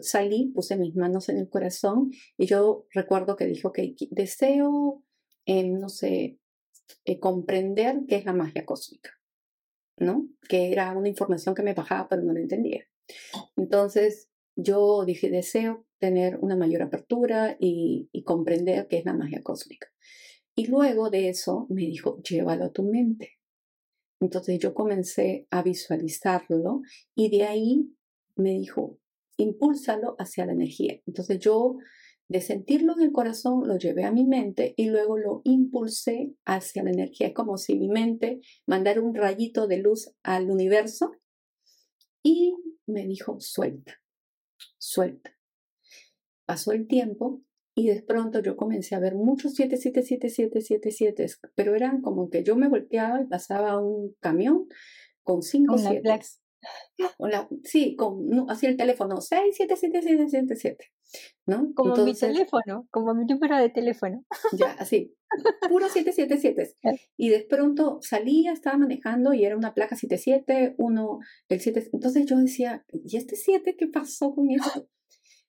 salí, 0.02 0.52
puse 0.56 0.78
mis 0.78 0.96
manos 0.96 1.28
en 1.28 1.38
el 1.38 1.50
corazón 1.50 2.12
y 2.38 2.46
yo 2.46 2.86
recuerdo 2.94 3.36
que 3.36 3.46
dijo 3.46 3.74
que 3.74 3.96
deseo, 4.12 5.04
eh, 5.46 5.68
no 5.68 5.90
sé, 5.90 6.40
eh, 7.04 7.20
comprender 7.20 8.04
qué 8.08 8.16
es 8.16 8.26
la 8.26 8.34
magia 8.34 8.66
cósmica, 8.66 9.12
¿no? 10.00 10.28
Que 10.48 10.72
era 10.72 10.96
una 10.98 11.10
información 11.10 11.56
que 11.56 11.64
me 11.64 11.74
bajaba 11.74 12.08
pero 12.08 12.22
no 12.24 12.34
la 12.34 12.40
entendía. 12.40 12.86
Entonces 13.56 14.30
yo 14.56 15.06
dije, 15.06 15.30
deseo 15.30 15.86
tener 16.00 16.38
una 16.42 16.56
mayor 16.56 16.82
apertura 16.82 17.56
y, 17.60 18.10
y 18.12 18.24
comprender 18.24 18.88
qué 18.88 19.00
es 19.00 19.06
la 19.06 19.14
magia 19.14 19.42
cósmica. 19.44 19.88
Y 20.56 20.68
luego 20.68 21.10
de 21.10 21.30
eso 21.30 21.68
me 21.70 21.82
dijo, 21.82 22.22
llévalo 22.22 22.66
a 22.66 22.72
tu 22.72 22.84
mente. 22.84 23.40
Entonces 24.20 24.60
yo 24.60 24.74
comencé 24.74 25.48
a 25.50 25.64
visualizarlo 25.64 26.82
y 27.16 27.30
de 27.30 27.44
ahí 27.44 27.96
me 28.36 28.52
dijo, 28.52 29.00
impúlsalo 29.38 30.16
hacia 30.20 30.46
la 30.46 30.52
energía. 30.52 31.00
Entonces 31.06 31.40
yo 31.40 31.78
de 32.30 32.42
sentirlo 32.42 32.94
en 32.94 33.02
el 33.02 33.12
corazón 33.12 33.68
lo 33.68 33.78
llevé 33.78 34.06
a 34.06 34.12
mi 34.12 34.24
mente 34.24 34.76
y 34.78 34.86
luego 34.86 35.18
lo 35.18 35.42
impulsé 35.46 36.36
hacia 36.46 36.84
la 36.84 36.92
energía. 36.92 37.28
Es 37.28 37.34
como 37.34 37.58
si 37.58 37.76
mi 37.76 37.90
mente 37.90 38.40
mandara 38.68 39.02
un 39.02 39.16
rayito 39.16 39.68
de 39.68 39.80
luz 39.80 40.14
al 40.22 40.52
universo 40.52 41.12
y 42.22 42.56
me 42.86 43.06
dijo, 43.06 43.40
suelta, 43.40 43.96
suelta. 44.78 45.36
Pasó 46.46 46.72
el 46.72 46.88
tiempo 46.88 47.42
y 47.76 47.88
de 47.88 48.04
pronto 48.04 48.42
yo 48.42 48.56
comencé 48.56 48.94
a 48.94 49.00
ver 49.00 49.16
muchos 49.16 49.56
7, 49.56 49.78
7, 49.78 50.04
7, 50.04 50.30
7, 50.30 50.62
7, 50.62 50.92
7, 50.92 51.26
pero 51.56 51.76
eran 51.76 52.02
como 52.02 52.30
que 52.30 52.44
yo 52.44 52.56
me 52.56 52.68
volteaba 52.68 53.22
y 53.22 53.26
pasaba 53.26 53.82
un 53.82 54.16
camión 54.20 54.68
con 55.24 55.42
5 56.98 57.14
7. 57.20 57.48
Sí, 57.64 57.96
con, 57.96 58.28
no, 58.28 58.46
así 58.50 58.66
el 58.66 58.78
teléfono, 58.78 59.22
6, 59.22 59.56
7, 59.56 59.76
7, 59.76 60.02
7, 60.02 60.26
7, 60.30 60.56
7. 60.56 60.86
¿no? 61.46 61.74
Como 61.74 61.96
mi 61.96 62.14
teléfono, 62.14 62.88
como 62.92 63.14
mi 63.16 63.26
número 63.26 63.58
de 63.58 63.70
teléfono. 63.70 64.26
Ya, 64.54 64.72
así, 64.74 65.16
puro 65.68 65.90
777. 65.90 66.76
Y 67.18 67.30
de 67.30 67.42
pronto 67.50 68.00
salía, 68.02 68.52
estaba 68.52 68.78
manejando 68.78 69.34
y 69.34 69.46
era 69.46 69.58
una 69.58 69.74
placa 69.74 69.96
77, 69.96 70.76
uno, 70.78 71.20
el 71.48 71.60
7. 71.60 71.90
Entonces 71.94 72.26
yo 72.26 72.38
decía, 72.38 72.86
¿y 72.92 73.18
este 73.18 73.36
7 73.36 73.76
qué 73.78 73.88
pasó 73.88 74.34
con 74.34 74.52
eso? 74.52 74.88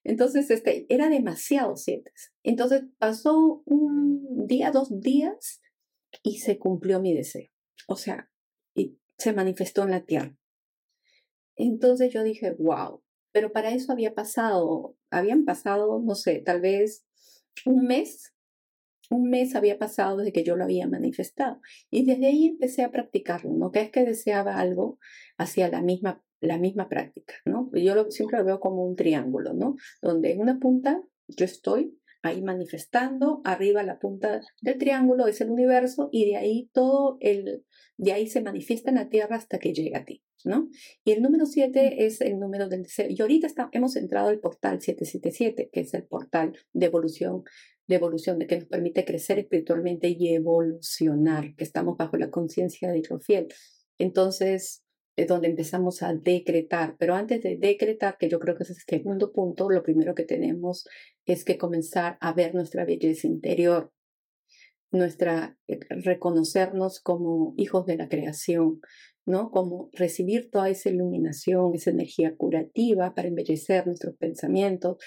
Entonces, 0.03 0.49
este, 0.49 0.85
era 0.89 1.09
demasiado 1.09 1.75
siete. 1.75 2.11
Entonces 2.43 2.83
pasó 2.97 3.61
un 3.65 4.47
día, 4.47 4.71
dos 4.71 4.89
días 4.99 5.61
y 6.23 6.39
se 6.39 6.57
cumplió 6.57 6.99
mi 6.99 7.13
deseo. 7.13 7.49
O 7.87 7.95
sea, 7.95 8.29
y 8.75 8.97
se 9.17 9.33
manifestó 9.33 9.83
en 9.83 9.91
la 9.91 10.03
tierra. 10.05 10.35
Entonces 11.55 12.13
yo 12.13 12.23
dije, 12.23 12.55
wow, 12.57 13.01
pero 13.31 13.51
para 13.51 13.71
eso 13.71 13.91
había 13.91 14.13
pasado, 14.13 14.95
habían 15.09 15.45
pasado, 15.45 16.01
no 16.03 16.15
sé, 16.15 16.39
tal 16.39 16.61
vez 16.61 17.05
un 17.65 17.85
mes, 17.85 18.33
un 19.09 19.29
mes 19.29 19.55
había 19.55 19.77
pasado 19.77 20.17
desde 20.17 20.33
que 20.33 20.43
yo 20.43 20.55
lo 20.55 20.63
había 20.63 20.87
manifestado. 20.87 21.59
Y 21.89 22.05
desde 22.05 22.27
ahí 22.27 22.47
empecé 22.47 22.83
a 22.83 22.91
practicarlo, 22.91 23.51
¿no? 23.53 23.71
Que 23.71 23.81
es 23.81 23.91
que 23.91 24.05
deseaba 24.05 24.57
algo, 24.57 24.99
hacia 25.37 25.69
la 25.69 25.81
misma 25.81 26.23
la 26.41 26.57
misma 26.57 26.89
práctica, 26.89 27.35
¿no? 27.45 27.69
Yo 27.73 27.95
lo, 27.95 28.09
siempre 28.09 28.39
lo 28.39 28.45
veo 28.45 28.59
como 28.59 28.83
un 28.83 28.95
triángulo, 28.95 29.53
¿no? 29.53 29.75
Donde 30.01 30.31
en 30.31 30.41
una 30.41 30.59
punta 30.59 31.01
yo 31.27 31.45
estoy 31.45 31.97
ahí 32.23 32.41
manifestando, 32.41 33.41
arriba 33.45 33.83
la 33.83 33.99
punta 33.99 34.41
del 34.61 34.77
triángulo 34.77 35.27
es 35.27 35.39
el 35.41 35.49
universo 35.49 36.09
y 36.11 36.25
de 36.25 36.37
ahí 36.37 36.69
todo 36.73 37.17
el, 37.19 37.63
de 37.97 38.13
ahí 38.13 38.27
se 38.27 38.41
manifiesta 38.41 38.89
en 38.89 38.95
la 38.95 39.09
Tierra 39.09 39.35
hasta 39.35 39.59
que 39.59 39.73
llega 39.73 39.99
a 39.99 40.05
ti, 40.05 40.23
¿no? 40.43 40.69
Y 41.03 41.11
el 41.11 41.21
número 41.21 41.45
7 41.45 42.05
es 42.05 42.21
el 42.21 42.39
número 42.39 42.67
del 42.67 42.83
deseo. 42.83 43.07
Y 43.09 43.21
ahorita 43.21 43.47
está, 43.47 43.69
hemos 43.71 43.95
entrado 43.95 44.29
al 44.29 44.39
portal 44.39 44.81
777, 44.81 45.69
que 45.71 45.79
es 45.81 45.93
el 45.93 46.03
portal 46.03 46.53
de 46.73 46.85
evolución, 46.85 47.43
de 47.87 47.95
evolución, 47.95 48.39
de 48.39 48.47
que 48.47 48.57
nos 48.57 48.65
permite 48.65 49.05
crecer 49.05 49.39
espiritualmente 49.39 50.09
y 50.09 50.33
evolucionar, 50.33 51.55
que 51.55 51.63
estamos 51.63 51.97
bajo 51.97 52.17
la 52.17 52.31
conciencia 52.31 52.91
de 52.91 52.99
Hidrofiel. 52.99 53.47
Entonces, 53.97 54.83
es 55.15 55.27
donde 55.27 55.47
empezamos 55.47 56.03
a 56.03 56.13
decretar. 56.13 56.95
Pero 56.97 57.15
antes 57.15 57.41
de 57.43 57.57
decretar, 57.57 58.17
que 58.17 58.29
yo 58.29 58.39
creo 58.39 58.55
que 58.55 58.63
es 58.63 58.69
el 58.69 58.77
segundo 58.77 59.31
punto, 59.31 59.69
lo 59.69 59.83
primero 59.83 60.15
que 60.15 60.23
tenemos 60.23 60.87
es 61.25 61.43
que 61.43 61.57
comenzar 61.57 62.17
a 62.21 62.33
ver 62.33 62.55
nuestra 62.55 62.85
belleza 62.85 63.27
interior, 63.27 63.91
nuestra 64.91 65.57
eh, 65.67 65.79
reconocernos 65.89 66.99
como 66.99 67.53
hijos 67.57 67.85
de 67.85 67.97
la 67.97 68.09
creación, 68.09 68.81
¿no? 69.25 69.51
Como 69.51 69.89
recibir 69.93 70.49
toda 70.51 70.69
esa 70.69 70.89
iluminación, 70.89 71.73
esa 71.73 71.91
energía 71.91 72.35
curativa 72.35 73.13
para 73.15 73.27
embellecer 73.27 73.87
nuestros 73.87 74.15
pensamientos, 74.17 74.97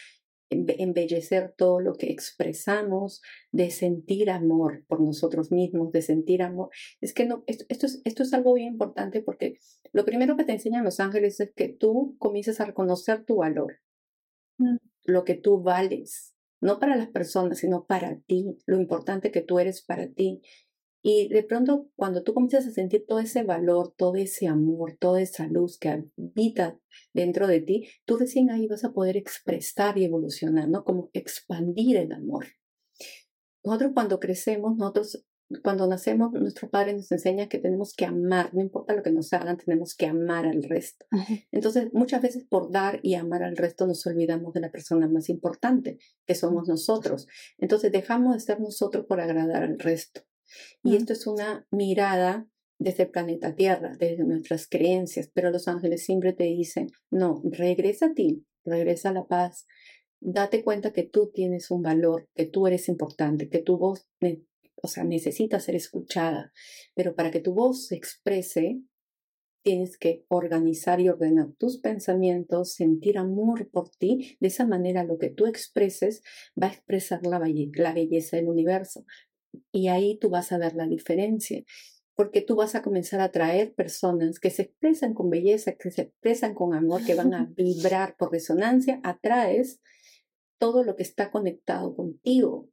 embellecer 0.51 1.55
todo 1.57 1.81
lo 1.81 1.95
que 1.95 2.11
expresamos, 2.11 3.23
de 3.51 3.71
sentir 3.71 4.31
amor 4.31 4.85
por 4.87 5.01
nosotros 5.01 5.51
mismos, 5.51 5.93
de 5.93 6.03
sentir 6.03 6.43
amor. 6.43 6.71
Es 7.01 7.13
que 7.13 7.27
no, 7.27 7.45
esto, 7.47 7.87
es, 7.87 8.01
esto 8.05 8.23
es 8.23 8.33
algo 8.33 8.55
bien 8.55 8.75
importante 8.75 9.21
porque 9.21 9.59
lo 9.93 10.05
primero 10.05 10.37
que 10.37 10.45
te 10.45 10.53
enseñan 10.53 10.85
los 10.85 11.01
ángeles 11.01 11.41
es 11.41 11.53
que 11.55 11.69
tú 11.69 12.17
comiences 12.19 12.61
a 12.61 12.67
reconocer 12.67 13.25
tu 13.25 13.37
valor, 13.37 13.81
mm. 14.59 14.77
lo 15.05 15.25
que 15.25 15.35
tú 15.35 15.63
vales, 15.63 16.34
no 16.65 16.79
para 16.79 16.97
las 16.97 17.09
personas, 17.11 17.59
sino 17.59 17.85
para 17.85 18.19
ti, 18.21 18.57
lo 18.65 18.81
importante 18.81 19.31
que 19.31 19.43
tú 19.43 19.59
eres 19.59 19.83
para 19.83 20.09
ti. 20.09 20.41
Y 21.03 21.29
de 21.29 21.43
pronto, 21.43 21.91
cuando 21.95 22.23
tú 22.23 22.33
comienzas 22.33 22.67
a 22.67 22.71
sentir 22.71 23.05
todo 23.07 23.19
ese 23.19 23.43
valor, 23.43 23.93
todo 23.95 24.17
ese 24.17 24.47
amor, 24.47 24.97
toda 24.99 25.21
esa 25.21 25.47
luz 25.47 25.79
que 25.79 25.91
habita 25.91 26.81
dentro 27.13 27.47
de 27.47 27.61
ti, 27.61 27.89
tú 28.07 28.17
recién 28.17 28.51
ahí 28.51 28.67
vas 28.67 28.83
a 28.83 28.95
poder 28.95 29.19
expresar 29.19 29.99
y 29.99 30.05
evolucionar, 30.07 30.71
¿no? 30.71 30.85
Como 30.85 31.11
expandir 31.13 31.99
el 31.99 32.13
amor. 32.13 32.47
Nosotros 33.63 33.91
cuando 33.93 34.19
crecemos, 34.19 34.75
nosotros 34.79 35.23
cuando 35.63 35.87
nacemos, 35.87 36.33
nuestro 36.33 36.69
padre 36.71 36.95
nos 36.95 37.11
enseña 37.13 37.49
que 37.49 37.59
tenemos 37.59 37.95
que 37.95 38.05
amar, 38.05 38.53
no 38.55 38.61
importa 38.61 38.95
lo 38.95 39.03
que 39.03 39.11
nos 39.11 39.33
hagan, 39.33 39.57
tenemos 39.57 39.95
que 39.95 40.07
amar 40.07 40.47
al 40.47 40.63
resto. 40.63 41.07
Entonces, 41.53 41.89
muchas 41.93 42.23
veces 42.23 42.45
por 42.45 42.71
dar 42.71 43.01
y 43.03 43.15
amar 43.15 43.43
al 43.43 43.57
resto 43.57 43.87
nos 43.87 44.07
olvidamos 44.07 44.55
de 44.55 44.61
la 44.61 44.71
persona 44.71 45.09
más 45.09 45.29
importante, 45.29 45.99
que 46.27 46.35
somos 46.35 46.69
nosotros. 46.69 47.27
Entonces, 47.59 47.93
dejamos 47.93 48.35
de 48.35 48.41
ser 48.41 48.61
nosotros 48.61 49.07
por 49.07 49.21
agradar 49.21 49.63
al 49.63 49.79
resto. 49.79 50.23
Y 50.83 50.97
esto 50.97 51.13
es 51.13 51.27
una 51.27 51.67
mirada 51.71 52.47
desde 52.79 53.05
el 53.05 53.11
planeta 53.11 53.55
Tierra, 53.55 53.97
desde 53.99 54.25
nuestras 54.25 54.69
creencias, 54.69 55.31
pero 55.33 55.51
los 55.51 55.69
ángeles 55.69 56.05
siempre 56.05 56.33
te 56.33 56.45
dicen, 56.45 56.89
no, 57.11 57.43
regresa 57.45 58.07
a 58.07 58.15
ti, 58.15 58.45
regresa 58.65 59.11
a 59.11 59.13
la 59.13 59.27
paz, 59.27 59.67
date 60.21 60.65
cuenta 60.65 60.93
que 60.93 61.05
tú 61.05 61.31
tienes 61.33 61.71
un 61.71 61.83
valor, 61.83 62.29
que 62.35 62.47
tú 62.47 62.67
eres 62.67 62.89
importante, 62.89 63.49
que 63.49 63.61
tu 63.61 63.79
voz, 63.79 64.07
o 64.85 64.87
sea, 64.87 65.03
necesita 65.03 65.61
ser 65.61 65.77
escuchada, 65.77 66.53
pero 66.95 67.15
para 67.15 67.31
que 67.31 67.41
tu 67.41 67.55
voz 67.55 67.87
se 67.87 67.97
exprese, 67.97 68.83
tienes 69.63 69.97
que 69.97 70.27
organizar 70.29 71.01
y 71.01 71.09
ordenar 71.09 71.53
tus 71.57 71.79
pensamientos, 71.79 72.75
sentir 72.75 73.17
amor 73.17 73.71
por 73.71 73.89
ti. 73.89 74.37
De 74.41 74.49
esa 74.49 74.67
manera 74.67 75.03
lo 75.03 75.17
que 75.17 75.31
tú 75.31 75.47
expreses 75.47 76.21
va 76.63 76.67
a 76.67 76.73
expresar 76.73 77.25
la, 77.25 77.39
la 77.39 77.95
belleza 77.95 78.37
del 78.37 78.49
universo 78.49 79.07
y 79.73 79.89
ahí 79.89 80.19
tú 80.19 80.29
vas 80.29 80.53
a 80.53 80.59
ver 80.59 80.75
la 80.75 80.87
diferencia, 80.87 81.65
porque 82.15 82.43
tú 82.43 82.55
vas 82.55 82.75
a 82.75 82.83
comenzar 82.83 83.21
a 83.21 83.25
atraer 83.25 83.73
personas 83.73 84.39
que 84.39 84.51
se 84.51 84.63
expresan 84.65 85.15
con 85.15 85.31
belleza, 85.31 85.77
que 85.77 85.91
se 85.91 86.03
expresan 86.03 86.55
con 86.55 86.75
amor, 86.75 87.07
que 87.07 87.15
van 87.15 87.33
a 87.33 87.47
vibrar 87.57 88.17
por 88.19 88.33
resonancia, 88.33 89.01
atraes 89.03 89.81
todo 90.59 90.85
lo 90.85 90.95
que 90.95 91.05
está 91.05 91.31
conectado 91.31 91.97
contigo, 91.97 92.69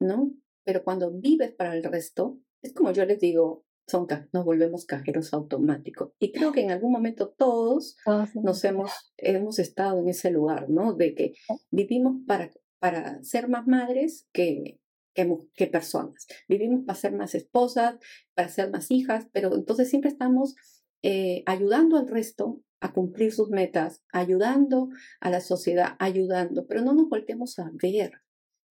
¿no? 0.00 0.32
Pero 0.66 0.82
cuando 0.82 1.12
vives 1.12 1.52
para 1.52 1.76
el 1.76 1.84
resto, 1.84 2.40
es 2.60 2.74
como 2.74 2.90
yo 2.90 3.06
les 3.06 3.20
digo, 3.20 3.64
son, 3.86 4.08
nos 4.32 4.44
volvemos 4.44 4.84
cajeros 4.84 5.32
automáticos. 5.32 6.10
Y 6.18 6.32
creo 6.32 6.50
que 6.50 6.62
en 6.62 6.72
algún 6.72 6.90
momento 6.90 7.28
todos 7.28 7.96
nos 8.34 8.64
hemos, 8.64 8.90
hemos 9.16 9.60
estado 9.60 10.00
en 10.00 10.08
ese 10.08 10.32
lugar, 10.32 10.68
¿no? 10.68 10.92
De 10.92 11.14
que 11.14 11.34
vivimos 11.70 12.16
para, 12.26 12.50
para 12.80 13.22
ser 13.22 13.48
más 13.48 13.68
madres 13.68 14.28
que, 14.32 14.80
que, 15.14 15.66
personas. 15.68 16.26
Vivimos 16.48 16.84
para 16.84 16.98
ser 16.98 17.12
más 17.12 17.36
esposas, 17.36 17.94
para 18.34 18.48
ser 18.48 18.70
más 18.70 18.90
hijas, 18.90 19.28
pero 19.32 19.54
entonces 19.54 19.88
siempre 19.88 20.10
estamos 20.10 20.56
eh, 21.02 21.44
ayudando 21.46 21.96
al 21.96 22.08
resto 22.08 22.60
a 22.80 22.92
cumplir 22.92 23.32
sus 23.32 23.50
metas, 23.50 24.02
ayudando 24.12 24.88
a 25.20 25.30
la 25.30 25.40
sociedad, 25.40 25.94
ayudando, 26.00 26.66
pero 26.66 26.82
no 26.82 26.92
nos 26.92 27.08
volteamos 27.08 27.56
a 27.60 27.70
ver. 27.72 28.20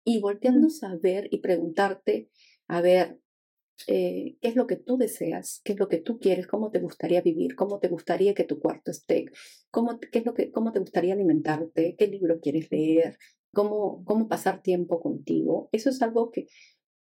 Y 0.05 0.21
voltearnos 0.21 0.83
a 0.83 0.95
ver 0.95 1.27
y 1.31 1.39
preguntarte, 1.39 2.29
a 2.67 2.79
ver, 2.79 3.19
eh, 3.87 4.37
qué 4.41 4.47
es 4.47 4.55
lo 4.55 4.67
que 4.67 4.77
tú 4.77 4.97
deseas, 4.97 5.61
qué 5.63 5.73
es 5.73 5.79
lo 5.79 5.89
que 5.89 5.97
tú 5.97 6.19
quieres, 6.19 6.47
cómo 6.47 6.71
te 6.71 6.79
gustaría 6.79 7.21
vivir, 7.21 7.55
cómo 7.55 7.79
te 7.79 7.89
gustaría 7.89 8.33
que 8.33 8.45
tu 8.45 8.59
cuarto 8.59 8.91
esté, 8.91 9.25
cómo, 9.69 9.99
qué 9.99 10.19
es 10.19 10.25
lo 10.25 10.33
que, 10.33 10.51
cómo 10.51 10.71
te 10.71 10.79
gustaría 10.79 11.13
alimentarte, 11.13 11.95
qué 11.97 12.07
libro 12.07 12.39
quieres 12.39 12.71
leer, 12.71 13.17
cómo, 13.53 14.03
cómo 14.05 14.27
pasar 14.27 14.61
tiempo 14.61 15.01
contigo. 15.01 15.69
Eso 15.71 15.89
es 15.89 16.01
algo 16.01 16.31
que 16.31 16.47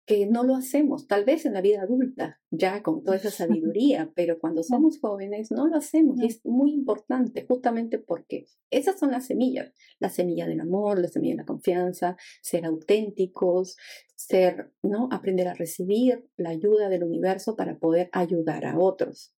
que 0.05 0.27
no 0.27 0.43
lo 0.43 0.55
hacemos, 0.55 1.07
tal 1.07 1.25
vez 1.25 1.45
en 1.45 1.53
la 1.53 1.61
vida 1.61 1.81
adulta, 1.81 2.39
ya 2.51 2.83
con 2.83 3.03
toda 3.03 3.17
esa 3.17 3.31
sabiduría, 3.31 4.11
pero 4.15 4.39
cuando 4.39 4.61
somos 4.61 4.99
jóvenes 4.99 5.51
no 5.51 5.67
lo 5.67 5.77
hacemos 5.77 6.21
y 6.21 6.27
es 6.27 6.45
muy 6.45 6.73
importante 6.73 7.45
justamente 7.47 7.97
porque 7.97 8.45
esas 8.69 8.99
son 8.99 9.11
las 9.11 9.25
semillas, 9.25 9.73
la 9.99 10.09
semilla 10.09 10.47
del 10.47 10.61
amor, 10.61 10.99
la 10.99 11.07
semilla 11.07 11.33
de 11.33 11.39
la 11.39 11.45
confianza, 11.45 12.17
ser 12.41 12.65
auténticos, 12.65 13.77
ser, 14.15 14.71
¿no? 14.83 15.09
Aprender 15.11 15.47
a 15.47 15.55
recibir 15.55 16.29
la 16.37 16.49
ayuda 16.49 16.89
del 16.89 17.03
universo 17.03 17.55
para 17.55 17.79
poder 17.79 18.09
ayudar 18.11 18.65
a 18.65 18.77
otros, 18.77 19.33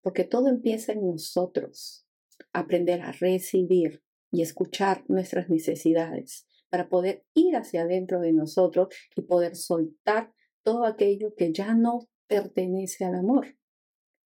porque 0.00 0.24
todo 0.24 0.48
empieza 0.48 0.92
en 0.92 1.06
nosotros, 1.06 2.06
aprender 2.52 3.02
a 3.02 3.12
recibir 3.12 4.02
y 4.30 4.42
escuchar 4.42 5.04
nuestras 5.08 5.48
necesidades 5.50 6.46
para 6.76 6.90
poder 6.90 7.24
ir 7.32 7.56
hacia 7.56 7.82
adentro 7.82 8.20
de 8.20 8.34
nosotros 8.34 8.88
y 9.16 9.22
poder 9.22 9.56
soltar 9.56 10.30
todo 10.62 10.84
aquello 10.84 11.32
que 11.34 11.50
ya 11.50 11.74
no 11.74 12.00
pertenece 12.28 13.06
al 13.06 13.14
amor. 13.14 13.46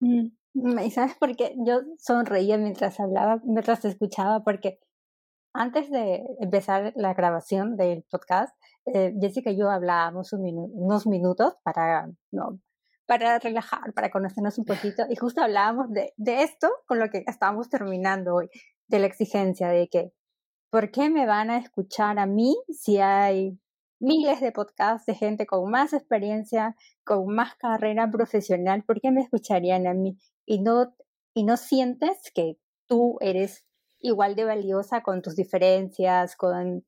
Mm, 0.02 0.28
y 0.84 0.91
sabes 0.91 1.16
por 1.16 1.38
qué 1.38 1.56
yo 1.66 1.84
sonreía 1.98 2.58
mientras 2.58 3.00
hablaba, 3.00 3.39
mientras 3.46 3.80
te 3.80 3.88
escuchaba, 3.88 4.44
porque 4.44 4.82
antes 5.54 5.89
de 5.89 6.26
empezar 6.41 6.91
la 6.98 7.14
grabación 7.14 7.78
del 7.78 8.04
podcast, 8.12 8.54
eh, 8.94 9.14
Jessica 9.22 9.52
y 9.52 9.58
yo 9.58 9.70
hablábamos 9.70 10.34
unos 10.34 11.08
minutos 11.08 11.54
para, 11.64 12.10
no, 12.30 12.60
para 13.08 13.39
relajar, 13.39 13.94
para 13.94 14.12
conocernos 14.12 14.58
un 14.58 14.66
poquito, 14.66 15.04
y 15.10 15.16
justo 15.16 15.41
hablábamos 15.41 15.94
de, 15.94 16.12
de 16.18 16.44
esto 16.44 16.68
con 16.88 17.00
lo 17.00 17.10
que 17.10 17.24
estábamos 17.26 17.70
terminando 17.70 18.36
hoy, 18.36 18.50
de 18.89 19.00
la 19.00 19.06
exigencia 19.06 19.70
de 19.70 19.88
que 19.88 20.12
¿por 20.74 20.89
qué 20.89 21.11
me 21.11 21.28
van 21.28 21.51
a 21.51 21.59
escuchar 21.59 22.17
a 22.17 22.26
mí 22.26 22.57
si 22.67 22.97
hay 22.97 23.59
miles 23.99 24.41
de 24.41 24.51
podcasts 24.51 25.05
de 25.05 25.13
gente 25.13 25.45
con 25.45 25.69
más 25.69 25.93
experiencia, 25.93 26.76
con 27.03 27.28
más 27.28 27.53
carrera 27.57 28.09
profesional? 28.09 28.84
¿Por 28.84 28.99
qué 28.99 29.11
me 29.11 29.21
escucharían 29.21 29.86
a 29.86 29.93
mí? 29.93 30.17
Y 30.47 30.61
no, 30.61 30.95
y 31.36 31.43
no 31.43 31.57
sientes 31.57 32.32
que 32.34 32.57
tú 32.88 33.19
eres 33.21 33.63
igual 33.99 34.34
de 34.36 34.45
valiosa 34.45 35.03
con 35.03 35.21
tus 35.21 35.36
diferencias, 35.36 36.36
con, 36.36 36.84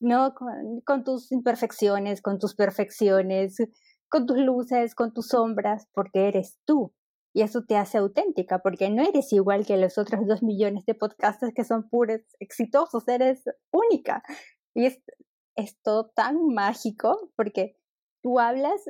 ¿no? 0.00 0.34
con, 0.34 0.82
con 0.84 1.02
tus 1.02 1.32
imperfecciones, 1.32 2.20
con 2.20 2.38
tus 2.38 2.54
perfecciones, 2.54 3.56
con 4.10 4.26
tus 4.26 4.36
luces, 4.36 4.94
con 4.94 5.14
tus 5.14 5.28
sombras, 5.28 5.88
porque 5.94 6.28
eres 6.28 6.58
tú. 6.66 6.92
Y 7.32 7.42
eso 7.42 7.62
te 7.66 7.76
hace 7.76 7.98
auténtica, 7.98 8.58
porque 8.58 8.90
no 8.90 9.02
eres 9.02 9.32
igual 9.32 9.64
que 9.64 9.76
los 9.76 9.98
otros 9.98 10.26
dos 10.26 10.42
millones 10.42 10.84
de 10.86 10.94
podcasters 10.94 11.52
que 11.54 11.64
son 11.64 11.88
puros 11.88 12.20
exitosos, 12.40 13.06
eres 13.06 13.44
única. 13.70 14.22
Y 14.74 14.86
es, 14.86 15.00
es 15.56 15.80
todo 15.82 16.10
tan 16.14 16.46
mágico, 16.48 17.30
porque 17.36 17.76
tú 18.22 18.40
hablas 18.40 18.82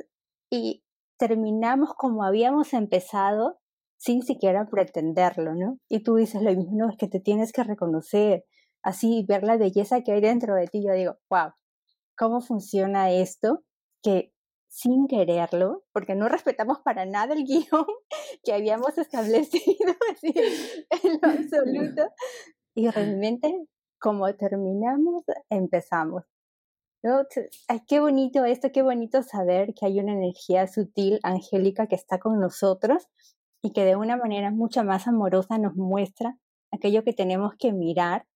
y 0.49 0.83
terminamos 1.17 1.93
como 1.93 2.23
habíamos 2.23 2.73
empezado 2.73 3.59
sin 3.97 4.23
siquiera 4.23 4.67
pretenderlo, 4.67 5.53
¿no? 5.53 5.77
Y 5.87 6.01
tú 6.01 6.15
dices 6.15 6.41
lo 6.41 6.49
mismo, 6.49 6.71
no, 6.73 6.89
es 6.89 6.97
que 6.97 7.07
te 7.07 7.19
tienes 7.19 7.51
que 7.51 7.63
reconocer, 7.63 8.45
así, 8.81 9.23
ver 9.27 9.43
la 9.43 9.57
belleza 9.57 10.01
que 10.01 10.13
hay 10.13 10.21
dentro 10.21 10.55
de 10.55 10.65
ti. 10.65 10.83
Yo 10.83 10.93
digo, 10.93 11.17
wow, 11.29 11.51
¿cómo 12.17 12.41
funciona 12.41 13.11
esto? 13.11 13.63
Que 14.01 14.33
sin 14.67 15.07
quererlo, 15.07 15.83
porque 15.93 16.15
no 16.15 16.29
respetamos 16.29 16.79
para 16.79 17.05
nada 17.05 17.35
el 17.35 17.43
guion 17.45 17.85
que 18.43 18.53
habíamos 18.53 18.97
establecido 18.97 19.93
así, 20.11 20.33
en 21.03 21.19
lo 21.21 21.29
absoluto. 21.29 22.13
Y 22.75 22.89
realmente, 22.89 23.67
como 23.99 24.33
terminamos, 24.35 25.23
empezamos. 25.49 26.23
¿No? 27.03 27.23
Ay, 27.67 27.81
qué 27.87 27.99
bonito 27.99 28.45
esto, 28.45 28.71
qué 28.71 28.83
bonito 28.83 29.23
saber 29.23 29.73
que 29.73 29.87
hay 29.87 29.99
una 29.99 30.13
energía 30.13 30.67
sutil, 30.67 31.19
angélica, 31.23 31.87
que 31.87 31.95
está 31.95 32.19
con 32.19 32.39
nosotros 32.39 33.07
y 33.63 33.73
que 33.73 33.85
de 33.85 33.95
una 33.95 34.17
manera 34.17 34.51
mucho 34.51 34.83
más 34.83 35.07
amorosa 35.07 35.57
nos 35.57 35.75
muestra 35.75 36.37
aquello 36.71 37.03
que 37.03 37.13
tenemos 37.13 37.55
que 37.57 37.73
mirar 37.73 38.27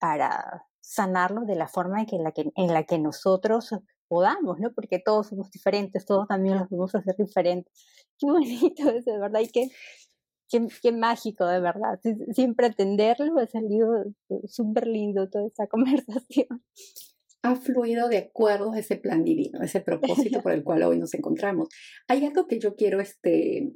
para 0.00 0.66
sanarlo 0.80 1.42
de 1.42 1.54
la 1.54 1.68
forma 1.68 2.02
en, 2.02 2.24
la 2.24 2.32
que, 2.32 2.50
en 2.54 2.72
la 2.72 2.84
que 2.84 2.98
nosotros 2.98 3.70
podamos, 4.08 4.58
¿no? 4.58 4.72
Porque 4.72 4.98
todos 4.98 5.28
somos 5.28 5.50
diferentes, 5.50 6.04
todos 6.04 6.26
también 6.26 6.58
los 6.58 6.68
vamos 6.70 6.94
a 6.94 6.98
hacer 6.98 7.16
diferentes. 7.16 7.72
Qué 8.18 8.26
bonito 8.26 8.90
eso, 8.90 9.12
de 9.12 9.18
verdad, 9.18 9.40
y 9.40 9.48
qué, 9.48 9.68
qué, 10.82 10.92
mágico, 10.92 11.46
de 11.46 11.60
verdad. 11.60 12.00
Sin, 12.32 12.54
pretenderlo, 12.54 13.38
ha 13.38 13.46
salido 13.46 14.04
súper 14.46 14.88
lindo 14.88 15.28
toda 15.28 15.46
esta 15.46 15.66
conversación. 15.68 16.64
Ha 17.42 17.54
fluido 17.54 18.08
de 18.08 18.18
acuerdo 18.18 18.72
a 18.72 18.78
ese 18.80 18.96
plan 18.96 19.22
divino, 19.22 19.62
ese 19.62 19.80
propósito 19.80 20.42
por 20.42 20.50
el 20.50 20.64
cual 20.64 20.82
hoy 20.82 20.98
nos 20.98 21.14
encontramos. 21.14 21.68
Hay 22.08 22.24
algo 22.24 22.48
que 22.48 22.58
yo 22.58 22.74
quiero 22.74 23.00
este, 23.00 23.72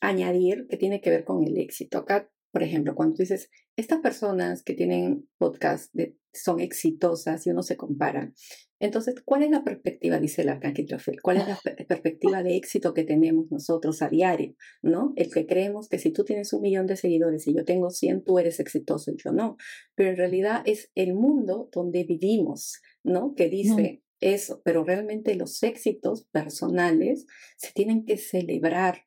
añadir 0.00 0.68
que 0.68 0.76
tiene 0.76 1.00
que 1.00 1.10
ver 1.10 1.24
con 1.24 1.42
el 1.42 1.58
éxito. 1.58 1.98
Acá 1.98 2.30
por 2.56 2.62
ejemplo, 2.62 2.94
cuando 2.94 3.16
tú 3.16 3.22
dices, 3.22 3.50
estas 3.76 4.00
personas 4.00 4.62
que 4.62 4.72
tienen 4.72 5.28
podcast 5.36 5.94
son 6.32 6.58
exitosas 6.60 7.46
y 7.46 7.50
uno 7.50 7.62
se 7.62 7.76
compara, 7.76 8.32
entonces, 8.78 9.14
¿cuál 9.24 9.42
es 9.42 9.50
la 9.50 9.64
perspectiva, 9.64 10.18
dice 10.18 10.42
el 10.42 10.50
arcángel 10.50 10.88
Rafael? 10.88 11.22
¿Cuál 11.22 11.38
es 11.38 11.48
la 11.48 11.58
perspectiva 11.88 12.42
de 12.42 12.56
éxito 12.56 12.92
que 12.92 13.04
tenemos 13.04 13.50
nosotros 13.50 14.02
a 14.02 14.08
diario? 14.08 14.54
¿No? 14.82 15.14
El 15.16 15.32
que 15.32 15.46
creemos 15.46 15.88
que 15.88 15.98
si 15.98 16.10
tú 16.10 16.24
tienes 16.24 16.52
un 16.52 16.62
millón 16.62 16.86
de 16.86 16.96
seguidores 16.96 17.46
y 17.46 17.54
yo 17.54 17.64
tengo 17.64 17.90
100, 17.90 18.24
tú 18.24 18.38
eres 18.38 18.60
exitoso 18.60 19.10
y 19.10 19.16
yo 19.16 19.32
no. 19.32 19.56
Pero 19.94 20.10
en 20.10 20.16
realidad 20.16 20.62
es 20.66 20.90
el 20.94 21.14
mundo 21.14 21.70
donde 21.72 22.04
vivimos, 22.04 22.80
¿no? 23.02 23.34
Que 23.34 23.48
dice 23.48 24.02
eso, 24.20 24.60
pero 24.64 24.84
realmente 24.84 25.34
los 25.34 25.62
éxitos 25.62 26.26
personales 26.30 27.26
se 27.56 27.72
tienen 27.72 28.04
que 28.04 28.18
celebrar 28.18 29.04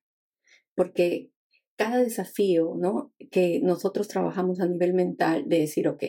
porque 0.75 1.31
cada 1.75 1.99
desafío, 1.99 2.75
¿no? 2.75 3.13
Que 3.31 3.61
nosotros 3.61 4.07
trabajamos 4.07 4.59
a 4.59 4.67
nivel 4.67 4.93
mental 4.93 5.47
de 5.47 5.59
decir, 5.59 5.87
ok, 5.87 6.03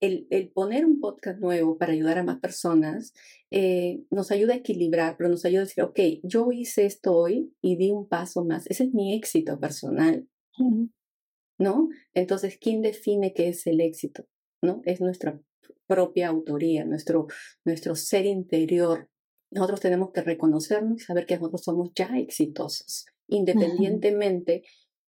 el, 0.00 0.26
el 0.30 0.50
poner 0.50 0.84
un 0.84 1.00
podcast 1.00 1.40
nuevo 1.40 1.78
para 1.78 1.92
ayudar 1.92 2.18
a 2.18 2.24
más 2.24 2.38
personas 2.40 3.12
eh, 3.50 4.02
nos 4.10 4.30
ayuda 4.30 4.54
a 4.54 4.58
equilibrar, 4.58 5.16
pero 5.16 5.30
nos 5.30 5.44
ayuda 5.44 5.62
a 5.62 5.64
decir, 5.64 5.84
ok, 5.84 6.00
yo 6.22 6.50
hice 6.52 6.84
esto 6.84 7.14
hoy 7.14 7.54
y 7.60 7.76
di 7.76 7.90
un 7.90 8.08
paso 8.08 8.44
más. 8.44 8.66
Ese 8.66 8.84
es 8.84 8.94
mi 8.94 9.14
éxito 9.14 9.58
personal, 9.58 10.28
¿no? 11.58 11.88
Entonces, 12.14 12.58
¿quién 12.60 12.82
define 12.82 13.32
qué 13.32 13.48
es 13.48 13.66
el 13.66 13.80
éxito? 13.80 14.26
¿No? 14.62 14.82
Es 14.84 15.00
nuestra 15.00 15.40
propia 15.86 16.28
autoría, 16.28 16.84
nuestro, 16.84 17.28
nuestro 17.64 17.94
ser 17.94 18.26
interior. 18.26 19.08
Nosotros 19.50 19.80
tenemos 19.80 20.10
que 20.12 20.22
reconocernos 20.22 21.00
y 21.00 21.04
saber 21.04 21.26
que 21.26 21.36
nosotros 21.36 21.62
somos 21.62 21.90
ya 21.94 22.18
exitosos, 22.18 23.06
independientemente 23.28 24.64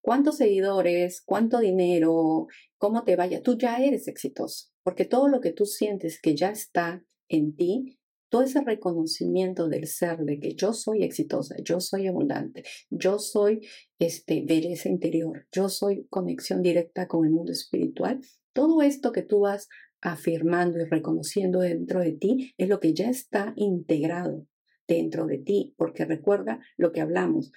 cuántos 0.08 0.38
seguidores, 0.38 1.22
cuánto 1.26 1.60
dinero, 1.60 2.48
cómo 2.78 3.04
te 3.04 3.18
vaya, 3.18 3.44
tú 3.44 3.58
ya 3.58 3.84
eres 3.84 4.08
exitoso, 4.08 4.70
porque 4.82 5.04
todo 5.04 5.28
lo 5.28 5.42
que 5.42 5.52
tú 5.52 5.66
sientes 5.66 6.22
que 6.22 6.34
ya 6.34 6.50
está 6.50 7.04
en 7.28 7.58
ti, 7.58 8.00
todo 8.30 8.44
ese 8.44 8.62
reconocimiento 8.62 9.68
del 9.68 9.86
ser, 9.86 10.20
de 10.20 10.40
que 10.40 10.56
yo 10.56 10.72
soy 10.72 11.04
exitosa, 11.04 11.58
yo 11.62 11.82
soy 11.82 12.08
abundante, 12.08 12.64
yo 12.90 13.20
soy 13.20 13.68
este, 14.00 14.46
belleza 14.48 14.88
interior, 14.88 15.46
yo 15.52 15.68
soy 15.68 16.08
conexión 16.10 16.62
directa 16.62 17.10
con 17.10 17.26
el 17.26 17.34
mundo 17.34 17.52
espiritual, 17.52 18.22
todo 18.54 18.82
esto 18.84 19.12
que 19.12 19.24
tú 19.24 19.42
vas 19.42 19.68
afirmando 20.00 20.80
y 20.80 20.86
reconociendo 20.86 21.60
dentro 21.60 22.00
de 22.00 22.14
ti 22.14 22.54
es 22.56 22.70
lo 22.70 22.80
que 22.80 22.94
ya 22.94 23.10
está 23.10 23.52
integrado 23.58 24.48
dentro 24.88 25.26
de 25.26 25.40
ti, 25.40 25.76
porque 25.76 26.06
recuerda 26.06 26.62
lo 26.78 26.94
que 26.94 27.02
hablamos. 27.02 27.52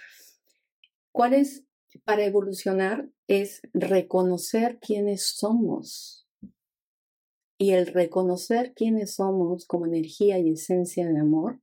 ¿Cuál 1.12 1.34
es 1.34 1.69
para 2.04 2.24
evolucionar 2.24 3.08
es 3.26 3.62
reconocer 3.72 4.78
quiénes 4.80 5.26
somos. 5.26 6.26
Y 7.58 7.72
el 7.72 7.86
reconocer 7.86 8.72
quiénes 8.74 9.14
somos 9.16 9.66
como 9.66 9.86
energía 9.86 10.38
y 10.38 10.50
esencia 10.50 11.06
de 11.06 11.18
amor 11.18 11.60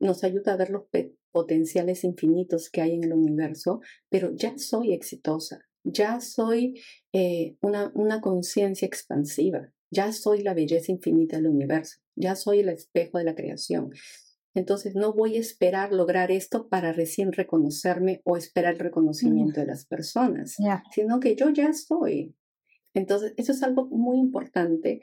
nos 0.00 0.24
ayuda 0.24 0.54
a 0.54 0.56
ver 0.56 0.70
los 0.70 0.84
potenciales 1.32 2.04
infinitos 2.04 2.70
que 2.70 2.80
hay 2.80 2.94
en 2.94 3.04
el 3.04 3.12
universo, 3.12 3.80
pero 4.08 4.34
ya 4.34 4.56
soy 4.58 4.92
exitosa, 4.92 5.66
ya 5.82 6.20
soy 6.20 6.80
eh, 7.12 7.56
una 7.60 8.20
conciencia 8.20 8.86
expansiva, 8.86 9.70
ya 9.90 10.12
soy 10.12 10.42
la 10.42 10.54
belleza 10.54 10.92
infinita 10.92 11.36
del 11.36 11.48
universo, 11.48 11.98
ya 12.16 12.36
soy 12.36 12.60
el 12.60 12.68
espejo 12.68 13.18
de 13.18 13.24
la 13.24 13.34
creación. 13.34 13.90
Entonces 14.54 14.94
no 14.94 15.12
voy 15.12 15.36
a 15.36 15.40
esperar 15.40 15.92
lograr 15.92 16.30
esto 16.30 16.68
para 16.68 16.92
recién 16.92 17.32
reconocerme 17.32 18.22
o 18.24 18.36
esperar 18.36 18.74
el 18.74 18.80
reconocimiento 18.80 19.60
de 19.60 19.66
las 19.66 19.84
personas, 19.84 20.56
sino 20.92 21.18
que 21.18 21.34
yo 21.34 21.50
ya 21.50 21.68
estoy. 21.68 22.36
Entonces, 22.94 23.34
eso 23.36 23.50
es 23.50 23.62
algo 23.64 23.86
muy 23.86 24.18
importante 24.18 25.02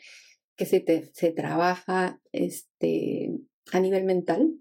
que 0.56 0.66
se, 0.66 1.12
se 1.14 1.32
trabaja 1.32 2.22
este, 2.32 3.38
a 3.74 3.80
nivel 3.82 4.06
mental, 4.06 4.54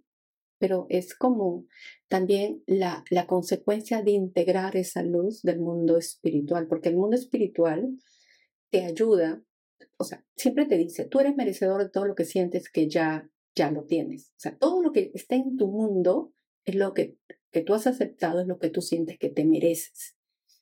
pero 0.59 0.86
es 0.88 1.14
como 1.14 1.66
también 2.09 2.62
la, 2.66 3.05
la 3.11 3.26
consecuencia 3.28 4.03
de 4.03 4.11
integrar 4.11 4.76
esa 4.76 5.03
luz 5.05 5.43
del 5.43 5.61
mundo 5.61 5.97
espiritual, 5.97 6.66
porque 6.66 6.88
el 6.88 6.97
mundo 6.97 7.16
espiritual 7.16 7.97
te 8.70 8.84
ayuda, 8.84 9.43
o 9.97 10.05
sea, 10.05 10.24
siempre 10.36 10.66
te 10.66 10.76
dice, 10.76 11.07
tú 11.07 11.20
eres 11.20 11.36
merecedor 11.36 11.84
de 11.84 11.91
todo 11.91 12.07
lo 12.07 12.16
que 12.16 12.24
sientes 12.24 12.68
que 12.68 12.88
ya 12.88 13.30
ya 13.55 13.70
lo 13.70 13.84
tienes. 13.84 14.30
O 14.30 14.40
sea, 14.40 14.57
todo 14.57 14.82
lo 14.82 14.92
que 14.92 15.11
está 15.14 15.36
en 15.36 15.57
tu 15.57 15.68
mundo 15.68 16.32
es 16.64 16.74
lo 16.74 16.94
que, 16.94 17.16
que 17.51 17.62
tú 17.62 17.74
has 17.74 17.86
aceptado, 17.86 18.40
es 18.40 18.46
lo 18.46 18.59
que 18.59 18.70
tú 18.70 18.80
sientes 18.82 19.18
que 19.18 19.30
te 19.30 19.44
mereces. 19.44 20.16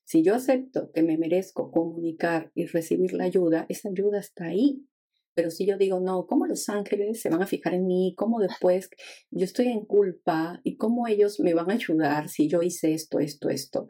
Si 0.04 0.22
yo 0.22 0.34
acepto 0.34 0.90
que 0.92 1.02
me 1.02 1.18
merezco 1.18 1.70
comunicar 1.70 2.50
y 2.54 2.64
recibir 2.66 3.12
la 3.12 3.24
ayuda, 3.24 3.66
esa 3.68 3.90
ayuda 3.90 4.18
está 4.20 4.46
ahí. 4.46 4.86
Pero 5.34 5.50
si 5.50 5.66
yo 5.66 5.76
digo, 5.76 6.00
no, 6.00 6.26
¿cómo 6.26 6.46
los 6.46 6.68
ángeles 6.68 7.20
se 7.20 7.28
van 7.28 7.42
a 7.42 7.46
fijar 7.46 7.74
en 7.74 7.86
mí? 7.86 8.14
¿Cómo 8.16 8.40
después 8.40 8.88
yo 9.30 9.44
estoy 9.44 9.68
en 9.68 9.84
culpa? 9.84 10.60
¿Y 10.64 10.76
cómo 10.76 11.06
ellos 11.06 11.38
me 11.40 11.54
van 11.54 11.70
a 11.70 11.74
ayudar 11.74 12.28
si 12.28 12.48
yo 12.48 12.62
hice 12.62 12.94
esto, 12.94 13.20
esto, 13.20 13.48
esto? 13.50 13.86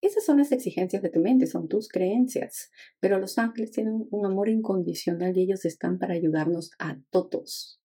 Esas 0.00 0.24
son 0.24 0.38
las 0.38 0.52
exigencias 0.52 1.02
de 1.02 1.10
tu 1.10 1.20
mente, 1.20 1.46
son 1.46 1.68
tus 1.68 1.88
creencias. 1.88 2.70
Pero 3.00 3.18
los 3.18 3.36
ángeles 3.36 3.72
tienen 3.72 4.06
un 4.10 4.24
amor 4.24 4.48
incondicional 4.48 5.36
y 5.36 5.42
ellos 5.42 5.64
están 5.64 5.98
para 5.98 6.14
ayudarnos 6.14 6.70
a 6.78 6.98
todos 7.10 7.80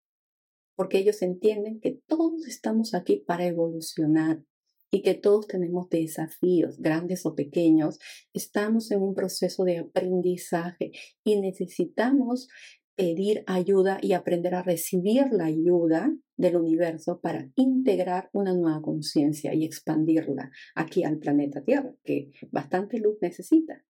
porque 0.82 0.98
ellos 0.98 1.22
entienden 1.22 1.78
que 1.78 2.00
todos 2.08 2.44
estamos 2.48 2.92
aquí 2.92 3.22
para 3.24 3.46
evolucionar 3.46 4.42
y 4.90 5.02
que 5.02 5.14
todos 5.14 5.46
tenemos 5.46 5.88
desafíos, 5.88 6.76
grandes 6.80 7.24
o 7.24 7.36
pequeños. 7.36 8.00
Estamos 8.34 8.90
en 8.90 9.00
un 9.00 9.14
proceso 9.14 9.62
de 9.62 9.78
aprendizaje 9.78 10.90
y 11.22 11.40
necesitamos 11.40 12.48
pedir 12.96 13.44
ayuda 13.46 14.00
y 14.02 14.14
aprender 14.14 14.56
a 14.56 14.64
recibir 14.64 15.26
la 15.30 15.44
ayuda 15.44 16.12
del 16.36 16.56
universo 16.56 17.20
para 17.20 17.48
integrar 17.54 18.28
una 18.32 18.52
nueva 18.52 18.82
conciencia 18.82 19.54
y 19.54 19.64
expandirla 19.64 20.50
aquí 20.74 21.04
al 21.04 21.18
planeta 21.18 21.62
Tierra, 21.62 21.94
que 22.02 22.32
bastante 22.50 22.98
luz 22.98 23.18
necesita. 23.20 23.84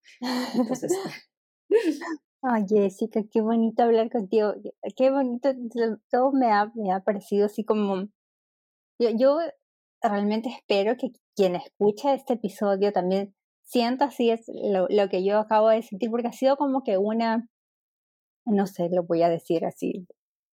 Entonces, 0.54 0.92
Ay, 2.44 2.64
Jessica, 2.68 3.22
qué 3.30 3.40
bonito 3.40 3.84
hablar 3.84 4.10
contigo. 4.10 4.54
Qué 4.96 5.10
bonito, 5.10 5.50
todo 6.10 6.32
me 6.32 6.50
ha, 6.50 6.72
me 6.74 6.92
ha 6.92 7.00
parecido 7.00 7.46
así 7.46 7.64
como... 7.64 8.08
Yo, 8.98 9.38
realmente 10.02 10.48
espero 10.50 10.96
que 10.96 11.12
quien 11.36 11.56
escuche 11.56 12.14
este 12.14 12.34
episodio 12.34 12.92
también 12.92 13.34
sienta 13.62 14.06
así 14.06 14.30
es 14.30 14.44
lo, 14.48 14.86
lo 14.90 15.08
que 15.08 15.24
yo 15.24 15.38
acabo 15.38 15.68
de 15.68 15.82
sentir, 15.82 16.10
porque 16.10 16.28
ha 16.28 16.32
sido 16.32 16.56
como 16.56 16.82
que 16.84 16.98
una, 16.98 17.48
no 18.46 18.66
sé, 18.66 18.88
lo 18.90 19.04
voy 19.04 19.22
a 19.22 19.28
decir 19.28 19.64
así, 19.64 20.06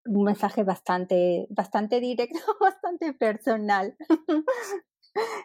un 0.06 0.24
mensaje 0.26 0.64
bastante, 0.64 1.48
bastante 1.50 2.00
directo, 2.00 2.40
bastante 2.62 3.14
personal. 3.14 3.96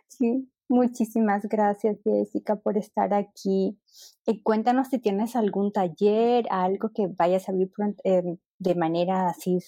sí. 0.08 0.48
Muchísimas 0.74 1.46
gracias, 1.46 1.98
Jessica, 2.02 2.56
por 2.56 2.76
estar 2.76 3.14
aquí. 3.14 3.78
Eh, 4.26 4.42
cuéntanos 4.42 4.88
si 4.88 4.98
tienes 4.98 5.36
algún 5.36 5.70
taller, 5.70 6.46
algo 6.50 6.90
que 6.92 7.06
vayas 7.06 7.48
a 7.48 7.52
abrir 7.52 7.70
em, 8.02 8.38
de 8.58 8.74
manera 8.74 9.28
así 9.28 9.60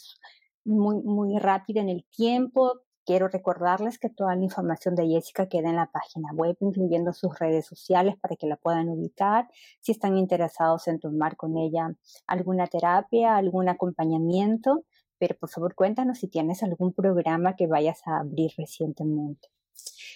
muy, 0.64 0.96
muy 1.04 1.38
rápida 1.38 1.80
en 1.80 1.90
el 1.90 2.04
tiempo. 2.10 2.80
Quiero 3.04 3.28
recordarles 3.28 4.00
que 4.00 4.10
toda 4.10 4.34
la 4.34 4.42
información 4.42 4.96
de 4.96 5.06
Jessica 5.06 5.48
queda 5.48 5.68
en 5.70 5.76
la 5.76 5.92
página 5.92 6.32
web, 6.34 6.56
incluyendo 6.60 7.12
sus 7.12 7.38
redes 7.38 7.66
sociales 7.66 8.16
para 8.20 8.34
que 8.34 8.48
la 8.48 8.56
puedan 8.56 8.88
ubicar. 8.88 9.48
Si 9.80 9.92
están 9.92 10.16
interesados 10.16 10.88
en 10.88 10.98
tomar 10.98 11.36
con 11.36 11.56
ella 11.56 11.94
alguna 12.26 12.66
terapia, 12.66 13.36
algún 13.36 13.68
acompañamiento, 13.68 14.84
pero 15.18 15.36
por 15.38 15.50
favor 15.50 15.76
cuéntanos 15.76 16.18
si 16.18 16.26
tienes 16.26 16.64
algún 16.64 16.92
programa 16.92 17.54
que 17.54 17.68
vayas 17.68 18.00
a 18.06 18.18
abrir 18.18 18.50
recientemente. 18.58 19.55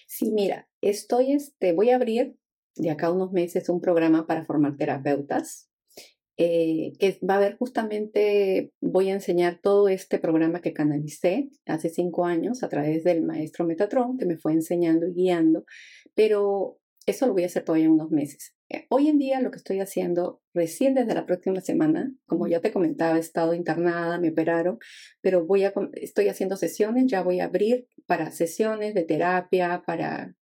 Sí, 0.06 0.30
mira, 0.32 0.68
estoy, 0.80 1.32
este, 1.32 1.72
voy 1.72 1.90
a 1.90 1.96
abrir 1.96 2.36
de 2.76 2.90
acá 2.90 3.10
unos 3.10 3.32
meses 3.32 3.68
un 3.68 3.80
programa 3.80 4.26
para 4.26 4.44
formar 4.44 4.76
terapeutas. 4.76 5.68
Eh, 6.42 6.94
que 6.98 7.18
va 7.28 7.34
a 7.34 7.36
haber 7.36 7.58
justamente, 7.58 8.72
voy 8.80 9.10
a 9.10 9.12
enseñar 9.12 9.60
todo 9.62 9.88
este 9.88 10.18
programa 10.18 10.62
que 10.62 10.72
canalicé 10.72 11.50
hace 11.66 11.90
cinco 11.90 12.24
años 12.24 12.62
a 12.62 12.70
través 12.70 13.04
del 13.04 13.22
maestro 13.22 13.66
Metatron, 13.66 14.16
que 14.16 14.24
me 14.24 14.38
fue 14.38 14.54
enseñando 14.54 15.06
y 15.06 15.12
guiando, 15.12 15.66
pero 16.14 16.78
eso 17.04 17.26
lo 17.26 17.34
voy 17.34 17.42
a 17.42 17.46
hacer 17.46 17.64
todavía 17.64 17.86
en 17.86 17.92
unos 17.92 18.10
meses. 18.10 18.54
Eh, 18.70 18.86
hoy 18.88 19.08
en 19.08 19.18
día 19.18 19.40
lo 19.40 19.50
que 19.50 19.56
estoy 19.56 19.80
haciendo, 19.80 20.40
recién 20.54 20.94
desde 20.94 21.14
la 21.14 21.26
próxima 21.26 21.60
semana, 21.60 22.14
como 22.26 22.46
ya 22.46 22.60
te 22.60 22.72
comentaba, 22.72 23.16
he 23.16 23.20
estado 23.20 23.52
internada, 23.52 24.20
me 24.20 24.30
operaron, 24.30 24.78
pero 25.20 25.44
voy 25.44 25.64
a, 25.64 25.72
estoy 25.94 26.28
haciendo 26.28 26.56
sesiones, 26.56 27.06
ya 27.08 27.22
voy 27.22 27.40
a 27.40 27.46
abrir 27.46 27.88
para 28.06 28.30
sesiones 28.30 28.94
de 28.94 29.04
terapia, 29.04 29.82
para... 29.84 30.34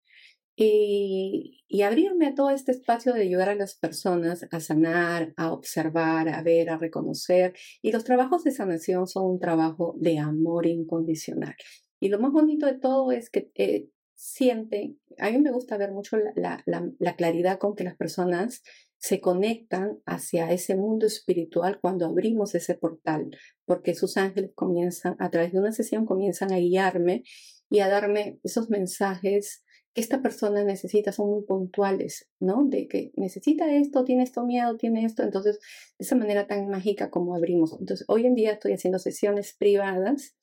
Y, 0.60 1.64
y 1.68 1.82
abrirme 1.82 2.26
a 2.26 2.34
todo 2.34 2.50
este 2.50 2.72
espacio 2.72 3.14
de 3.14 3.22
ayudar 3.22 3.48
a 3.48 3.54
las 3.54 3.76
personas 3.76 4.44
a 4.50 4.58
sanar, 4.58 5.32
a 5.36 5.52
observar, 5.52 6.28
a 6.28 6.42
ver, 6.42 6.68
a 6.70 6.78
reconocer. 6.78 7.54
Y 7.80 7.92
los 7.92 8.02
trabajos 8.02 8.42
de 8.42 8.50
sanación 8.50 9.06
son 9.06 9.26
un 9.26 9.38
trabajo 9.38 9.94
de 10.00 10.18
amor 10.18 10.66
incondicional. 10.66 11.54
Y 12.00 12.08
lo 12.08 12.18
más 12.18 12.32
bonito 12.32 12.66
de 12.66 12.76
todo 12.76 13.12
es 13.12 13.30
que 13.30 13.52
eh, 13.54 13.88
sienten, 14.18 14.98
a 15.18 15.30
mí 15.30 15.38
me 15.38 15.52
gusta 15.52 15.76
ver 15.76 15.92
mucho 15.92 16.16
la, 16.16 16.64
la, 16.66 17.16
claridad 17.16 17.58
con 17.58 17.76
que 17.76 17.84
las 17.84 17.96
personas 17.96 18.62
se 18.96 19.20
conectan 19.20 20.00
hacia 20.06 20.50
ese 20.50 20.74
mundo 20.74 21.06
espiritual 21.06 21.78
cuando 21.80 22.04
abrimos 22.04 22.56
ese 22.56 22.74
portal, 22.74 23.30
porque 23.64 23.94
sus 23.94 24.16
ángeles 24.16 24.50
comienzan, 24.56 25.14
a 25.20 25.30
través 25.30 25.52
de 25.52 25.60
una 25.60 25.70
sesión, 25.70 26.04
comienzan 26.04 26.52
a 26.52 26.58
guiarme 26.58 27.22
y 27.70 27.78
a 27.78 27.88
darme 27.88 28.40
esos 28.42 28.70
mensajes 28.70 29.62
esta 29.98 30.22
persona 30.22 30.64
necesita, 30.64 31.12
son 31.12 31.30
muy 31.30 31.42
puntuales, 31.42 32.28
¿no? 32.40 32.64
De 32.64 32.88
que 32.88 33.12
necesita 33.16 33.72
esto, 33.72 34.04
tiene 34.04 34.22
esto 34.22 34.44
miedo, 34.44 34.76
tiene 34.76 35.04
esto, 35.04 35.22
entonces, 35.22 35.58
de 35.98 36.04
esa 36.04 36.16
manera 36.16 36.46
tan 36.46 36.68
mágica 36.68 37.10
como 37.10 37.34
abrimos. 37.34 37.76
Entonces, 37.78 38.04
hoy 38.08 38.26
en 38.26 38.34
día 38.34 38.52
estoy 38.52 38.72
haciendo 38.72 38.98
sesiones 38.98 39.54
privadas 39.58 40.36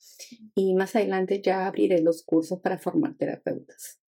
y 0.56 0.76
más 0.76 0.95
adelante 0.95 1.41
ya 1.41 1.68
abriré 1.68 2.01
los 2.01 2.24
cursos 2.24 2.60
para 2.60 2.78
formar 2.78 3.16
terapeutas. 3.16 3.99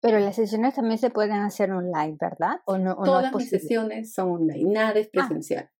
Pero 0.00 0.18
las 0.18 0.36
sesiones 0.36 0.74
también 0.74 0.98
se 0.98 1.10
pueden 1.10 1.32
hacer 1.32 1.70
online, 1.70 2.16
¿verdad? 2.20 2.56
¿O 2.66 2.76
no, 2.76 2.96
Todas 2.96 3.34
mis 3.34 3.48
sesiones 3.48 4.12
son 4.12 4.30
online, 4.30 4.72
nada 4.72 4.98
es 4.98 5.06
ah, 5.06 5.10
presencial. 5.12 5.70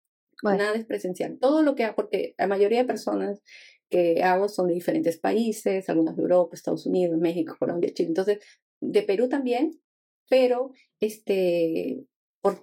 Nada 0.42 0.74
es 0.74 0.84
presencial. 0.84 1.38
Todo 1.40 1.62
lo 1.62 1.74
que 1.74 1.84
hago, 1.84 1.96
porque 1.96 2.34
la 2.38 2.46
mayoría 2.46 2.78
de 2.78 2.84
personas 2.84 3.42
que 3.92 4.22
hago 4.22 4.48
son 4.48 4.68
de 4.68 4.74
diferentes 4.74 5.18
países, 5.18 5.88
algunas 5.88 6.16
de 6.16 6.22
Europa, 6.22 6.54
Estados 6.54 6.86
Unidos, 6.86 7.18
México, 7.18 7.56
Colombia, 7.58 7.92
Chile. 7.92 8.08
Entonces, 8.08 8.38
de 8.83 9.03
Perú 9.03 9.28
también, 9.28 9.80
pero 10.28 10.72
este, 11.01 12.05
por, 12.41 12.62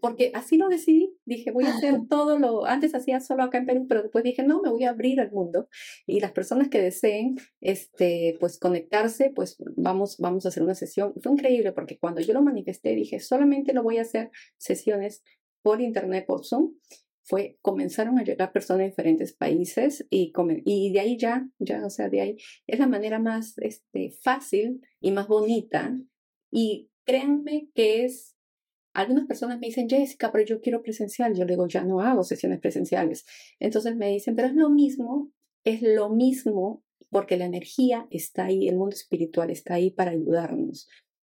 porque 0.00 0.30
así 0.34 0.56
lo 0.56 0.68
decidí. 0.68 1.14
Dije, 1.24 1.50
voy 1.50 1.64
a 1.64 1.74
hacer 1.76 1.94
todo 2.08 2.38
lo, 2.38 2.66
antes 2.66 2.94
hacía 2.94 3.20
solo 3.20 3.42
acá 3.42 3.58
en 3.58 3.66
Perú, 3.66 3.86
pero 3.88 4.02
después 4.02 4.24
dije, 4.24 4.42
no, 4.42 4.62
me 4.62 4.70
voy 4.70 4.84
a 4.84 4.90
abrir 4.90 5.20
al 5.20 5.30
mundo. 5.30 5.68
Y 6.06 6.20
las 6.20 6.32
personas 6.32 6.68
que 6.68 6.80
deseen, 6.80 7.36
este, 7.60 8.36
pues 8.40 8.58
conectarse, 8.58 9.30
pues 9.34 9.56
vamos, 9.76 10.16
vamos 10.18 10.44
a 10.46 10.48
hacer 10.48 10.62
una 10.62 10.74
sesión. 10.74 11.14
Fue 11.20 11.32
increíble 11.32 11.72
porque 11.72 11.98
cuando 11.98 12.20
yo 12.20 12.32
lo 12.32 12.42
manifesté, 12.42 12.94
dije, 12.94 13.20
solamente 13.20 13.72
lo 13.72 13.82
voy 13.82 13.98
a 13.98 14.02
hacer 14.02 14.30
sesiones 14.56 15.22
por 15.62 15.80
internet, 15.80 16.24
por 16.26 16.44
Zoom. 16.44 16.74
Fue, 17.28 17.58
comenzaron 17.60 18.18
a 18.18 18.24
llegar 18.24 18.52
personas 18.52 18.78
de 18.80 18.86
diferentes 18.86 19.34
países 19.34 20.06
y, 20.08 20.32
y 20.64 20.92
de 20.92 21.00
ahí 21.00 21.18
ya, 21.18 21.46
ya, 21.58 21.84
o 21.84 21.90
sea, 21.90 22.08
de 22.08 22.22
ahí 22.22 22.36
es 22.66 22.78
la 22.78 22.86
manera 22.86 23.18
más 23.18 23.58
este, 23.58 24.12
fácil 24.22 24.80
y 25.00 25.12
más 25.12 25.28
bonita. 25.28 25.94
Y 26.50 26.88
créanme 27.04 27.68
que 27.74 28.06
es 28.06 28.34
algunas 28.94 29.26
personas 29.26 29.60
me 29.60 29.66
dicen, 29.66 29.88
Jessica, 29.88 30.32
pero 30.32 30.44
yo 30.44 30.60
quiero 30.60 30.82
presencial. 30.82 31.34
Yo 31.34 31.44
le 31.44 31.52
digo, 31.52 31.68
ya 31.68 31.84
no 31.84 32.00
hago 32.00 32.24
sesiones 32.24 32.60
presenciales. 32.60 33.26
Entonces 33.60 33.94
me 33.94 34.10
dicen, 34.10 34.34
pero 34.34 34.48
es 34.48 34.54
lo 34.54 34.70
mismo, 34.70 35.30
es 35.64 35.82
lo 35.82 36.08
mismo 36.08 36.82
porque 37.10 37.36
la 37.36 37.44
energía 37.46 38.06
está 38.10 38.46
ahí, 38.46 38.68
el 38.68 38.76
mundo 38.76 38.94
espiritual 38.94 39.50
está 39.50 39.74
ahí 39.74 39.90
para 39.90 40.10
ayudarnos, 40.10 40.88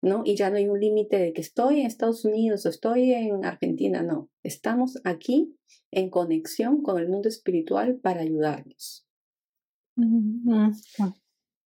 ¿no? 0.06 0.22
Y 0.24 0.36
ya 0.36 0.50
no 0.50 0.56
hay 0.56 0.68
un 0.68 0.80
límite 0.80 1.18
de 1.18 1.32
que 1.32 1.40
estoy 1.40 1.80
en 1.80 1.86
Estados 1.86 2.24
Unidos 2.24 2.64
o 2.64 2.68
estoy 2.70 3.12
en 3.12 3.44
Argentina, 3.44 4.02
no. 4.02 4.30
Estamos 4.42 4.98
aquí 5.04 5.56
en 5.90 6.10
conexión 6.10 6.82
con 6.82 6.98
el 6.98 7.08
mundo 7.08 7.28
espiritual 7.28 7.96
para 7.96 8.22
ayudarnos. 8.22 9.06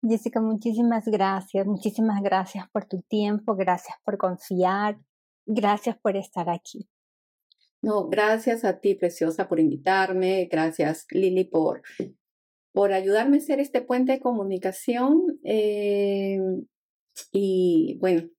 Jessica, 0.01 0.41
muchísimas 0.41 1.05
gracias, 1.05 1.65
muchísimas 1.65 2.21
gracias 2.23 2.65
por 2.71 2.85
tu 2.85 3.01
tiempo, 3.01 3.55
gracias 3.55 3.97
por 4.03 4.17
confiar, 4.17 4.97
Gracias 5.51 5.97
por 5.97 6.15
estar 6.15 6.47
aquí. 6.47 6.87
No, 7.81 8.07
gracias 8.07 8.63
a 8.63 8.79
ti, 8.79 8.93
preciosa, 8.93 9.47
por 9.47 9.59
invitarme. 9.59 10.47
Gracias, 10.51 11.07
Lili, 11.09 11.45
por 11.45 11.81
por 12.71 12.93
ayudarme 12.93 13.37
a 13.37 13.41
ser 13.41 13.59
este 13.59 13.81
puente 13.81 14.11
de 14.11 14.19
comunicación. 14.19 15.39
Eh, 15.43 16.39
y 17.31 17.97
bueno, 17.99 18.29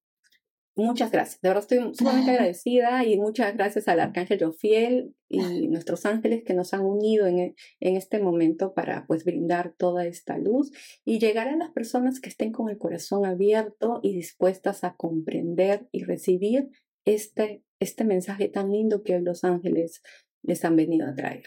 muchas 0.76 1.10
gracias. 1.10 1.40
De 1.40 1.48
verdad 1.48 1.62
estoy 1.62 1.94
sumamente 1.94 2.30
agradecida 2.32 3.04
y 3.04 3.18
muchas 3.18 3.54
gracias 3.54 3.88
al 3.88 4.00
Arcángel 4.00 4.42
Jofiel 4.42 5.14
y 5.28 5.68
nuestros 5.68 6.06
ángeles 6.06 6.42
que 6.44 6.54
nos 6.54 6.74
han 6.74 6.84
unido 6.84 7.26
en, 7.26 7.54
en, 7.80 7.96
este 7.96 8.18
momento 8.20 8.74
para 8.74 9.06
pues 9.06 9.24
brindar 9.24 9.74
toda 9.76 10.06
esta 10.06 10.38
luz 10.38 10.72
y 11.04 11.18
llegar 11.18 11.48
a 11.48 11.56
las 11.56 11.70
personas 11.70 12.20
que 12.20 12.28
estén 12.28 12.52
con 12.52 12.68
el 12.68 12.78
corazón 12.78 13.24
abierto 13.24 14.00
y 14.02 14.14
dispuestas 14.14 14.84
a 14.84 14.94
comprender 14.96 15.88
y 15.92 16.04
recibir 16.04 16.70
este, 17.04 17.62
este 17.80 18.04
mensaje 18.04 18.48
tan 18.48 18.70
lindo 18.70 19.02
que 19.02 19.18
los 19.20 19.44
ángeles 19.44 20.02
les 20.42 20.64
han 20.64 20.76
venido 20.76 21.06
a 21.06 21.14
traer. 21.14 21.44